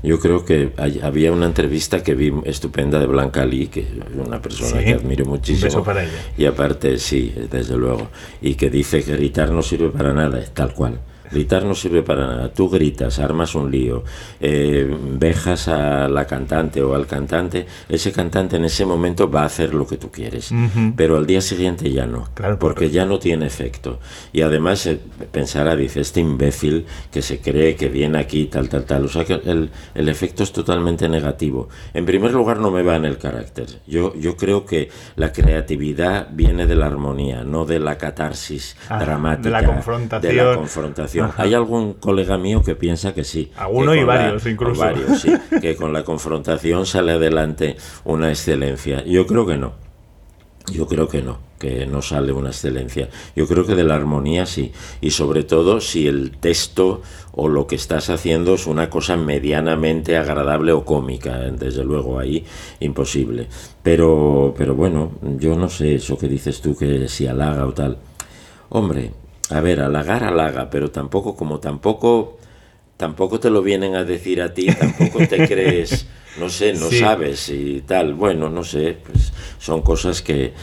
Yo 0.04 0.20
creo 0.20 0.44
que 0.46 0.72
hay- 0.78 1.00
había 1.04 1.32
una 1.32 1.46
entrevista 1.46 2.02
que 2.04 2.16
vi 2.16 2.34
estupenda 2.46 3.00
de 3.00 3.06
Blanca 3.06 3.46
Lee, 3.46 3.68
que 3.68 3.82
es 3.82 3.88
una 4.26 4.42
persona 4.42 4.80
Sí, 4.80 4.86
que 4.86 4.94
admiro 4.94 5.26
un 5.26 5.32
muchísimo. 5.32 5.66
beso 5.66 5.84
para 5.84 6.04
ella. 6.04 6.12
Y 6.38 6.46
aparte, 6.46 6.98
sí, 6.98 7.34
desde 7.52 7.78
luego. 7.78 8.08
Y 8.42 8.56
que 8.56 8.70
dice 8.70 9.04
que 9.04 9.16
gritar 9.16 9.52
no 9.52 9.62
sirve 9.62 9.90
para 9.90 10.12
nada, 10.14 10.40
es 10.40 10.52
tal 10.52 10.74
cual. 10.74 11.00
Gritar 11.32 11.64
no 11.64 11.74
sirve 11.76 12.04
para 12.04 12.28
nada. 12.28 12.54
Tú 12.54 12.70
gritas, 12.70 13.20
armas 13.20 13.56
un 13.56 13.72
lío, 13.72 14.04
eh, 14.40 14.94
vejas 15.14 15.68
a 15.68 16.08
la 16.10 16.26
cantante 16.28 16.82
o 16.82 16.94
al 16.96 17.08
cantante. 17.08 17.66
Ese 17.90 18.12
cantante 18.12 18.58
en 18.58 18.66
ese 18.66 18.86
momento 18.86 19.30
va 19.30 19.44
a 19.44 19.46
hacer 19.46 19.74
lo 19.74 19.88
que 19.88 19.98
tú 19.98 20.12
quieres. 20.12 20.52
Pero 20.96 21.18
al 21.18 21.26
día 21.26 21.42
siguiente 21.42 21.92
ya 21.92 22.06
no. 22.06 22.28
Claro, 22.34 22.60
porque 22.60 22.90
ya 22.90 23.06
no 23.06 23.20
tiene 23.20 23.46
efecto. 23.46 24.00
Y 24.34 24.42
además 24.42 24.86
eh, 24.88 25.00
pensará, 25.32 25.76
dice, 25.76 26.02
este 26.02 26.20
imbécil 26.20 26.86
que 27.12 27.22
se 27.22 27.40
cree 27.40 27.76
que 27.76 27.88
viene 27.90 28.18
aquí, 28.20 28.46
tal, 28.46 28.68
tal, 28.70 28.84
tal. 28.86 29.06
O 29.06 29.10
sea 29.10 29.24
que 29.26 29.34
el, 29.34 29.70
el 29.96 30.10
efecto 30.10 30.44
es 30.44 30.52
totalmente 30.52 31.08
negativo. 31.08 31.70
En 31.94 32.06
primer 32.06 32.32
lugar, 32.34 32.58
no 32.60 32.72
me 32.72 32.84
va 32.84 32.96
en 32.96 33.06
el 33.06 33.18
carácter. 33.18 33.68
Yo, 33.88 34.14
yo 34.16 34.36
creo 34.38 34.66
que 34.66 34.90
la 35.16 35.32
creatividad 35.32 36.28
viene 36.32 36.66
de 36.68 36.76
la 36.76 36.88
armonía, 36.88 37.44
no 37.44 37.66
de 37.66 37.80
la 37.80 37.98
catarsis 37.98 38.76
Ah, 38.90 39.00
de 39.00 39.06
dramática. 39.06 39.50
la 39.50 39.66
confrontación. 39.66 40.36
de 40.36 40.44
la 40.44 40.56
confrontación. 40.56 41.21
Ajá. 41.26 41.44
Hay 41.44 41.54
algún 41.54 41.94
colega 41.94 42.38
mío 42.38 42.62
que 42.64 42.76
piensa 42.76 43.14
que 43.14 43.24
sí. 43.24 43.52
Alguno 43.58 43.92
que 43.92 43.98
y 43.98 44.00
con 44.02 44.08
la- 44.08 44.16
varios, 44.24 44.46
incluso. 44.48 44.82
varios, 44.82 45.22
sí, 45.22 45.32
que 45.62 45.76
con 45.76 45.94
la 45.94 46.04
confrontación 46.04 46.86
sale 46.86 47.14
adelante 47.14 47.76
una 48.06 48.30
excelencia. 48.30 49.04
Yo 49.06 49.26
creo 49.28 49.46
que 49.46 49.58
no. 49.58 49.74
Yo 50.72 50.88
creo 50.88 51.08
que 51.08 51.24
no, 51.24 51.40
que 51.60 51.88
no 51.88 52.04
sale 52.04 52.32
una 52.32 52.50
excelencia. 52.50 53.10
Yo 53.36 53.48
creo 53.48 53.66
que 53.66 53.74
de 53.76 53.84
la 53.84 53.96
armonía 53.96 54.46
sí. 54.46 54.72
Y 55.02 55.10
sobre 55.10 55.44
todo 55.44 55.82
si 55.82 56.08
el 56.08 56.38
texto 56.40 57.02
o 57.34 57.50
lo 57.50 57.66
que 57.66 57.76
estás 57.76 58.12
haciendo 58.12 58.54
es 58.54 58.68
una 58.68 58.90
cosa 58.90 59.18
medianamente 59.18 60.18
agradable 60.18 60.72
o 60.72 60.86
cómica. 60.86 61.40
Desde 61.40 61.84
luego 61.84 62.20
ahí 62.20 62.46
imposible. 62.80 63.48
Pero, 63.82 64.54
pero 64.56 64.76
bueno, 64.76 65.14
yo 65.40 65.58
no 65.58 65.68
sé 65.68 65.96
eso 65.96 66.16
que 66.18 66.28
dices 66.28 66.62
tú 66.62 66.78
que 66.78 67.08
si 67.10 67.26
halaga 67.26 67.66
o 67.66 67.74
tal. 67.74 67.98
Hombre, 68.70 69.12
a 69.52 69.60
ver, 69.62 69.82
halagar 69.82 70.24
halaga, 70.24 70.70
pero 70.70 70.92
tampoco 70.92 71.36
como 71.36 71.60
tampoco 71.60 72.38
tampoco 72.98 73.40
te 73.40 73.50
lo 73.50 73.62
vienen 73.64 73.96
a 73.96 74.04
decir 74.04 74.42
a 74.42 74.54
ti, 74.54 74.68
tampoco 74.68 75.26
te 75.28 75.48
crees, 75.48 76.06
no 76.40 76.50
sé, 76.50 76.74
no 76.74 76.88
Sí. 76.90 77.00
sabes 77.00 77.50
y 77.50 77.82
tal. 77.82 78.14
Bueno, 78.14 78.50
no 78.50 78.64
sé, 78.64 78.98
pues 79.06 79.34
son 79.60 79.82
cosas 79.82 80.22
que 80.22 80.54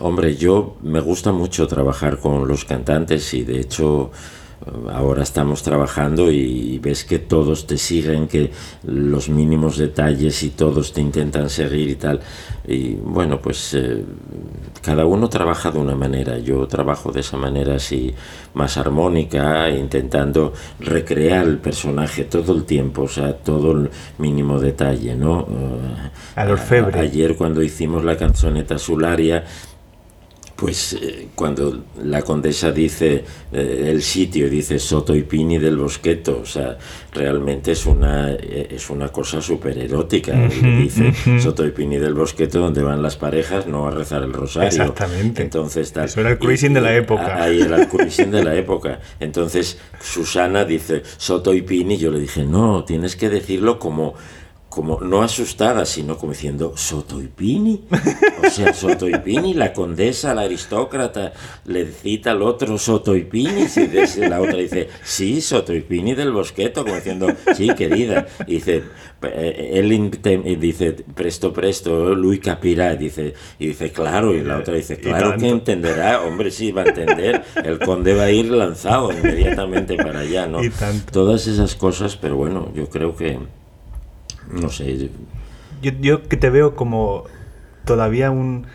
hombre, 0.00 0.36
yo 0.36 0.76
me 0.82 1.00
gusta 1.00 1.32
mucho 1.32 1.66
trabajar 1.66 2.18
con 2.18 2.46
los 2.46 2.64
cantantes 2.64 3.32
y 3.34 3.42
de 3.44 3.60
hecho 3.60 4.10
ahora 4.92 5.22
estamos 5.22 5.62
trabajando 5.62 6.30
y 6.30 6.78
ves 6.78 7.04
que 7.04 7.18
todos 7.18 7.66
te 7.66 7.76
siguen, 7.78 8.28
que 8.28 8.50
los 8.84 9.28
mínimos 9.28 9.76
detalles 9.78 10.42
y 10.42 10.50
todos 10.50 10.92
te 10.92 11.00
intentan 11.00 11.50
seguir 11.50 11.88
y 11.90 11.94
tal. 11.96 12.20
Y 12.66 12.94
bueno, 12.94 13.40
pues 13.40 13.74
eh, 13.74 14.04
cada 14.82 15.04
uno 15.06 15.28
trabaja 15.28 15.70
de 15.70 15.78
una 15.78 15.94
manera. 15.94 16.38
Yo 16.38 16.66
trabajo 16.66 17.12
de 17.12 17.20
esa 17.20 17.36
manera 17.36 17.74
así 17.76 18.14
más 18.54 18.76
armónica, 18.76 19.68
intentando 19.70 20.52
recrear 20.80 21.46
el 21.46 21.58
personaje 21.58 22.24
todo 22.24 22.54
el 22.54 22.64
tiempo, 22.64 23.02
o 23.02 23.08
sea, 23.08 23.34
todo 23.36 23.72
el 23.72 23.90
mínimo 24.18 24.58
detalle, 24.60 25.14
¿no? 25.14 25.40
Eh, 25.42 26.10
Al 26.36 26.50
orfebre. 26.52 26.98
a- 26.98 27.02
ayer 27.02 27.36
cuando 27.36 27.62
hicimos 27.62 28.04
la 28.04 28.16
canzoneta 28.16 28.78
Sularia, 28.78 29.44
pues 30.56 30.92
eh, 30.94 31.28
cuando 31.34 31.84
la 32.02 32.22
condesa 32.22 32.70
dice 32.70 33.24
eh, 33.52 33.88
el 33.90 34.02
sitio, 34.02 34.48
dice 34.48 34.78
Soto 34.78 35.14
y 35.14 35.22
Pini 35.22 35.58
del 35.58 35.76
Bosqueto, 35.76 36.40
o 36.42 36.46
sea, 36.46 36.78
realmente 37.12 37.72
es 37.72 37.86
una, 37.86 38.32
eh, 38.32 38.68
es 38.70 38.88
una 38.88 39.08
cosa 39.08 39.40
súper 39.40 39.78
erótica. 39.78 40.32
dice 40.32 41.12
Soto 41.40 41.66
y 41.66 41.72
Pini 41.72 41.96
del 41.96 42.14
Bosqueto, 42.14 42.60
donde 42.60 42.82
van 42.82 43.02
las 43.02 43.16
parejas, 43.16 43.66
no 43.66 43.88
a 43.88 43.90
rezar 43.90 44.22
el 44.22 44.32
rosario. 44.32 44.68
Exactamente. 44.68 45.42
Entonces, 45.42 45.92
tal. 45.92 46.04
Eso 46.04 46.20
era 46.20 46.30
el 46.30 46.38
cruising 46.38 46.72
de 46.72 46.80
la 46.80 46.94
época. 46.94 47.42
Ahí 47.42 47.60
era 47.60 47.76
el 47.76 47.88
cruising 47.88 48.30
de 48.30 48.44
la 48.44 48.54
época. 48.54 49.00
Entonces, 49.18 49.78
Susana 50.00 50.64
dice 50.64 51.02
Soto 51.16 51.52
y 51.52 51.62
Pini, 51.62 51.96
yo 51.96 52.12
le 52.12 52.20
dije, 52.20 52.44
no, 52.44 52.84
tienes 52.84 53.16
que 53.16 53.28
decirlo 53.28 53.80
como 53.80 54.14
como 54.74 54.98
no 55.00 55.22
asustada, 55.22 55.84
sino 55.86 56.16
como 56.18 56.32
diciendo 56.32 56.72
Soto 56.76 57.22
y 57.22 57.28
Pini. 57.28 57.84
O 58.44 58.50
sea, 58.50 58.74
Soto 58.74 59.08
y 59.08 59.16
Pini, 59.18 59.54
la 59.54 59.72
condesa, 59.72 60.34
la 60.34 60.42
aristócrata, 60.42 61.32
le 61.66 61.86
cita 61.86 62.32
al 62.32 62.42
otro 62.42 62.76
Soto 62.76 63.14
y 63.14 63.22
Pini. 63.22 63.62
Y 63.76 63.86
dice- 63.86 64.28
la 64.28 64.40
otra 64.40 64.56
dice, 64.56 64.88
sí, 65.04 65.40
Soto 65.40 65.72
y 65.72 65.80
Pini 65.80 66.14
del 66.14 66.32
Bosqueto, 66.32 66.82
como 66.82 66.96
diciendo, 66.96 67.28
sí, 67.54 67.68
querida. 67.76 68.26
Y 68.48 68.54
dice, 68.54 68.82
eh, 69.22 69.70
él 69.74 70.10
dice, 70.58 70.92
presto, 71.14 71.52
presto, 71.52 72.12
lui 72.16 72.40
capirá. 72.40 72.94
Y 72.94 72.96
dice, 72.98 73.34
y 73.60 73.68
dice, 73.68 73.92
claro. 73.92 74.34
Y 74.34 74.42
la 74.42 74.58
otra 74.58 74.74
dice, 74.74 74.98
claro 74.98 75.36
que 75.38 75.48
entenderá. 75.48 76.20
Hombre, 76.22 76.50
sí, 76.50 76.72
va 76.72 76.82
a 76.82 76.86
entender. 76.86 77.44
El 77.62 77.78
conde 77.78 78.14
va 78.14 78.24
a 78.24 78.30
ir 78.32 78.50
lanzado 78.50 79.12
inmediatamente 79.12 79.96
para 79.96 80.20
allá, 80.20 80.48
¿no? 80.48 80.58
Todas 81.12 81.46
esas 81.46 81.76
cosas, 81.76 82.16
pero 82.16 82.34
bueno, 82.36 82.72
yo 82.74 82.88
creo 82.88 83.14
que 83.14 83.38
no 84.62 84.68
sé, 84.70 85.10
Yo, 85.82 85.92
yo 86.00 86.22
que 86.22 86.36
te 86.36 86.50
veo 86.50 86.74
como 86.76 87.24
todavía 87.84 88.30
un, 88.30 88.66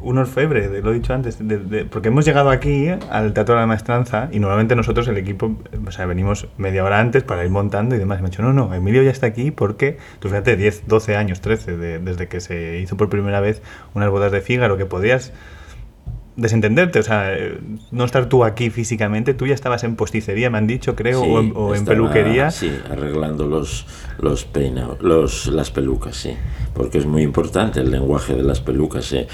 un 0.00 0.16
orfebre, 0.18 0.80
lo 0.80 0.90
he 0.90 0.94
dicho 0.94 1.12
antes, 1.12 1.36
de- 1.46 1.84
porque 1.84 2.08
hemos 2.08 2.24
llegado 2.24 2.48
aquí 2.50 2.88
al 3.10 3.34
Teatro 3.34 3.54
de 3.54 3.60
la 3.60 3.66
Maestranza 3.66 4.28
y 4.32 4.38
normalmente 4.38 4.74
nosotros, 4.74 5.06
el 5.08 5.18
equipo, 5.18 5.54
o 5.86 5.90
sea, 5.90 6.06
venimos 6.06 6.48
media 6.56 6.82
hora 6.84 6.98
antes 6.98 7.22
para 7.24 7.44
ir 7.44 7.50
montando 7.50 7.94
y 7.94 7.98
demás. 7.98 8.18
Y 8.18 8.22
me 8.22 8.26
han 8.26 8.30
dicho, 8.30 8.42
no, 8.42 8.52
no, 8.54 8.72
Emilio 8.74 9.02
ya 9.02 9.10
está 9.10 9.26
aquí 9.26 9.50
porque, 9.50 9.98
tú 10.18 10.28
fíjate, 10.28 10.56
10, 10.56 10.84
12 10.86 11.16
años, 11.16 11.40
13, 11.42 11.76
de- 11.76 11.98
desde 11.98 12.26
que 12.28 12.40
se 12.40 12.78
hizo 12.78 12.96
por 12.96 13.08
primera 13.10 13.40
vez 13.40 13.60
unas 13.94 14.08
bodas 14.10 14.32
de 14.32 14.40
Fígaro, 14.40 14.76
que 14.78 14.86
podías 14.86 15.32
desentenderte, 16.36 16.98
o 16.98 17.02
sea, 17.02 17.30
no 17.90 18.04
estar 18.04 18.28
tú 18.28 18.44
aquí 18.44 18.70
físicamente, 18.70 19.34
tú 19.34 19.46
ya 19.46 19.54
estabas 19.54 19.84
en 19.84 19.96
posticería, 19.96 20.48
me 20.50 20.58
han 20.58 20.66
dicho, 20.66 20.96
creo, 20.96 21.22
sí, 21.22 21.28
o 21.30 21.40
en, 21.40 21.52
o 21.54 21.68
en 21.70 21.80
estaba, 21.80 21.96
peluquería. 21.96 22.50
Sí, 22.50 22.72
arreglando 22.90 23.46
los, 23.46 23.86
los 24.18 24.44
peinados, 24.44 25.02
los, 25.02 25.46
las 25.48 25.70
pelucas, 25.70 26.16
sí, 26.16 26.34
porque 26.74 26.98
es 26.98 27.06
muy 27.06 27.22
importante 27.22 27.80
el 27.80 27.90
lenguaje 27.90 28.34
de 28.34 28.42
las 28.42 28.60
pelucas, 28.60 29.12
eh, 29.12 29.26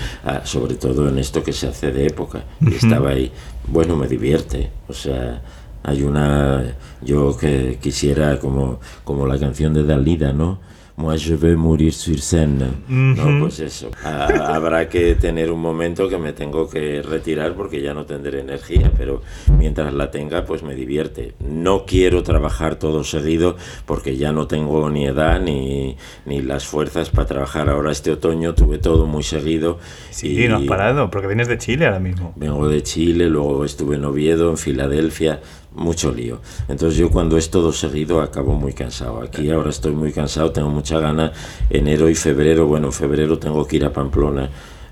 sobre 0.44 0.74
todo 0.74 1.08
en 1.08 1.18
esto 1.18 1.42
que 1.42 1.52
se 1.52 1.68
hace 1.68 1.92
de 1.92 2.06
época. 2.06 2.42
Y 2.60 2.74
estaba 2.74 3.10
ahí, 3.10 3.30
bueno, 3.68 3.96
me 3.96 4.08
divierte, 4.08 4.70
o 4.88 4.92
sea, 4.92 5.40
hay 5.84 6.02
una, 6.02 6.74
yo 7.02 7.36
que 7.36 7.78
quisiera 7.80 8.38
como, 8.38 8.80
como 9.04 9.26
la 9.26 9.38
canción 9.38 9.72
de 9.72 9.84
Dalida, 9.84 10.32
¿no? 10.32 10.58
Moi 11.00 11.16
je 11.16 11.36
veux 11.36 11.56
mourir 11.56 11.92
sur 11.92 12.18
scène. 12.18 12.66
No, 12.88 13.38
pues 13.40 13.60
eso. 13.60 13.88
Ha- 14.04 14.52
habrá 14.56 14.88
que 14.88 15.14
tener 15.14 15.52
un 15.52 15.60
momento 15.60 16.08
que 16.08 16.18
me 16.18 16.32
tengo 16.32 16.68
que 16.68 17.02
retirar 17.02 17.54
porque 17.54 17.80
ya 17.80 17.94
no 17.94 18.04
tendré 18.04 18.40
energía, 18.40 18.90
pero 18.98 19.22
mientras 19.56 19.94
la 19.94 20.10
tenga, 20.10 20.44
pues 20.44 20.64
me 20.64 20.74
divierte. 20.74 21.34
No 21.38 21.84
quiero 21.86 22.24
trabajar 22.24 22.80
todo 22.80 23.04
seguido 23.04 23.56
porque 23.86 24.16
ya 24.16 24.32
no 24.32 24.48
tengo 24.48 24.90
ni 24.90 25.06
edad 25.06 25.40
ni, 25.40 25.96
ni 26.26 26.42
las 26.42 26.66
fuerzas 26.66 27.10
para 27.10 27.28
trabajar. 27.28 27.68
Ahora 27.70 27.92
este 27.92 28.10
otoño 28.10 28.54
tuve 28.56 28.78
todo 28.78 29.06
muy 29.06 29.22
seguido. 29.22 29.78
Sí, 30.10 30.48
no 30.48 30.56
has 30.56 30.64
parado, 30.64 31.10
porque 31.10 31.28
vienes 31.28 31.46
de 31.46 31.58
Chile 31.58 31.86
ahora 31.86 32.00
mismo. 32.00 32.32
Vengo 32.34 32.66
de 32.68 32.82
Chile, 32.82 33.28
luego 33.30 33.64
estuve 33.64 33.94
en 33.94 34.04
Oviedo, 34.04 34.50
en 34.50 34.56
Filadelfia, 34.56 35.40
mucho 35.74 36.10
lío. 36.12 36.40
Entonces 36.68 36.98
yo 36.98 37.08
cuando 37.10 37.36
es 37.36 37.50
todo 37.50 37.72
seguido 37.72 38.20
acabo 38.20 38.54
muy 38.54 38.72
cansado. 38.72 39.22
Aquí 39.22 39.48
ahora 39.50 39.70
estoy 39.70 39.92
muy 39.92 40.10
cansado, 40.12 40.50
tengo 40.50 40.70
mucha 40.88 41.00
gana. 41.00 41.32
Enero 41.68 42.08
y 42.08 42.14
febrero, 42.14 42.66
bueno, 42.66 42.86
en 42.86 42.92
febrero 42.92 43.38
tengo 43.38 43.66
que 43.66 43.76
ir 43.76 43.84
a 43.84 43.92
Pamplona 43.92 44.48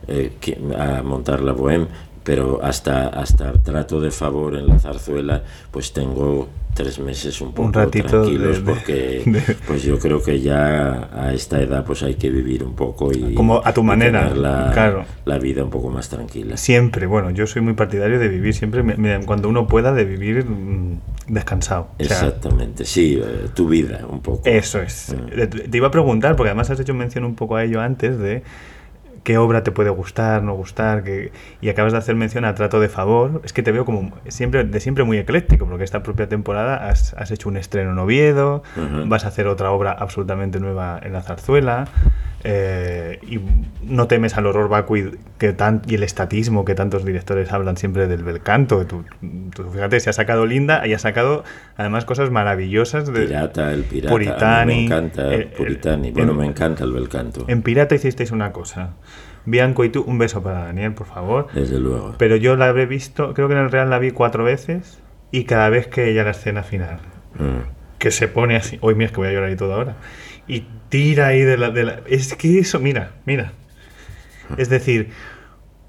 eh, 0.07 0.33
a 0.79 1.03
montar 1.03 1.41
la 1.41 1.53
Bohème, 1.53 1.87
pero 2.27 2.59
hasta, 2.63 3.07
hasta 3.07 3.53
trato 3.63 4.01
de 4.01 4.11
favor 4.11 4.57
en 4.57 4.67
la 4.67 4.79
zarzuela, 4.81 5.43
pues 5.71 5.93
tengo 5.93 6.49
tres 6.75 6.99
meses 6.99 7.41
un 7.41 7.55
poco 7.55 7.71
ratito 7.73 8.09
tranquilos 8.09 8.57
de- 8.57 8.61
de- 8.63 8.69
porque 8.71 9.23
de- 9.31 9.57
pues 9.67 9.83
yo 9.85 9.99
creo 10.01 10.21
que 10.23 10.41
ya 10.41 11.09
a 11.15 11.33
esta 11.33 11.63
edad 11.63 11.85
pues 11.87 12.03
hay 12.03 12.17
que 12.17 12.29
vivir 12.29 12.65
un 12.65 12.75
poco 12.75 13.13
y 13.13 13.33
Como 13.35 13.63
a 13.65 13.73
tu 13.73 13.83
manera, 13.85 14.25
tener 14.25 14.37
la, 14.39 14.71
claro. 14.75 15.05
la 15.25 15.39
vida 15.39 15.63
un 15.65 15.71
poco 15.71 15.89
más 15.89 16.09
tranquila. 16.09 16.57
Siempre, 16.57 17.07
bueno, 17.07 17.31
yo 17.31 17.47
soy 17.47 17.63
muy 17.63 17.75
partidario 17.75 18.19
de 18.19 18.27
vivir 18.29 18.53
siempre, 18.55 18.85
cuando 19.25 19.49
uno 19.49 19.69
pueda, 19.69 19.93
de 19.95 20.05
vivir 20.05 20.45
mm, 20.45 20.99
descansado. 21.29 21.91
O 21.99 22.05
sea, 22.05 22.07
Exactamente, 22.17 22.85
sí, 22.85 23.21
eh, 23.25 23.47
tu 23.55 23.69
vida 23.69 24.01
un 24.11 24.21
poco. 24.21 24.43
Eso 24.45 24.83
es. 24.83 25.15
Mm. 25.17 25.31
Te 25.31 25.47
te 25.47 25.77
iba 25.77 25.87
a 25.87 25.91
preguntar, 25.93 26.35
porque 26.37 26.49
además 26.51 26.69
has 26.71 26.81
hecho 26.81 26.93
mención 26.93 27.25
un 27.25 27.37
poco 27.37 27.55
a 27.57 27.63
ello 27.65 27.81
antes, 27.81 28.19
de 28.19 28.43
qué 29.27 29.39
obra 29.39 29.65
te 29.65 29.73
puede 29.73 29.91
gustar, 29.91 30.45
no 30.45 30.55
gustar, 30.55 31.03
que, 31.03 31.33
y 31.61 31.69
acabas 31.69 31.91
de 31.93 31.99
hacer 31.99 32.15
mención 32.15 32.45
a 32.45 32.55
Trato 32.55 32.79
de 32.79 32.89
Favor. 32.89 33.43
Es 33.45 33.53
que 33.53 33.65
te 33.65 33.73
veo 33.73 33.85
como 33.85 34.13
siempre 34.29 34.63
de 34.63 34.79
siempre 34.79 35.03
muy 35.03 35.19
ecléctico, 35.19 35.67
porque 35.67 35.83
esta 35.83 36.05
propia 36.05 36.29
temporada 36.29 36.89
has, 36.89 37.13
has 37.15 37.33
hecho 37.33 37.49
un 37.49 37.57
estreno 37.57 37.91
en 37.91 37.99
Oviedo, 37.99 38.63
Ujú. 38.77 39.09
vas 39.09 39.25
a 39.25 39.29
hacer 39.29 39.49
otra 39.49 39.73
obra 39.73 39.91
absolutamente 39.91 40.61
nueva 40.61 41.01
en 41.03 41.13
la 41.13 41.23
zarzuela. 41.23 41.89
eh, 42.45 43.19
y 43.27 43.41
no 43.83 44.07
temes 44.07 44.37
al 44.37 44.47
horror 44.47 44.69
vacui 44.69 45.19
que 45.39 45.53
tan, 45.53 45.83
y 45.89 45.97
el 45.97 46.05
estatismo 46.05 46.65
que 46.65 46.77
tantos 46.77 47.05
directores 47.05 47.51
hablan 47.51 47.77
siempre 47.77 48.07
del 48.07 48.23
bel 48.23 48.41
canto. 48.41 48.87
Tú, 48.87 49.05
tú, 49.53 49.69
fíjate, 49.71 49.99
se 49.99 50.11
ha 50.11 50.13
sacado 50.13 50.47
Linda 50.47 50.87
y 50.87 50.93
ha 50.93 50.99
sacado 51.01 51.43
además 51.77 52.05
cosas 52.05 52.31
maravillosas. 52.31 53.13
De 53.13 53.27
pirata, 53.27 53.73
el 53.73 53.83
pirata. 53.83 54.11
Puritani. 54.13 54.75
me 54.75 54.85
encanta 54.85 55.35
el, 55.35 55.47
Puritani. 55.49 56.13
Bueno, 56.13 56.35
me 56.35 56.47
encanta 56.47 56.85
el 56.85 56.93
bel 56.93 57.09
canto. 57.09 57.45
En 57.49 57.63
Pirata 57.63 57.97
hicisteis 57.97 58.31
una 58.31 58.53
cosa. 58.53 58.91
Bianco 59.47 59.85
y 59.85 59.89
tú, 59.89 60.03
un 60.07 60.19
beso 60.19 60.43
para 60.43 60.65
Daniel, 60.65 60.93
por 60.93 61.07
favor. 61.07 61.47
Desde 61.55 61.79
luego. 61.79 62.15
Pero 62.19 62.37
yo 62.37 62.57
la 62.57 62.69
habré 62.69 62.87
visto, 62.87 63.33
creo 63.33 63.49
que 63.49 63.55
en 63.55 63.61
el 63.61 63.71
Real 63.71 63.89
la 63.89 63.99
vi 63.99 64.11
cuatro 64.11 64.45
veces 64.45 64.99
y 65.31 65.45
cada 65.45 65.69
vez 65.71 65.87
que 65.87 66.11
ella 66.11 66.25
la 66.25 66.33
escena 66.33 66.63
final, 66.63 66.99
mm. 67.35 67.99
que 67.99 68.11
se 68.11 68.29
pone 68.29 68.57
así, 68.57 68.79
hoy 68.81 68.95
mira, 68.95 69.07
es 69.07 69.13
que 69.13 69.19
voy 69.19 69.29
a 69.29 69.33
llorar 69.33 69.51
y 69.51 69.57
todo 69.57 69.75
ahora, 69.75 69.97
y 70.47 70.67
tira 70.89 71.29
ahí 71.29 71.43
de 71.43 71.57
la, 71.57 71.71
de 71.71 71.85
la... 71.85 72.01
Es 72.07 72.35
que 72.35 72.59
eso, 72.59 72.81
mira, 72.81 73.13
mira. 73.25 73.53
Es 74.57 74.69
decir, 74.69 75.11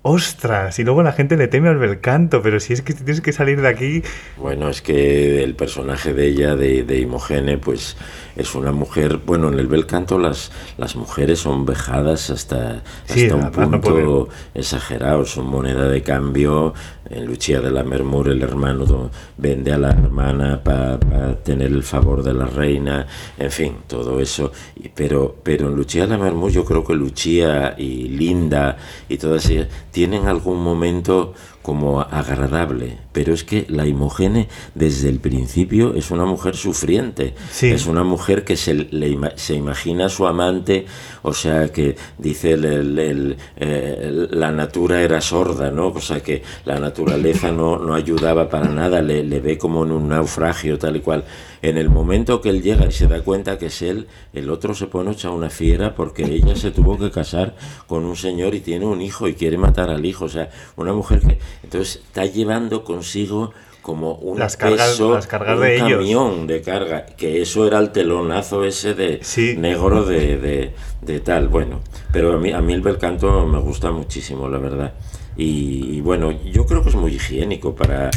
ostras, 0.01 0.79
y 0.79 0.83
luego 0.83 1.03
la 1.03 1.11
gente 1.11 1.37
le 1.37 1.47
teme 1.47 1.69
al 1.69 1.77
bel 1.77 1.99
canto, 1.99 2.41
pero 2.41 2.59
si 2.59 2.73
es 2.73 2.81
que 2.81 2.93
tienes 2.93 3.21
que 3.21 3.33
salir 3.33 3.61
de 3.61 3.67
aquí... 3.67 4.03
Bueno, 4.37 4.69
es 4.69 4.81
que 4.81 5.43
el 5.43 5.55
personaje 5.55 6.13
de 6.13 6.27
ella, 6.27 6.55
de, 6.55 6.83
de 6.83 6.99
Imogene, 6.99 7.57
pues 7.57 7.97
es 8.37 8.55
una 8.55 8.71
mujer, 8.71 9.19
bueno, 9.25 9.49
en 9.49 9.59
el 9.59 9.67
bel 9.67 9.85
canto 9.85 10.17
las, 10.19 10.51
las 10.77 10.95
mujeres 10.95 11.39
son 11.39 11.65
vejadas 11.65 12.29
hasta, 12.29 12.83
hasta 13.09 13.35
un 13.35 13.51
punto 13.51 14.29
exagerado, 14.53 15.25
son 15.25 15.47
moneda 15.47 15.87
de 15.87 16.01
cambio. 16.03 16.73
En 17.09 17.25
Lucia 17.25 17.61
de 17.61 17.71
la 17.71 17.83
Mermur 17.83 18.29
el 18.29 18.41
hermano 18.41 19.09
vende 19.37 19.71
a 19.71 19.77
la 19.77 19.91
hermana 19.91 20.61
para 20.63 20.99
tener 21.43 21.71
el 21.71 21.83
favor 21.83 22.23
de 22.23 22.33
la 22.33 22.45
reina, 22.45 23.07
en 23.37 23.51
fin, 23.51 23.75
todo 23.87 24.19
eso. 24.19 24.51
Pero, 24.93 25.37
pero 25.43 25.69
en 25.69 25.75
Lucia 25.75 26.03
de 26.03 26.09
la 26.09 26.17
Mermur 26.17 26.51
yo 26.51 26.65
creo 26.65 26.83
que 26.83 26.93
Lucia 26.93 27.75
y 27.77 28.09
Linda 28.09 28.77
y 29.07 29.17
todas 29.17 29.49
ellas 29.49 29.67
tienen 29.91 30.27
algún 30.27 30.61
momento 30.61 31.33
como 31.67 31.99
agradable, 31.99 32.97
pero 33.11 33.33
es 33.33 33.43
que 33.43 33.65
la 33.67 33.85
Imogene 33.85 34.47
desde 34.73 35.09
el 35.09 35.19
principio 35.19 35.95
es 35.95 36.11
una 36.11 36.23
mujer 36.23 36.55
sufriente, 36.55 37.35
es 37.61 37.87
una 37.87 38.05
mujer 38.05 38.45
que 38.45 38.55
se, 38.55 38.87
se 39.35 39.53
imagina 39.53 40.05
a 40.05 40.09
su 40.09 40.25
amante, 40.27 40.85
o 41.27 41.33
sea 41.33 41.67
que 41.73 41.95
dice 42.17 42.53
el, 42.53 43.37
eh, 43.57 44.27
la 44.31 44.49
natura 44.49 45.01
era 45.01 45.19
sorda, 45.19 45.69
¿no? 45.71 45.87
O 45.87 45.99
sea 45.99 46.21
que 46.21 46.41
la 46.63 46.79
naturaleza 46.79 47.51
no, 47.51 47.77
no 47.77 47.93
ayudaba 47.93 48.47
para 48.47 48.69
nada, 48.69 49.01
le, 49.01 49.23
le 49.23 49.41
ve 49.41 49.57
como 49.57 49.83
en 49.83 49.91
un 49.91 50.07
naufragio 50.07 50.77
tal 50.77 50.95
y 50.95 51.01
cual. 51.01 51.25
En 51.61 51.77
el 51.77 51.89
momento 51.89 52.39
que 52.39 52.49
él 52.49 52.61
llega 52.61 52.85
y 52.85 52.93
se 52.93 53.07
da 53.07 53.21
cuenta 53.23 53.57
que 53.57 53.65
es 53.65 53.81
él, 53.81 54.07
el 54.31 54.49
otro 54.49 54.73
se 54.73 54.87
pone 54.87 55.11
hecha 55.11 55.29
una 55.29 55.49
fiera 55.49 55.95
porque 55.95 56.23
ella 56.23 56.55
se 56.55 56.71
tuvo 56.71 56.97
que 56.97 57.11
casar 57.11 57.55
con 57.87 58.05
un 58.05 58.15
señor 58.15 58.55
y 58.55 58.61
tiene 58.61 58.85
un 58.85 59.01
hijo 59.01 59.27
y 59.27 59.33
quiere 59.33 59.57
matar 59.57 59.89
al 59.89 60.05
hijo. 60.05 60.25
O 60.25 60.29
sea, 60.29 60.49
una 60.77 60.93
mujer 60.93 61.19
que 61.19 61.39
entonces 61.61 61.97
está 62.05 62.25
llevando 62.25 62.85
consigo 62.85 63.51
como 63.87 64.15
un 64.15 64.37
las 64.37 64.57
cargas, 64.57 64.99
un 64.99 65.17
camión 65.17 66.45
de 66.45 66.61
carga, 66.61 67.05
que 67.05 67.41
eso 67.41 67.65
era 67.65 67.79
el 67.79 67.91
telonazo 67.91 68.65
ese 68.65 68.93
de 68.93 69.21
negro 69.57 70.03
de, 70.03 70.73
de, 71.01 71.19
tal, 71.21 71.47
bueno, 71.47 71.79
pero 72.11 72.33
a 72.33 72.37
mí, 72.37 72.51
a 72.51 72.59
mí 72.59 72.73
el 72.73 72.81
bel 72.81 72.97
canto 72.97 73.45
me 73.45 73.59
gusta 73.59 73.89
muchísimo, 73.91 74.49
la 74.49 74.57
verdad. 74.57 74.91
y, 75.37 76.01
bueno, 76.01 76.33
yo 76.33 76.65
creo 76.65 76.83
que 76.83 76.89
es 76.89 76.95
muy 76.95 77.13
higiénico 77.13 77.73
para, 77.75 78.11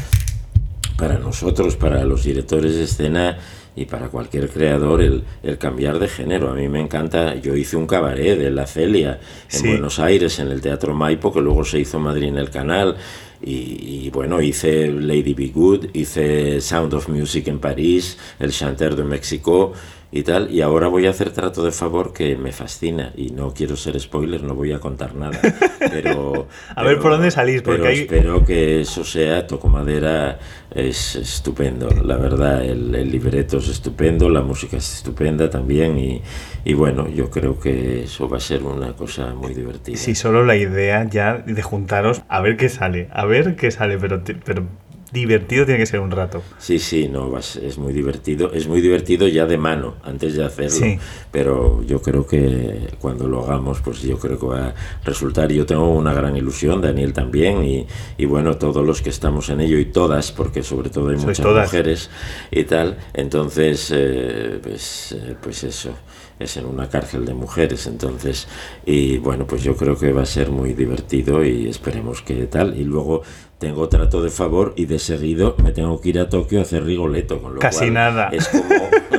para 0.98 1.20
nosotros, 1.20 1.76
para 1.76 2.02
los 2.02 2.24
directores 2.24 2.74
de 2.74 2.82
escena 2.82 3.38
y 3.76 3.84
para 3.84 4.08
cualquier 4.08 4.50
creador 4.50 5.00
el, 5.00 5.22
el, 5.44 5.56
cambiar 5.56 6.00
de 6.00 6.08
género. 6.08 6.50
A 6.50 6.54
mí 6.54 6.68
me 6.68 6.80
encanta, 6.80 7.36
yo 7.36 7.54
hice 7.54 7.76
un 7.76 7.86
cabaret 7.86 8.36
de 8.36 8.50
La 8.50 8.66
Celia 8.66 9.20
en 9.52 9.62
Buenos 9.62 10.00
Aires, 10.00 10.40
en 10.40 10.48
el 10.48 10.60
Teatro 10.60 10.94
Maipo, 10.94 11.32
que 11.32 11.40
luego 11.40 11.64
se 11.64 11.78
hizo 11.78 11.98
en 11.98 12.02
Madrid 12.02 12.26
en 12.26 12.38
el 12.38 12.50
canal. 12.50 12.96
Y, 13.42 14.10
bueno, 14.10 14.40
hice 14.42 14.88
Lady 14.88 15.34
Be 15.34 15.48
Good, 15.48 15.86
hice 15.94 16.60
Sound 16.60 16.92
of 16.94 17.08
Music 17.08 17.48
en 17.48 17.58
París, 17.58 18.18
El 18.38 18.52
Chanteur 18.52 18.96
de 18.96 19.04
México 19.04 19.72
y 20.12 20.22
tal. 20.22 20.50
Y 20.50 20.60
ahora 20.60 20.88
voy 20.88 21.06
a 21.06 21.10
hacer 21.10 21.30
trato 21.30 21.64
de 21.64 21.70
favor 21.70 22.12
que 22.12 22.36
me 22.36 22.52
fascina. 22.52 23.12
Y 23.16 23.30
no 23.30 23.54
quiero 23.54 23.76
ser 23.76 23.98
spoiler, 24.00 24.42
no 24.42 24.54
voy 24.54 24.72
a 24.72 24.80
contar 24.80 25.14
nada. 25.14 25.40
Pero. 25.78 26.48
a 26.74 26.82
ver 26.82 26.98
por 26.98 27.12
dónde 27.12 27.30
salís, 27.30 27.62
porque 27.62 27.92
espero 27.92 28.44
que 28.44 28.80
eso 28.80 29.04
sea, 29.04 29.46
toco 29.46 29.68
madera, 29.68 30.38
es 30.70 31.16
estupendo. 31.16 31.88
La 31.90 32.16
verdad, 32.16 32.64
el, 32.64 33.10
libreto 33.10 33.58
es 33.58 33.68
estupendo, 33.68 34.28
la 34.28 34.42
música 34.42 34.76
es 34.76 34.94
estupenda 34.96 35.48
también. 35.48 35.98
Y, 35.98 36.22
y, 36.64 36.74
bueno, 36.74 37.08
yo 37.08 37.30
creo 37.30 37.58
que 37.58 38.04
eso 38.04 38.28
va 38.28 38.38
a 38.38 38.40
ser 38.40 38.62
una 38.62 38.92
cosa 38.94 39.34
muy 39.34 39.54
divertida. 39.54 39.96
Sí, 39.96 40.14
solo 40.14 40.44
la 40.44 40.56
idea 40.56 41.08
ya 41.08 41.34
de 41.34 41.62
juntaros 41.62 42.22
a 42.28 42.40
ver 42.40 42.56
qué 42.56 42.68
sale, 42.68 43.08
a 43.12 43.24
ver 43.26 43.56
qué 43.56 43.70
sale, 43.70 43.98
pero. 43.98 44.22
pero 44.44 44.66
divertido 45.12 45.64
tiene 45.64 45.80
que 45.80 45.86
ser 45.86 46.00
un 46.00 46.10
rato. 46.10 46.42
Sí, 46.58 46.78
sí, 46.78 47.08
no, 47.08 47.36
es 47.38 47.78
muy 47.78 47.92
divertido. 47.92 48.52
Es 48.52 48.68
muy 48.68 48.80
divertido 48.80 49.26
ya 49.28 49.46
de 49.46 49.58
mano, 49.58 49.96
antes 50.02 50.34
de 50.34 50.44
hacerlo. 50.44 51.00
Pero 51.30 51.82
yo 51.84 52.00
creo 52.00 52.26
que 52.26 52.88
cuando 53.00 53.28
lo 53.28 53.44
hagamos, 53.44 53.80
pues 53.80 54.02
yo 54.02 54.18
creo 54.18 54.38
que 54.38 54.46
va 54.46 54.68
a 54.68 54.74
resultar. 55.04 55.50
Yo 55.52 55.66
tengo 55.66 55.90
una 55.90 56.12
gran 56.12 56.36
ilusión, 56.36 56.80
Daniel 56.80 57.12
también, 57.12 57.64
y, 57.64 57.86
y 58.18 58.24
bueno, 58.26 58.56
todos 58.56 58.86
los 58.86 59.02
que 59.02 59.10
estamos 59.10 59.50
en 59.50 59.60
ello 59.60 59.78
y 59.78 59.86
todas, 59.86 60.32
porque 60.32 60.62
sobre 60.62 60.90
todo 60.90 61.10
hay 61.10 61.16
muchas 61.16 61.46
mujeres 61.46 62.10
y 62.50 62.64
tal. 62.64 62.98
Entonces, 63.14 63.92
eh, 63.94 64.58
pues, 64.62 65.12
eh, 65.12 65.36
pues 65.40 65.64
eso 65.64 65.90
es 66.38 66.56
en 66.56 66.64
una 66.64 66.88
cárcel 66.88 67.26
de 67.26 67.34
mujeres, 67.34 67.86
entonces, 67.86 68.48
y 68.86 69.18
bueno, 69.18 69.46
pues 69.46 69.62
yo 69.62 69.76
creo 69.76 69.98
que 69.98 70.10
va 70.10 70.22
a 70.22 70.26
ser 70.26 70.50
muy 70.50 70.72
divertido 70.72 71.44
y 71.44 71.68
esperemos 71.68 72.22
que 72.22 72.46
tal. 72.46 72.78
Y 72.78 72.84
luego 72.84 73.22
tengo 73.60 73.90
trato 73.90 74.22
de 74.22 74.30
favor 74.30 74.72
y 74.74 74.86
de 74.86 74.98
seguido 74.98 75.54
me 75.62 75.70
tengo 75.72 76.00
que 76.00 76.08
ir 76.08 76.18
a 76.18 76.30
Tokio 76.30 76.60
a 76.60 76.62
hacer 76.62 76.82
Rigoletto, 76.82 77.42
con 77.42 77.54
lo 77.54 77.60
Casi 77.60 77.90
nada. 77.90 78.30
es 78.32 78.48
como 78.48 78.64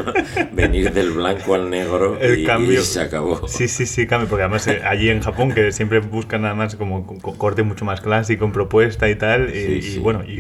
venir 0.52 0.92
del 0.92 1.12
blanco 1.12 1.54
al 1.54 1.70
negro 1.70 2.18
y, 2.20 2.44
cambio. 2.44 2.82
se 2.82 3.02
acabó. 3.02 3.48
Sí, 3.48 3.68
sí, 3.68 3.86
sí, 3.86 4.08
cambio, 4.08 4.28
porque 4.28 4.42
además 4.42 4.66
eh, 4.68 4.82
allí 4.84 5.12
en 5.12 5.22
Japón 5.22 5.52
que 5.52 5.72
siempre 5.72 6.00
buscan 6.00 6.42
nada 6.42 6.56
más 6.56 6.76
como 6.76 7.06
corte 7.38 7.62
mucho 7.62 7.86
más 7.86 8.02
clásico, 8.02 8.44
en 8.44 8.52
propuesta 8.52 9.08
y 9.10 9.16
tal, 9.16 9.56
y, 9.56 10.00
bueno, 10.00 10.24
y, 10.28 10.40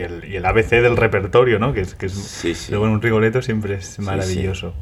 el, 0.00 0.30
y, 0.30 0.36
el, 0.36 0.44
ABC 0.44 0.72
del 0.72 0.98
repertorio, 0.98 1.58
¿no? 1.58 1.72
Que 1.72 1.80
es, 1.80 1.94
que 1.94 2.06
es 2.06 2.68
luego 2.68 2.86
en 2.88 2.92
un 2.92 3.00
Rigoletto 3.00 3.40
siempre 3.40 3.74
es 3.76 3.98
maravilloso. 4.00 4.74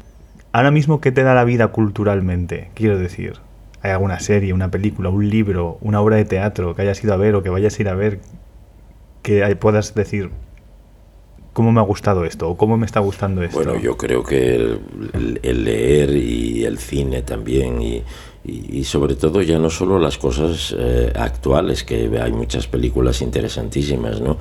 Ahora 0.51 0.71
mismo, 0.71 0.99
¿qué 0.99 1.13
te 1.13 1.23
da 1.23 1.33
la 1.33 1.45
vida 1.45 1.69
culturalmente? 1.69 2.71
Quiero 2.73 2.97
decir, 2.97 3.35
¿hay 3.81 3.91
alguna 3.91 4.19
serie, 4.19 4.51
una 4.51 4.69
película, 4.69 5.07
un 5.07 5.29
libro, 5.29 5.77
una 5.79 6.01
obra 6.01 6.17
de 6.17 6.25
teatro 6.25 6.75
que 6.75 6.81
hayas 6.81 7.01
ido 7.01 7.13
a 7.13 7.17
ver 7.17 7.35
o 7.35 7.41
que 7.41 7.49
vayas 7.49 7.79
a 7.79 7.81
ir 7.81 7.87
a 7.87 7.95
ver 7.95 8.19
que 9.29 9.55
puedas 9.55 9.93
decir 9.93 10.31
cómo 11.53 11.71
me 11.71 11.79
ha 11.79 11.83
gustado 11.83 12.25
esto 12.25 12.49
o 12.49 12.57
cómo 12.57 12.77
me 12.77 12.87
está 12.87 12.99
gustando 12.99 13.43
esto. 13.43 13.57
Bueno, 13.57 13.79
yo 13.79 13.95
creo 13.95 14.23
que 14.23 14.55
el, 14.55 15.63
leer 15.65 16.15
y 16.15 16.63
el 16.65 16.79
cine 16.79 17.21
también 17.21 17.79
y, 17.79 18.01
y, 18.43 18.83
sobre 18.85 19.13
todo 19.15 19.43
ya 19.43 19.59
no 19.59 19.69
solo 19.69 19.99
las 19.99 20.17
cosas 20.17 20.75
eh, 20.75 21.13
actuales, 21.15 21.83
que 21.83 22.09
hay 22.19 22.31
muchas 22.31 22.65
películas 22.65 23.21
interesantísimas, 23.21 24.19
¿no? 24.19 24.37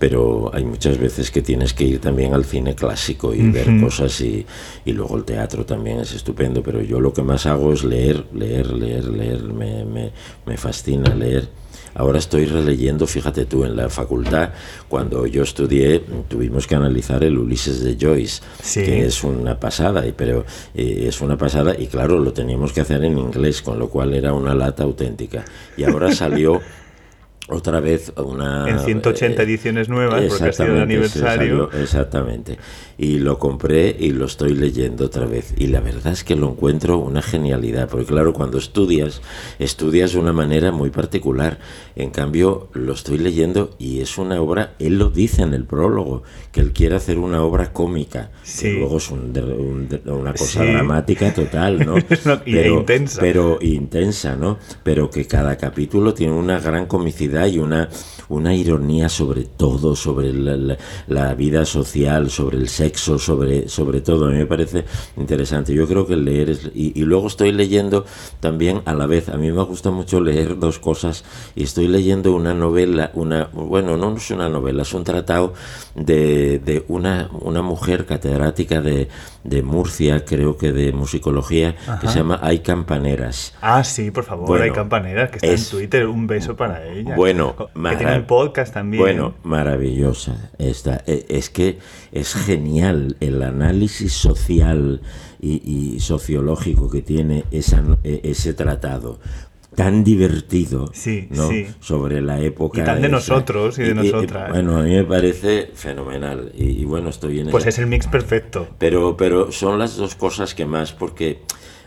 Pero 0.00 0.50
hay 0.52 0.64
muchas 0.64 0.98
veces 0.98 1.30
que 1.30 1.42
tienes 1.42 1.72
que 1.72 1.84
ir 1.84 2.00
también 2.00 2.34
al 2.34 2.44
cine 2.44 2.74
clásico 2.74 3.32
y 3.32 3.48
ver 3.48 3.68
cosas 3.80 4.20
y, 4.22 4.44
y, 4.84 4.92
luego 4.92 5.16
el 5.18 5.24
teatro 5.24 5.64
también 5.64 6.00
es 6.00 6.14
estupendo, 6.14 6.64
pero 6.64 6.82
yo 6.82 6.98
lo 6.98 7.12
que 7.12 7.22
más 7.22 7.46
hago 7.46 7.72
es 7.72 7.84
leer, 7.84 8.24
leer, 8.34 8.72
leer, 8.72 9.04
leer, 9.04 9.42
me, 9.42 9.84
me, 9.84 10.10
me 10.46 10.56
fascina 10.56 11.14
leer 11.14 11.61
Ahora 11.94 12.18
estoy 12.18 12.46
releyendo, 12.46 13.06
fíjate 13.06 13.44
tú, 13.44 13.64
en 13.64 13.76
la 13.76 13.88
facultad, 13.88 14.50
cuando 14.88 15.26
yo 15.26 15.42
estudié, 15.42 16.02
tuvimos 16.28 16.66
que 16.66 16.74
analizar 16.74 17.22
el 17.24 17.38
Ulises 17.38 17.82
de 17.82 17.96
Joyce, 18.00 18.42
que 18.74 19.04
es 19.04 19.22
una 19.24 19.58
pasada, 19.58 20.04
pero 20.16 20.44
eh, 20.74 21.04
es 21.08 21.20
una 21.20 21.36
pasada 21.36 21.74
y 21.78 21.86
claro, 21.86 22.18
lo 22.18 22.32
teníamos 22.32 22.72
que 22.72 22.80
hacer 22.80 23.04
en 23.04 23.18
inglés, 23.18 23.62
con 23.62 23.78
lo 23.78 23.88
cual 23.88 24.14
era 24.14 24.32
una 24.32 24.54
lata 24.54 24.84
auténtica. 24.84 25.44
Y 25.76 25.84
ahora 25.84 26.12
salió 26.12 26.60
otra 27.52 27.80
vez 27.80 28.12
una... 28.16 28.68
En 28.68 28.78
180 28.80 29.40
eh, 29.40 29.44
ediciones 29.44 29.88
nuevas, 29.88 30.24
porque 30.24 30.48
ha 30.48 30.52
sido 30.52 30.74
el 30.74 30.82
aniversario. 30.82 31.70
exactamente. 31.72 32.58
Y 32.98 33.18
lo 33.18 33.38
compré 33.38 33.94
y 33.98 34.10
lo 34.10 34.26
estoy 34.26 34.54
leyendo 34.54 35.06
otra 35.06 35.26
vez. 35.26 35.54
Y 35.56 35.68
la 35.68 35.80
verdad 35.80 36.12
es 36.12 36.24
que 36.24 36.36
lo 36.36 36.50
encuentro 36.50 36.98
una 36.98 37.22
genialidad, 37.22 37.88
porque 37.88 38.06
claro, 38.06 38.32
cuando 38.32 38.58
estudias, 38.58 39.22
estudias 39.58 40.12
de 40.12 40.18
una 40.18 40.32
manera 40.32 40.72
muy 40.72 40.90
particular. 40.90 41.58
En 41.96 42.10
cambio, 42.10 42.68
lo 42.72 42.92
estoy 42.92 43.18
leyendo 43.18 43.74
y 43.78 44.00
es 44.00 44.18
una 44.18 44.40
obra, 44.40 44.74
él 44.78 44.98
lo 44.98 45.10
dice 45.10 45.42
en 45.42 45.54
el 45.54 45.64
prólogo, 45.64 46.22
que 46.52 46.60
él 46.60 46.72
quiere 46.72 46.96
hacer 46.96 47.18
una 47.18 47.42
obra 47.42 47.72
cómica. 47.72 48.30
Sí. 48.42 48.72
luego 48.78 48.98
es 48.98 49.10
una 49.10 50.34
cosa 50.34 50.64
dramática 50.64 51.32
total, 51.34 51.84
¿no? 51.84 51.94
pero, 52.44 52.78
intensa. 52.78 53.20
Pero 53.20 53.58
intensa, 53.60 54.36
¿no? 54.36 54.58
Pero 54.82 55.10
que 55.10 55.26
cada 55.26 55.56
capítulo 55.56 56.14
tiene 56.14 56.34
una 56.34 56.60
gran 56.60 56.86
comicidad 56.86 57.41
verdad 57.42 57.54
y 57.54 57.58
una, 57.58 57.88
una 58.28 58.54
ironía 58.54 59.08
sobre 59.08 59.44
todo, 59.44 59.96
sobre 59.96 60.32
la, 60.32 60.76
la, 61.08 61.34
vida 61.34 61.64
social, 61.64 62.30
sobre 62.30 62.58
el 62.58 62.68
sexo, 62.68 63.18
sobre, 63.18 63.68
sobre 63.68 64.00
todo. 64.00 64.26
A 64.26 64.30
mí 64.30 64.38
me 64.38 64.46
parece 64.46 64.84
interesante. 65.16 65.74
Yo 65.74 65.86
creo 65.86 66.06
que 66.06 66.16
leer 66.16 66.50
es... 66.50 66.70
Y, 66.74 66.98
y 67.00 67.04
luego 67.04 67.26
estoy 67.26 67.52
leyendo 67.52 68.04
también 68.40 68.82
a 68.84 68.94
la 68.94 69.06
vez, 69.06 69.28
a 69.28 69.36
mí 69.36 69.50
me 69.50 69.62
gusta 69.62 69.90
mucho 69.90 70.20
leer 70.20 70.58
dos 70.58 70.78
cosas 70.78 71.24
y 71.54 71.64
estoy 71.64 71.88
leyendo 71.88 72.34
una 72.34 72.54
novela, 72.54 73.10
una 73.14 73.48
bueno, 73.52 73.96
no 73.96 74.16
es 74.16 74.30
una 74.30 74.48
novela, 74.48 74.82
es 74.82 74.94
un 74.94 75.04
tratado 75.04 75.54
de, 75.94 76.58
de 76.58 76.84
una, 76.88 77.30
una 77.40 77.62
mujer 77.62 78.06
catedrática 78.06 78.80
de, 78.80 79.08
de 79.44 79.62
Murcia, 79.62 80.24
creo 80.24 80.56
que 80.56 80.72
de 80.72 80.92
musicología, 80.92 81.74
que 82.00 82.08
se 82.08 82.18
llama 82.18 82.38
Hay 82.42 82.60
Campaneras. 82.60 83.54
Ah, 83.60 83.82
sí, 83.84 84.10
por 84.10 84.24
favor, 84.24 84.60
Hay 84.60 84.70
Campaneras, 84.70 85.30
que 85.30 85.36
está 85.36 85.48
en 85.48 85.70
Twitter, 85.70 86.06
un 86.06 86.26
beso 86.26 86.56
para 86.56 86.84
ella. 86.86 87.14
Bueno, 87.22 87.54
que 87.56 87.96
tiene 87.96 88.16
un 88.16 88.26
podcast 88.26 88.74
también. 88.74 89.00
Bueno, 89.00 89.34
maravillosa 89.44 90.50
esta. 90.58 91.04
E, 91.06 91.24
es 91.28 91.50
que 91.50 91.78
es 92.10 92.34
genial 92.34 93.16
el 93.20 93.44
análisis 93.44 94.12
social 94.12 95.00
y, 95.40 96.00
sociológico 96.00 96.90
que 96.90 97.00
tiene 97.00 97.44
esa, 97.52 97.80
e, 98.02 98.22
ese 98.24 98.54
tratado 98.54 99.20
tan 99.76 100.02
divertido 100.02 100.90
sí, 100.92 101.28
¿no? 101.30 101.48
sí. 101.48 101.68
sobre 101.78 102.20
la 102.22 102.40
época. 102.40 102.82
Y 102.82 102.84
tan 102.84 103.00
de 103.00 103.08
nosotros 103.08 103.78
y 103.78 103.84
de 103.84 103.94
nosotras. 103.94 104.50
bueno, 104.50 104.78
a 104.78 104.82
mí 104.82 104.90
me 104.90 105.04
parece 105.04 105.70
fenomenal. 105.74 106.50
Y, 106.56 106.84
bueno, 106.84 107.10
estoy 107.10 107.38
en 107.38 107.50
Pues 107.50 107.66
es 107.66 107.78
el 107.78 107.86
mix 107.86 108.08
perfecto. 108.08 108.66
Pero, 108.78 109.16
pero 109.16 109.52
son 109.52 109.78
las 109.78 109.96
dos 109.96 110.16
cosas 110.16 110.56
que 110.56 110.66
más, 110.66 110.92
porque 110.92 111.42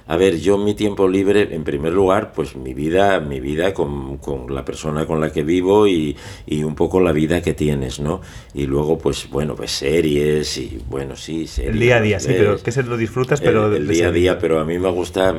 a 0.08 0.18
ver, 0.18 0.40
yo 0.40 0.58
mi 0.58 0.76
tiempo 0.76 1.08
libre, 1.08 1.56
en 1.56 1.64
primer 1.64 1.92
lugar, 1.92 2.32
pues 2.32 2.56
mi 2.56 2.76
vida, 2.76 3.20
mi 3.20 3.40
vida 3.40 3.74
con, 3.74 4.18
con 4.18 4.54
la 4.54 4.64
persona 4.64 5.08
con 5.08 5.20
la 5.20 5.32
que 5.32 5.44
vivo 5.44 5.88
y, 5.88 6.16
y, 6.46 6.64
un 6.64 6.76
poco 6.76 7.00
la 7.00 7.12
vida 7.12 7.42
que 7.42 7.56
tienes, 7.56 8.00
¿no? 8.00 8.22
Y 8.54 8.68
luego, 8.68 9.00
pues 9.00 9.28
bueno, 9.32 9.56
pues 9.56 9.72
series 9.72 10.58
y 10.60 10.80
bueno, 10.88 11.16
sí, 11.16 11.48
series. 11.48 11.74
El 11.74 11.80
día 11.80 11.98
a 11.98 12.02
día, 12.02 12.20
sí, 12.20 12.28
pero 12.30 12.62
que 12.62 12.72
se 12.72 12.84
lo 12.84 12.98
disfrutas, 12.98 13.42
pero... 13.42 13.68
El, 13.68 13.78
el 13.78 13.88
día 13.88 14.10
a 14.10 14.12
día, 14.12 14.38
pero 14.38 14.60
a 14.60 14.64
mí 14.64 14.78
me 14.78 14.90
gusta, 14.92 15.34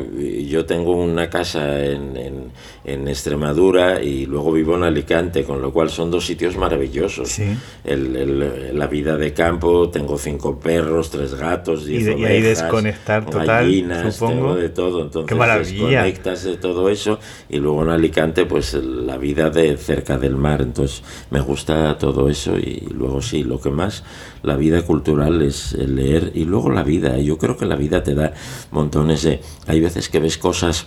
yo 0.49 0.67
tengo 0.67 0.97
una 0.97 1.31
casa 1.31 1.85
en, 1.85 2.17
en, 2.17 2.53
en, 2.85 3.07
Extremadura 3.07 4.03
y 4.03 4.27
luego 4.27 4.51
vivo 4.51 4.75
en 4.77 4.83
Alicante, 4.83 5.45
con 5.45 5.63
lo 5.63 5.73
cual 5.73 5.91
son 5.91 6.11
dos 6.11 6.27
sitios 6.27 6.57
maravillosos. 6.57 7.29
Sí. 7.29 7.57
El, 7.85 8.77
la 8.77 8.87
vida 8.89 9.17
de 9.17 9.33
campo, 9.33 9.91
tengo 9.91 10.19
cinco 10.19 10.59
perros, 10.59 11.11
tres 11.11 11.35
gatos, 11.35 11.87
diez 11.87 12.03
y, 12.03 12.05
de, 12.05 12.15
ovejas, 12.15 12.31
y 12.31 12.33
ahí 12.33 12.43
desconectar 12.43 13.27
total, 13.27 13.47
gallinas, 13.47 14.15
supongo 14.17 14.56
de 14.57 14.69
todo, 14.69 15.03
entonces 15.03 15.39
desconectas 15.39 16.45
de 16.45 16.57
todo 16.57 16.89
eso 16.89 17.19
y 17.49 17.59
luego 17.59 17.83
en 17.83 17.91
Alicante 17.91 18.47
pues 18.47 18.75
la 18.75 19.17
vida 19.19 19.51
de 19.51 19.77
cerca 19.77 20.19
del 20.19 20.37
mar, 20.37 20.63
entonces 20.63 21.03
me 21.31 21.41
gusta 21.41 21.97
todo 21.99 22.29
eso 22.29 22.59
y 22.59 22.89
luego 22.93 23.23
sí, 23.23 23.45
lo 23.45 23.61
que 23.61 23.71
más, 23.71 24.05
la 24.43 24.57
vida 24.57 24.83
cultural 24.83 25.43
es 25.43 25.75
el 25.75 25.97
leer 25.97 26.33
y 26.35 26.45
luego 26.45 26.71
la 26.71 26.83
vida, 26.83 27.19
yo 27.19 27.39
creo 27.39 27.57
que 27.57 27.67
la 27.67 27.77
vida 27.77 28.03
te 28.03 28.15
da 28.15 28.33
montones 28.71 29.23
de, 29.23 29.41
hay 29.67 29.81
veces 29.81 30.09
que 30.09 30.21
ves 30.21 30.39
cosas, 30.39 30.87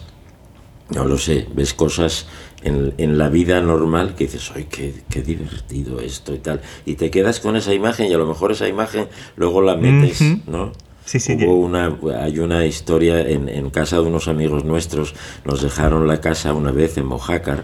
no 0.89 1.05
lo 1.05 1.17
sé, 1.17 1.47
ves 1.53 1.73
cosas 1.73 2.27
en, 2.63 2.93
en, 2.97 3.17
la 3.17 3.29
vida 3.29 3.61
normal 3.61 4.15
que 4.15 4.25
dices, 4.25 4.51
¡ay, 4.55 4.67
qué, 4.69 4.93
qué, 5.09 5.21
divertido 5.21 5.99
esto 5.99 6.33
y 6.33 6.39
tal! 6.39 6.61
Y 6.85 6.95
te 6.95 7.11
quedas 7.11 7.39
con 7.39 7.55
esa 7.55 7.73
imagen 7.73 8.07
y 8.07 8.13
a 8.13 8.17
lo 8.17 8.25
mejor 8.25 8.51
esa 8.51 8.67
imagen 8.67 9.07
luego 9.35 9.61
la 9.61 9.75
metes, 9.75 10.21
uh 10.21 10.23
-huh. 10.23 10.41
¿no? 10.47 10.71
Sí, 11.09 11.19
sí, 11.19 11.33
Hubo 11.43 11.55
una, 11.55 11.97
hay 12.19 12.37
una 12.37 12.67
historia 12.67 13.19
en, 13.21 13.49
en, 13.49 13.71
casa 13.71 13.95
de 13.95 14.03
unos 14.03 14.27
amigos 14.27 14.63
nuestros, 14.63 15.15
nos 15.43 15.63
dejaron 15.63 16.05
la 16.05 16.21
casa 16.21 16.53
una 16.53 16.71
vez 16.71 16.99
en 16.99 17.07
Mojácar 17.07 17.63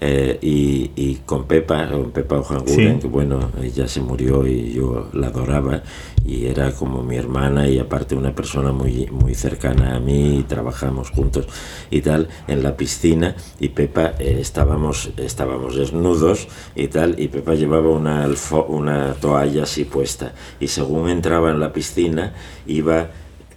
eh, 0.00 0.38
y, 0.42 0.90
y, 0.94 1.16
con 1.24 1.44
Pepa, 1.46 1.88
con 1.88 2.10
Pepa 2.10 2.38
Ojanguren, 2.38 2.96
Sí. 2.96 3.00
que 3.00 3.06
bueno, 3.08 3.50
ella 3.62 3.88
se 3.88 4.00
murió 4.00 4.46
y 4.46 4.72
yo 4.72 5.08
la 5.12 5.28
adoraba. 5.28 5.82
Y 6.24 6.46
era 6.46 6.72
como 6.72 7.02
mi 7.04 7.16
hermana 7.16 7.68
y 7.68 7.78
aparte 7.78 8.16
una 8.16 8.34
persona 8.34 8.72
muy, 8.72 9.06
muy 9.12 9.34
cercana 9.34 9.94
a 9.96 10.00
mí 10.00 10.38
y 10.38 10.42
trabajamos 10.42 11.10
juntos 11.10 11.46
y 11.90 12.00
tal 12.02 12.28
en 12.48 12.62
la 12.64 12.76
piscina. 12.76 13.36
Y 13.60 13.68
Pepa 13.68 14.14
eh, 14.18 14.38
estábamos, 14.40 15.10
estábamos 15.16 15.76
desnudos 15.76 16.48
y 16.74 16.88
tal 16.88 17.18
y 17.20 17.28
Pepa 17.28 17.54
llevaba 17.54 17.90
una, 17.90 18.28
una 18.68 19.14
toalla 19.14 19.62
así 19.62 19.84
puesta. 19.84 20.32
Y 20.58 20.66
según 20.68 21.08
entraba 21.10 21.50
en 21.52 21.60
la 21.60 21.72
piscina 21.72 22.34
iba 22.66 23.08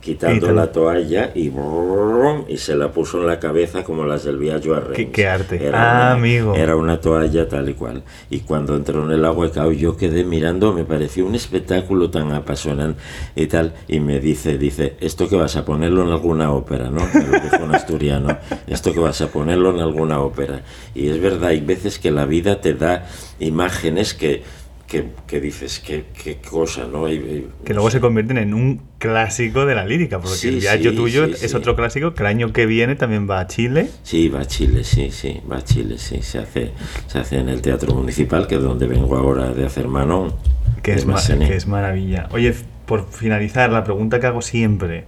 quitando 0.02 0.52
la 0.54 0.72
toalla 0.72 1.32
y, 1.36 1.50
brum, 1.50 2.46
y 2.48 2.58
se 2.58 2.76
la 2.76 2.90
puso 2.92 3.20
en 3.20 3.28
la 3.28 3.40
cabeza 3.40 3.84
como 3.84 4.06
las 4.06 4.24
del 4.24 4.38
Viaggio 4.38 4.76
a 4.76 4.80
Rennes. 4.80 4.96
Qué- 4.96 5.12
qué 5.12 5.28
arte. 5.28 5.64
Era 5.64 5.78
Ah, 5.78 5.96
una, 5.96 6.12
amigo. 6.14 6.56
Era 6.56 6.76
una 6.78 7.02
toalla 7.02 7.48
tal 7.50 7.68
y 7.70 7.74
cual. 7.74 8.04
Y 8.30 8.40
cuando 8.42 8.76
entró 8.76 9.04
en 9.04 9.12
el 9.12 9.26
agua, 9.26 9.52
claro, 9.52 9.72
yo 9.74 9.98
quedé 9.98 10.24
mirando, 10.24 10.74
me 10.74 10.86
pareció 10.86 11.26
un 11.26 11.36
espectáculo 11.36 12.10
tan 12.10 12.32
apasionante 12.32 13.00
y 13.36 13.48
tal. 13.48 13.74
Y 13.88 14.00
me 14.00 14.20
dice, 14.20 14.58
dice, 14.58 14.96
esto 15.02 15.28
que 15.28 15.36
vas 15.36 15.56
a 15.58 15.66
ponerlo 15.66 16.04
en 16.04 16.12
alguna 16.12 16.52
ópera, 16.54 16.90
¿no? 16.90 17.02
Me 17.14 17.26
lo 17.28 17.40
dijo 17.40 17.64
un 17.64 17.76
asturiano. 17.76 18.38
Esto 18.68 18.94
que 18.94 19.00
vas 19.00 19.20
a 19.22 19.28
ponerlo 19.28 19.72
en 19.72 19.80
alguna 19.82 20.22
ópera. 20.22 20.62
Y 20.96 21.10
es 21.10 21.20
verdad, 21.22 21.50
hay 21.50 21.60
veces 21.62 22.00
que 22.00 22.12
la 22.12 22.26
vida 22.26 22.62
te 22.62 22.74
da 22.74 23.06
imágenes 23.40 24.14
que, 24.14 24.44
que, 24.90 25.06
que 25.28 25.40
dices, 25.40 25.80
qué, 25.80 26.06
qué 26.24 26.38
cosa, 26.38 26.88
¿no? 26.92 27.08
Y- 27.08 27.14
y- 27.16 27.48
Que 27.64 27.74
luego 27.74 27.92
se 27.92 28.00
convierten 28.00 28.38
en 28.40 28.54
un 28.56 28.82
clásico 28.98 29.66
de 29.66 29.76
la 29.76 29.86
lírica, 29.86 30.20
porque 30.20 30.36
Sí, 30.36 30.48
el 30.50 30.56
viaje 30.60 30.90
sí, 30.90 30.96
tuyo 30.96 31.28
sí, 31.28 31.46
es 31.46 31.54
otro 31.54 31.76
clásico 31.76 32.14
que 32.16 32.24
el 32.24 32.28
año 32.28 32.52
que 32.52 32.66
viene 32.66 32.96
también 32.96 33.30
va 33.30 33.40
a 33.40 33.48
Chile. 33.48 33.90
Sí, 34.04 34.30
va 34.30 34.42
a 34.42 34.46
Chile, 34.46 34.84
sí, 34.84 35.12
sí, 35.12 35.42
va 35.50 35.58
a 35.58 35.64
Chile, 35.64 35.98
sí, 36.00 36.22
se 36.24 36.40
hace, 36.40 36.72
se 37.08 37.20
hace 37.20 37.38
en 37.38 37.50
el 37.50 37.62
Teatro 37.62 37.94
Municipal, 37.94 38.48
que 38.48 38.56
es 38.56 38.62
donde 38.62 38.88
vengo 38.88 39.16
ahora 39.16 39.54
de 39.54 39.66
hacer 39.66 39.88
Manon. 39.88 40.34
Que 40.82 40.94
es, 40.94 41.06
ma- 41.06 41.22
que 41.22 41.56
es 41.56 41.68
maravilla. 41.68 42.28
Oye, 42.32 42.56
por 42.86 43.08
finalizar, 43.12 43.70
la 43.72 43.84
pregunta 43.84 44.20
que 44.20 44.26
hago 44.28 44.42
siempre. 44.42 45.06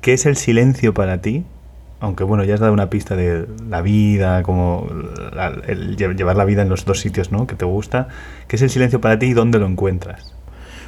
¿Qué 0.00 0.14
es 0.14 0.26
el 0.26 0.36
silencio 0.36 0.92
para 0.94 1.20
ti? 1.20 1.44
Aunque 2.02 2.24
bueno, 2.24 2.42
ya 2.42 2.54
has 2.54 2.60
dado 2.60 2.72
una 2.72 2.90
pista 2.90 3.14
de 3.14 3.46
la 3.70 3.80
vida, 3.80 4.42
como 4.42 4.88
llevar 5.96 6.34
la 6.34 6.44
vida 6.44 6.62
en 6.62 6.68
los 6.68 6.84
dos 6.84 6.98
sitios 6.98 7.30
¿no? 7.30 7.46
que 7.46 7.54
te 7.54 7.64
gusta. 7.64 8.08
¿Qué 8.48 8.56
es 8.56 8.62
el 8.62 8.70
silencio 8.70 9.00
para 9.00 9.20
ti 9.20 9.26
y 9.26 9.34
dónde 9.34 9.60
lo 9.60 9.66
encuentras? 9.66 10.34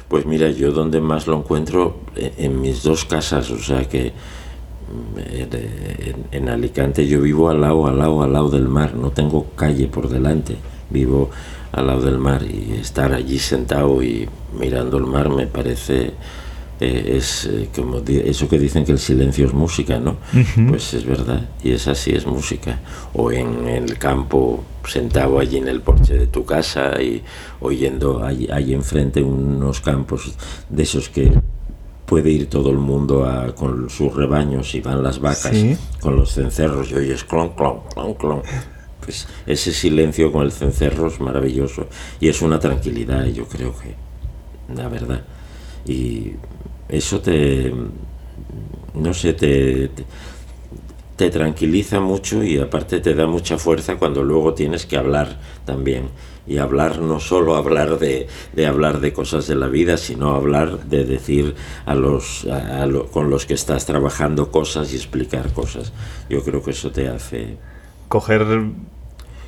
Pues 0.09 0.25
mira, 0.25 0.49
yo 0.49 0.73
donde 0.73 0.99
más 0.99 1.25
lo 1.25 1.37
encuentro 1.37 2.01
en, 2.17 2.33
en 2.37 2.61
mis 2.61 2.83
dos 2.83 3.05
casas, 3.05 3.49
o 3.49 3.59
sea 3.59 3.85
que 3.85 4.11
mm, 4.11 5.19
en, 5.19 6.25
en 6.31 6.49
Alicante 6.49 7.07
yo 7.07 7.21
vivo 7.21 7.49
al 7.49 7.61
lado, 7.61 7.87
al 7.87 7.97
lado, 7.97 8.21
al 8.21 8.33
lado 8.33 8.49
del 8.49 8.67
mar, 8.67 8.93
no 8.93 9.11
tengo 9.11 9.45
calle 9.55 9.87
por 9.87 10.09
delante, 10.09 10.57
vivo 10.89 11.29
al 11.71 11.87
lado 11.87 12.01
del 12.01 12.17
mar 12.17 12.43
y 12.43 12.73
estar 12.73 13.13
allí 13.13 13.39
sentado 13.39 14.03
y 14.03 14.27
mirando 14.59 14.97
el 14.97 15.05
mar 15.05 15.29
me 15.29 15.47
parece 15.47 16.11
eh, 16.79 17.13
es 17.17 17.45
eh, 17.45 17.69
como 17.75 17.99
eso 18.07 18.47
que 18.49 18.59
dicen 18.59 18.83
que 18.85 18.91
el 18.91 18.99
silencio 18.99 19.45
es 19.47 19.53
música, 19.53 19.99
¿no? 19.99 20.17
Pues 20.67 20.93
es 20.93 21.05
verdad, 21.05 21.49
y 21.63 21.71
es 21.71 21.87
así, 21.87 22.11
es 22.11 22.25
música. 22.25 22.79
O 23.13 23.31
en 23.31 23.67
el 23.67 23.97
campo, 23.97 24.63
sentado 24.87 25.39
allí 25.39 25.57
en 25.57 25.67
el 25.67 25.81
porche 25.81 26.17
de 26.17 26.27
tu 26.27 26.45
casa 26.45 27.01
y 27.01 27.23
oyendo 27.61 28.23
allí, 28.23 28.47
allí 28.51 28.73
enfrente 28.73 29.21
unos 29.23 29.79
campos 29.81 30.33
de 30.69 30.83
esos 30.83 31.09
que 31.09 31.31
puede 32.05 32.29
ir 32.29 32.47
todo 32.49 32.69
el 32.69 32.77
mundo 32.77 33.25
a- 33.25 33.55
con 33.55 33.89
sus 33.89 34.13
rebaños 34.13 34.75
y 34.75 34.81
van 34.81 35.01
las 35.01 35.19
vacas 35.19 35.55
Sí. 35.57 35.75
con 36.01 36.15
los 36.15 36.33
cencerros 36.33 36.91
y 36.91 36.95
oyes 36.95 37.23
clon, 37.23 37.55
clon, 37.55 37.79
clon, 37.93 38.13
clon. 38.13 38.41
Pues 39.01 39.27
ese 39.47 39.71
silencio 39.71 40.31
con 40.31 40.43
el 40.43 40.51
cencerro 40.51 41.07
es 41.07 41.19
maravilloso 41.19 41.87
y 42.19 42.27
es 42.27 42.41
una 42.41 42.59
tranquilidad, 42.59 43.25
yo 43.25 43.45
creo 43.45 43.73
que, 43.77 43.95
la 44.75 44.87
verdad. 44.87 45.23
Y 45.87 46.31
eso 46.89 47.21
te, 47.21 47.73
no 48.93 49.13
sé, 49.13 49.33
te, 49.33 49.89
te, 51.15 51.29
tranquiliza 51.29 51.99
mucho 51.99 52.43
y 52.43 52.57
aparte 52.59 52.99
te 52.99 53.13
da 53.15 53.27
mucha 53.27 53.57
fuerza 53.57 53.95
cuando 53.97 54.23
luego 54.23 54.53
tienes 54.53 54.85
que 54.85 54.97
hablar 54.97 55.39
también. 55.65 56.09
Y 56.47 56.57
hablar 56.57 56.99
no 56.99 57.19
solo 57.19 57.55
hablar 57.55 57.97
de, 57.97 58.27
de 58.53 58.65
hablar 58.67 58.99
de 58.99 59.13
cosas 59.13 59.47
de 59.47 59.55
la 59.55 59.67
vida, 59.67 59.97
sino 59.97 60.35
hablar 60.35 60.85
de 60.85 61.03
decir 61.03 61.55
a 61.87 61.95
los 61.95 62.45
a 62.45 62.85
lo- 62.85 63.07
con 63.07 63.31
los 63.31 63.47
que 63.47 63.55
estás 63.55 63.85
trabajando 63.87 64.51
cosas 64.51 64.93
y 64.93 64.95
explicar 64.97 65.53
cosas. 65.53 65.91
Yo 66.29 66.43
creo 66.43 66.61
que 66.63 66.71
eso 66.71 66.91
te 66.91 67.07
hace 67.07 67.57
Coger 68.07 68.45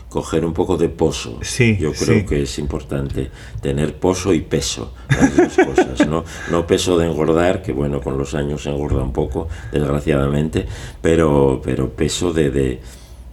coger 0.10 0.46
un 0.46 0.54
poco 0.54 0.78
de 0.78 0.90
pozo. 0.90 1.40
Sí, 1.42 1.78
Yo 1.80 1.92
creo 1.92 2.20
sí. 2.20 2.26
que 2.26 2.44
es 2.44 2.60
importante 2.60 3.30
tener 3.62 3.96
pozo 3.96 4.34
y 4.34 4.42
peso, 4.42 4.94
las 5.10 5.36
dos 5.36 5.66
cosas, 5.68 6.08
¿no? 6.08 6.24
No 6.50 6.66
peso 6.66 6.98
de 6.98 7.08
engordar, 7.08 7.62
que 7.62 7.74
bueno, 7.74 8.02
con 8.02 8.18
los 8.18 8.34
años 8.34 8.64
se 8.64 8.70
engorda 8.70 9.02
un 9.04 9.14
poco, 9.14 9.48
desgraciadamente, 9.72 10.66
pero, 11.02 11.62
pero 11.64 11.90
peso 11.90 12.32
de, 12.32 12.50
de, 12.52 12.80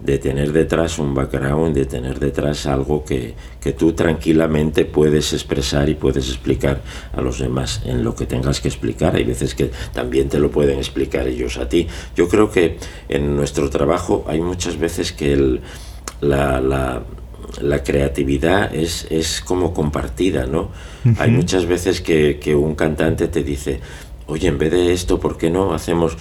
de 0.01 0.18
tener 0.18 0.53
detrás 0.53 0.99
un 0.99 1.14
background, 1.14 1.77
de 1.77 1.87
tener 1.87 2.18
detrás 2.18 2.66
algo 2.66 3.05
que, 3.05 3.35
que 3.61 3.72
tú 3.72 3.93
tranquilamente 3.93 4.85
puedes 4.85 5.33
expresar 5.33 5.89
y 5.89 5.95
puedes 5.95 6.29
explicar 6.29 6.83
a 7.12 7.22
los 7.22 7.39
demás 7.39 7.83
en 7.87 8.03
lo 8.03 8.16
que 8.16 8.27
tengas 8.27 8.61
que 8.61 8.68
explicar. 8.68 9.14
Hay 9.14 9.25
veces 9.25 9.55
que 9.55 9.70
también 9.93 10.29
te 10.29 10.41
lo 10.41 10.51
pueden 10.51 10.79
explicar 10.79 11.29
ellos 11.29 11.57
a 11.57 11.68
ti. 11.68 11.87
Yo 12.16 12.29
creo 12.29 12.51
que 12.51 12.79
en 13.09 13.37
nuestro 13.37 13.70
trabajo 13.70 14.25
hay 14.27 14.41
muchas 14.41 14.77
veces 14.77 15.12
que 15.12 15.33
el, 15.33 15.61
la, 16.21 16.61
la, 16.61 17.03
la 17.61 17.83
creatividad 17.83 18.75
es, 18.75 19.07
es 19.11 19.41
como 19.41 19.73
compartida, 19.75 20.47
¿no? 20.47 20.71
Hay 21.19 21.31
muchas 21.31 21.67
veces 21.67 22.01
que, 22.01 22.39
que 22.41 22.55
un 22.55 22.75
cantante 22.75 23.29
te 23.29 23.43
dice, 23.43 23.81
oye, 24.27 24.49
en 24.49 24.59
vez 24.59 24.71
de 24.71 24.93
esto, 24.93 25.21
¿por 25.21 25.37
qué 25.37 25.51
no 25.51 25.75
hacemos 25.75 26.17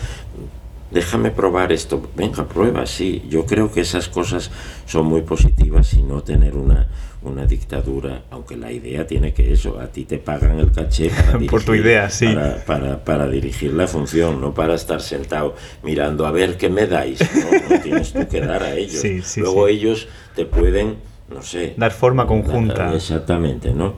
déjame 0.93 1.31
probar 1.31 1.71
esto, 1.71 2.07
venga, 2.15 2.47
prueba, 2.47 2.85
sí. 2.85 3.23
Yo 3.27 3.45
creo 3.45 3.71
que 3.71 3.81
esas 3.81 4.07
cosas 4.07 4.51
son 4.85 5.07
muy 5.07 5.21
positivas 5.21 5.93
y 5.95 6.03
no 6.03 6.21
tener 6.21 6.55
una, 6.55 6.87
una 7.23 7.45
dictadura, 7.45 8.23
aunque 8.31 8.57
la 8.57 8.71
idea 8.71 9.05
tiene 9.07 9.33
que 9.33 9.53
eso, 9.53 9.79
a 9.79 9.87
ti 9.87 10.05
te 10.05 10.17
pagan 10.17 10.59
el 10.59 10.71
caché 10.71 11.09
para 11.09 11.33
dirigir, 11.33 11.49
Por 11.51 11.63
tu 11.63 11.73
idea, 11.73 12.09
sí. 12.09 12.27
para, 12.27 12.65
para, 12.65 13.03
para 13.03 13.27
dirigir 13.27 13.73
la 13.73 13.87
función, 13.87 14.41
no 14.41 14.53
para 14.53 14.75
estar 14.75 15.01
sentado 15.01 15.55
mirando 15.83 16.25
a 16.25 16.31
ver 16.31 16.57
qué 16.57 16.69
me 16.69 16.87
dais, 16.87 17.19
no, 17.35 17.75
no 17.75 17.81
tienes 17.83 18.13
tú 18.13 18.27
que 18.27 18.41
dar 18.41 18.63
a 18.63 18.75
ellos. 18.75 19.01
Sí, 19.01 19.21
sí, 19.21 19.41
Luego 19.41 19.67
sí. 19.67 19.73
ellos 19.73 20.07
te 20.35 20.45
pueden, 20.45 20.97
no 21.29 21.41
sé, 21.41 21.73
Dar 21.77 21.91
forma 21.91 22.27
conjunta. 22.27 22.93
Exactamente, 22.93 23.73
¿no? 23.73 23.93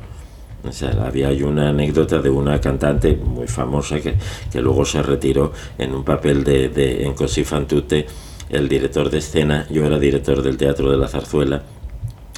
O 0.67 0.71
sea, 0.71 0.91
había 1.05 1.27
hay 1.27 1.43
una 1.43 1.69
anécdota 1.69 2.19
de 2.19 2.29
una 2.29 2.59
cantante 2.59 3.15
muy 3.15 3.47
famosa 3.47 3.99
que, 3.99 4.15
que 4.51 4.61
luego 4.61 4.83
se 4.83 5.01
retiró 5.03 5.53
en 5.77 5.93
un 5.93 6.03
papel 6.03 6.43
de, 6.43 6.69
de 6.69 7.05
en 7.05 7.13
Così 7.13 7.43
fan 7.43 7.67
tutte, 7.67 8.07
el 8.49 8.67
director 8.67 9.09
de 9.09 9.19
escena, 9.19 9.67
yo 9.69 9.85
era 9.85 9.99
director 9.99 10.41
del 10.41 10.57
Teatro 10.57 10.91
de 10.91 10.97
la 10.97 11.07
Zarzuela, 11.07 11.63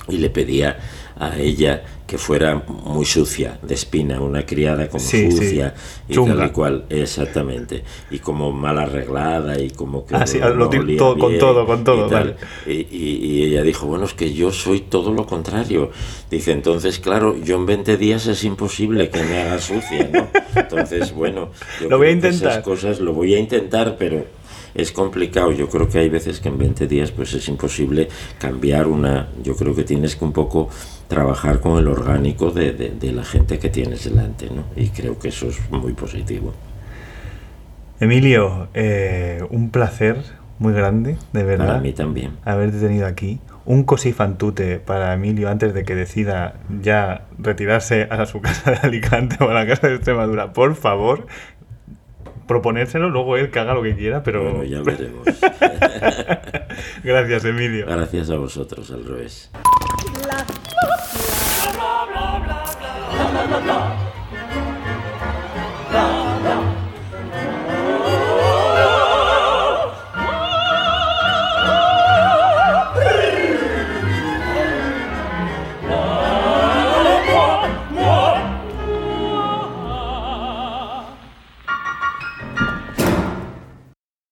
y 0.09 0.17
le 0.17 0.29
pedía 0.29 0.77
a 1.19 1.37
ella 1.37 1.83
que 2.05 2.17
fuera 2.17 2.63
muy 2.85 3.05
sucia, 3.05 3.57
de 3.61 3.73
espina, 3.73 4.21
una 4.21 4.45
criada 4.45 4.87
como 4.87 5.03
Sí, 5.03 5.29
sí. 5.29 5.31
sucia 5.31 5.73
y 6.07 6.13
Chunga. 6.13 6.35
tal 6.37 6.47
y 6.47 6.49
cual, 6.51 6.85
exactamente, 6.89 7.83
y 8.11 8.19
como 8.19 8.51
mal 8.53 8.77
arreglada 8.77 9.59
y 9.59 9.71
como 9.71 10.05
que 10.05 10.15
Ah, 10.15 10.25
sí, 10.25 10.37
no- 10.39 10.49
lo 10.51 10.69
no 10.71 10.79
olía 10.79 10.97
todo- 10.97 11.17
con 11.17 11.29
bien 11.29 11.39
todo, 11.41 11.65
con 11.65 11.81
y 11.81 11.83
todo, 11.83 12.07
tal. 12.07 12.35
vale. 12.65 12.73
Y, 12.73 12.87
y- 12.95 13.19
y 13.25 13.43
ella 13.43 13.61
dijo, 13.63 13.87
bueno, 13.87 14.05
es 14.05 14.13
que 14.13 14.31
yo 14.33 14.53
soy 14.53 14.79
todo 14.81 15.11
lo 15.11 15.25
contrario. 15.25 15.91
Dice, 16.31 16.53
entonces, 16.53 16.99
claro, 16.99 17.35
yo 17.43 17.57
en 17.57 17.65
20 17.65 17.97
días 17.97 18.25
es 18.27 18.43
imposible 18.45 19.09
que 19.09 19.21
me 19.23 19.41
haga 19.41 19.59
sucia, 19.59 20.09
¿no? 20.13 20.27
Entonces, 20.55 21.13
bueno, 21.13 21.49
yo 21.81 21.89
Lo 21.89 21.97
voy 21.97 22.07
a 22.07 22.11
intentar. 22.11 22.51
Esas 22.51 22.63
cosas 22.63 22.99
lo 23.01 23.11
voy 23.13 23.33
a 23.35 23.39
intentar, 23.39 23.97
pero 23.99 24.25
es 24.75 24.91
complicado. 24.91 25.51
Yo 25.51 25.69
creo 25.69 25.87
que 25.89 25.99
hay 25.99 26.09
veces 26.09 26.39
que 26.39 26.49
en 26.49 26.57
20 26.57 26.87
días 26.87 27.11
pues 27.11 27.33
es 27.33 27.47
imposible 27.47 28.07
cambiar 28.39 28.87
una... 28.87 29.27
Yo 29.43 29.55
creo 29.55 29.73
que 29.75 29.83
tienes 29.83 30.15
que 30.15 30.25
un 30.25 30.31
poco 30.33 30.69
trabajar 31.07 31.59
con 31.59 31.77
el 31.77 31.87
orgánico 31.87 32.51
de, 32.51 32.73
de- 32.73 32.89
de 32.91 33.11
la 33.11 33.23
gente 33.23 33.59
que 33.59 33.69
tienes 33.69 34.03
delante, 34.03 34.49
¿no? 34.49 34.63
Y 34.75 34.89
creo 34.89 35.17
que 35.19 35.29
eso 35.29 35.47
es 35.47 35.57
muy 35.71 35.93
positivo. 35.93 36.53
Emilio, 37.99 38.67
eh, 38.73 39.43
un 39.49 39.71
placer 39.71 40.17
muy 40.59 40.73
grande, 40.73 41.17
de 41.33 41.43
verdad. 41.43 41.67
Para 41.67 41.79
mí 41.79 41.93
también. 41.93 42.31
haberte 42.45 42.79
tenido 42.79 43.05
aquí. 43.07 43.39
Un 43.65 43.83
così 43.83 44.13
fan 44.13 44.37
tutte 44.37 44.79
para 44.79 45.13
Emilio 45.13 45.49
antes 45.49 45.73
de 45.73 45.83
que 45.83 45.93
decida 45.93 46.53
ya 46.81 47.25
retirarse 47.37 48.07
a 48.09 48.25
su 48.25 48.39
casa 48.47 48.71
de 48.71 48.77
Alicante 48.77 49.35
o 49.43 49.49
a 49.49 49.53
la 49.53 49.67
casa 49.67 49.87
de 49.87 49.95
Extremadura. 49.95 50.53
Por 50.53 50.75
favor, 50.75 51.27
proponérselo, 52.47 53.09
luego 53.09 53.37
él 53.37 53.51
que 53.51 53.59
haga 53.59 53.73
lo 53.73 53.83
que 53.83 53.95
quiera, 53.95 54.23
pero... 54.23 54.43
Bueno, 54.43 54.63
ya 54.63 54.81
veremos. 54.81 55.25
Gracias, 57.03 57.45
Emilio. 57.45 57.85
Gracias 57.85 58.29
a 58.29 58.37
vosotros, 58.37 58.89
al 58.91 59.05
revés. 59.05 59.51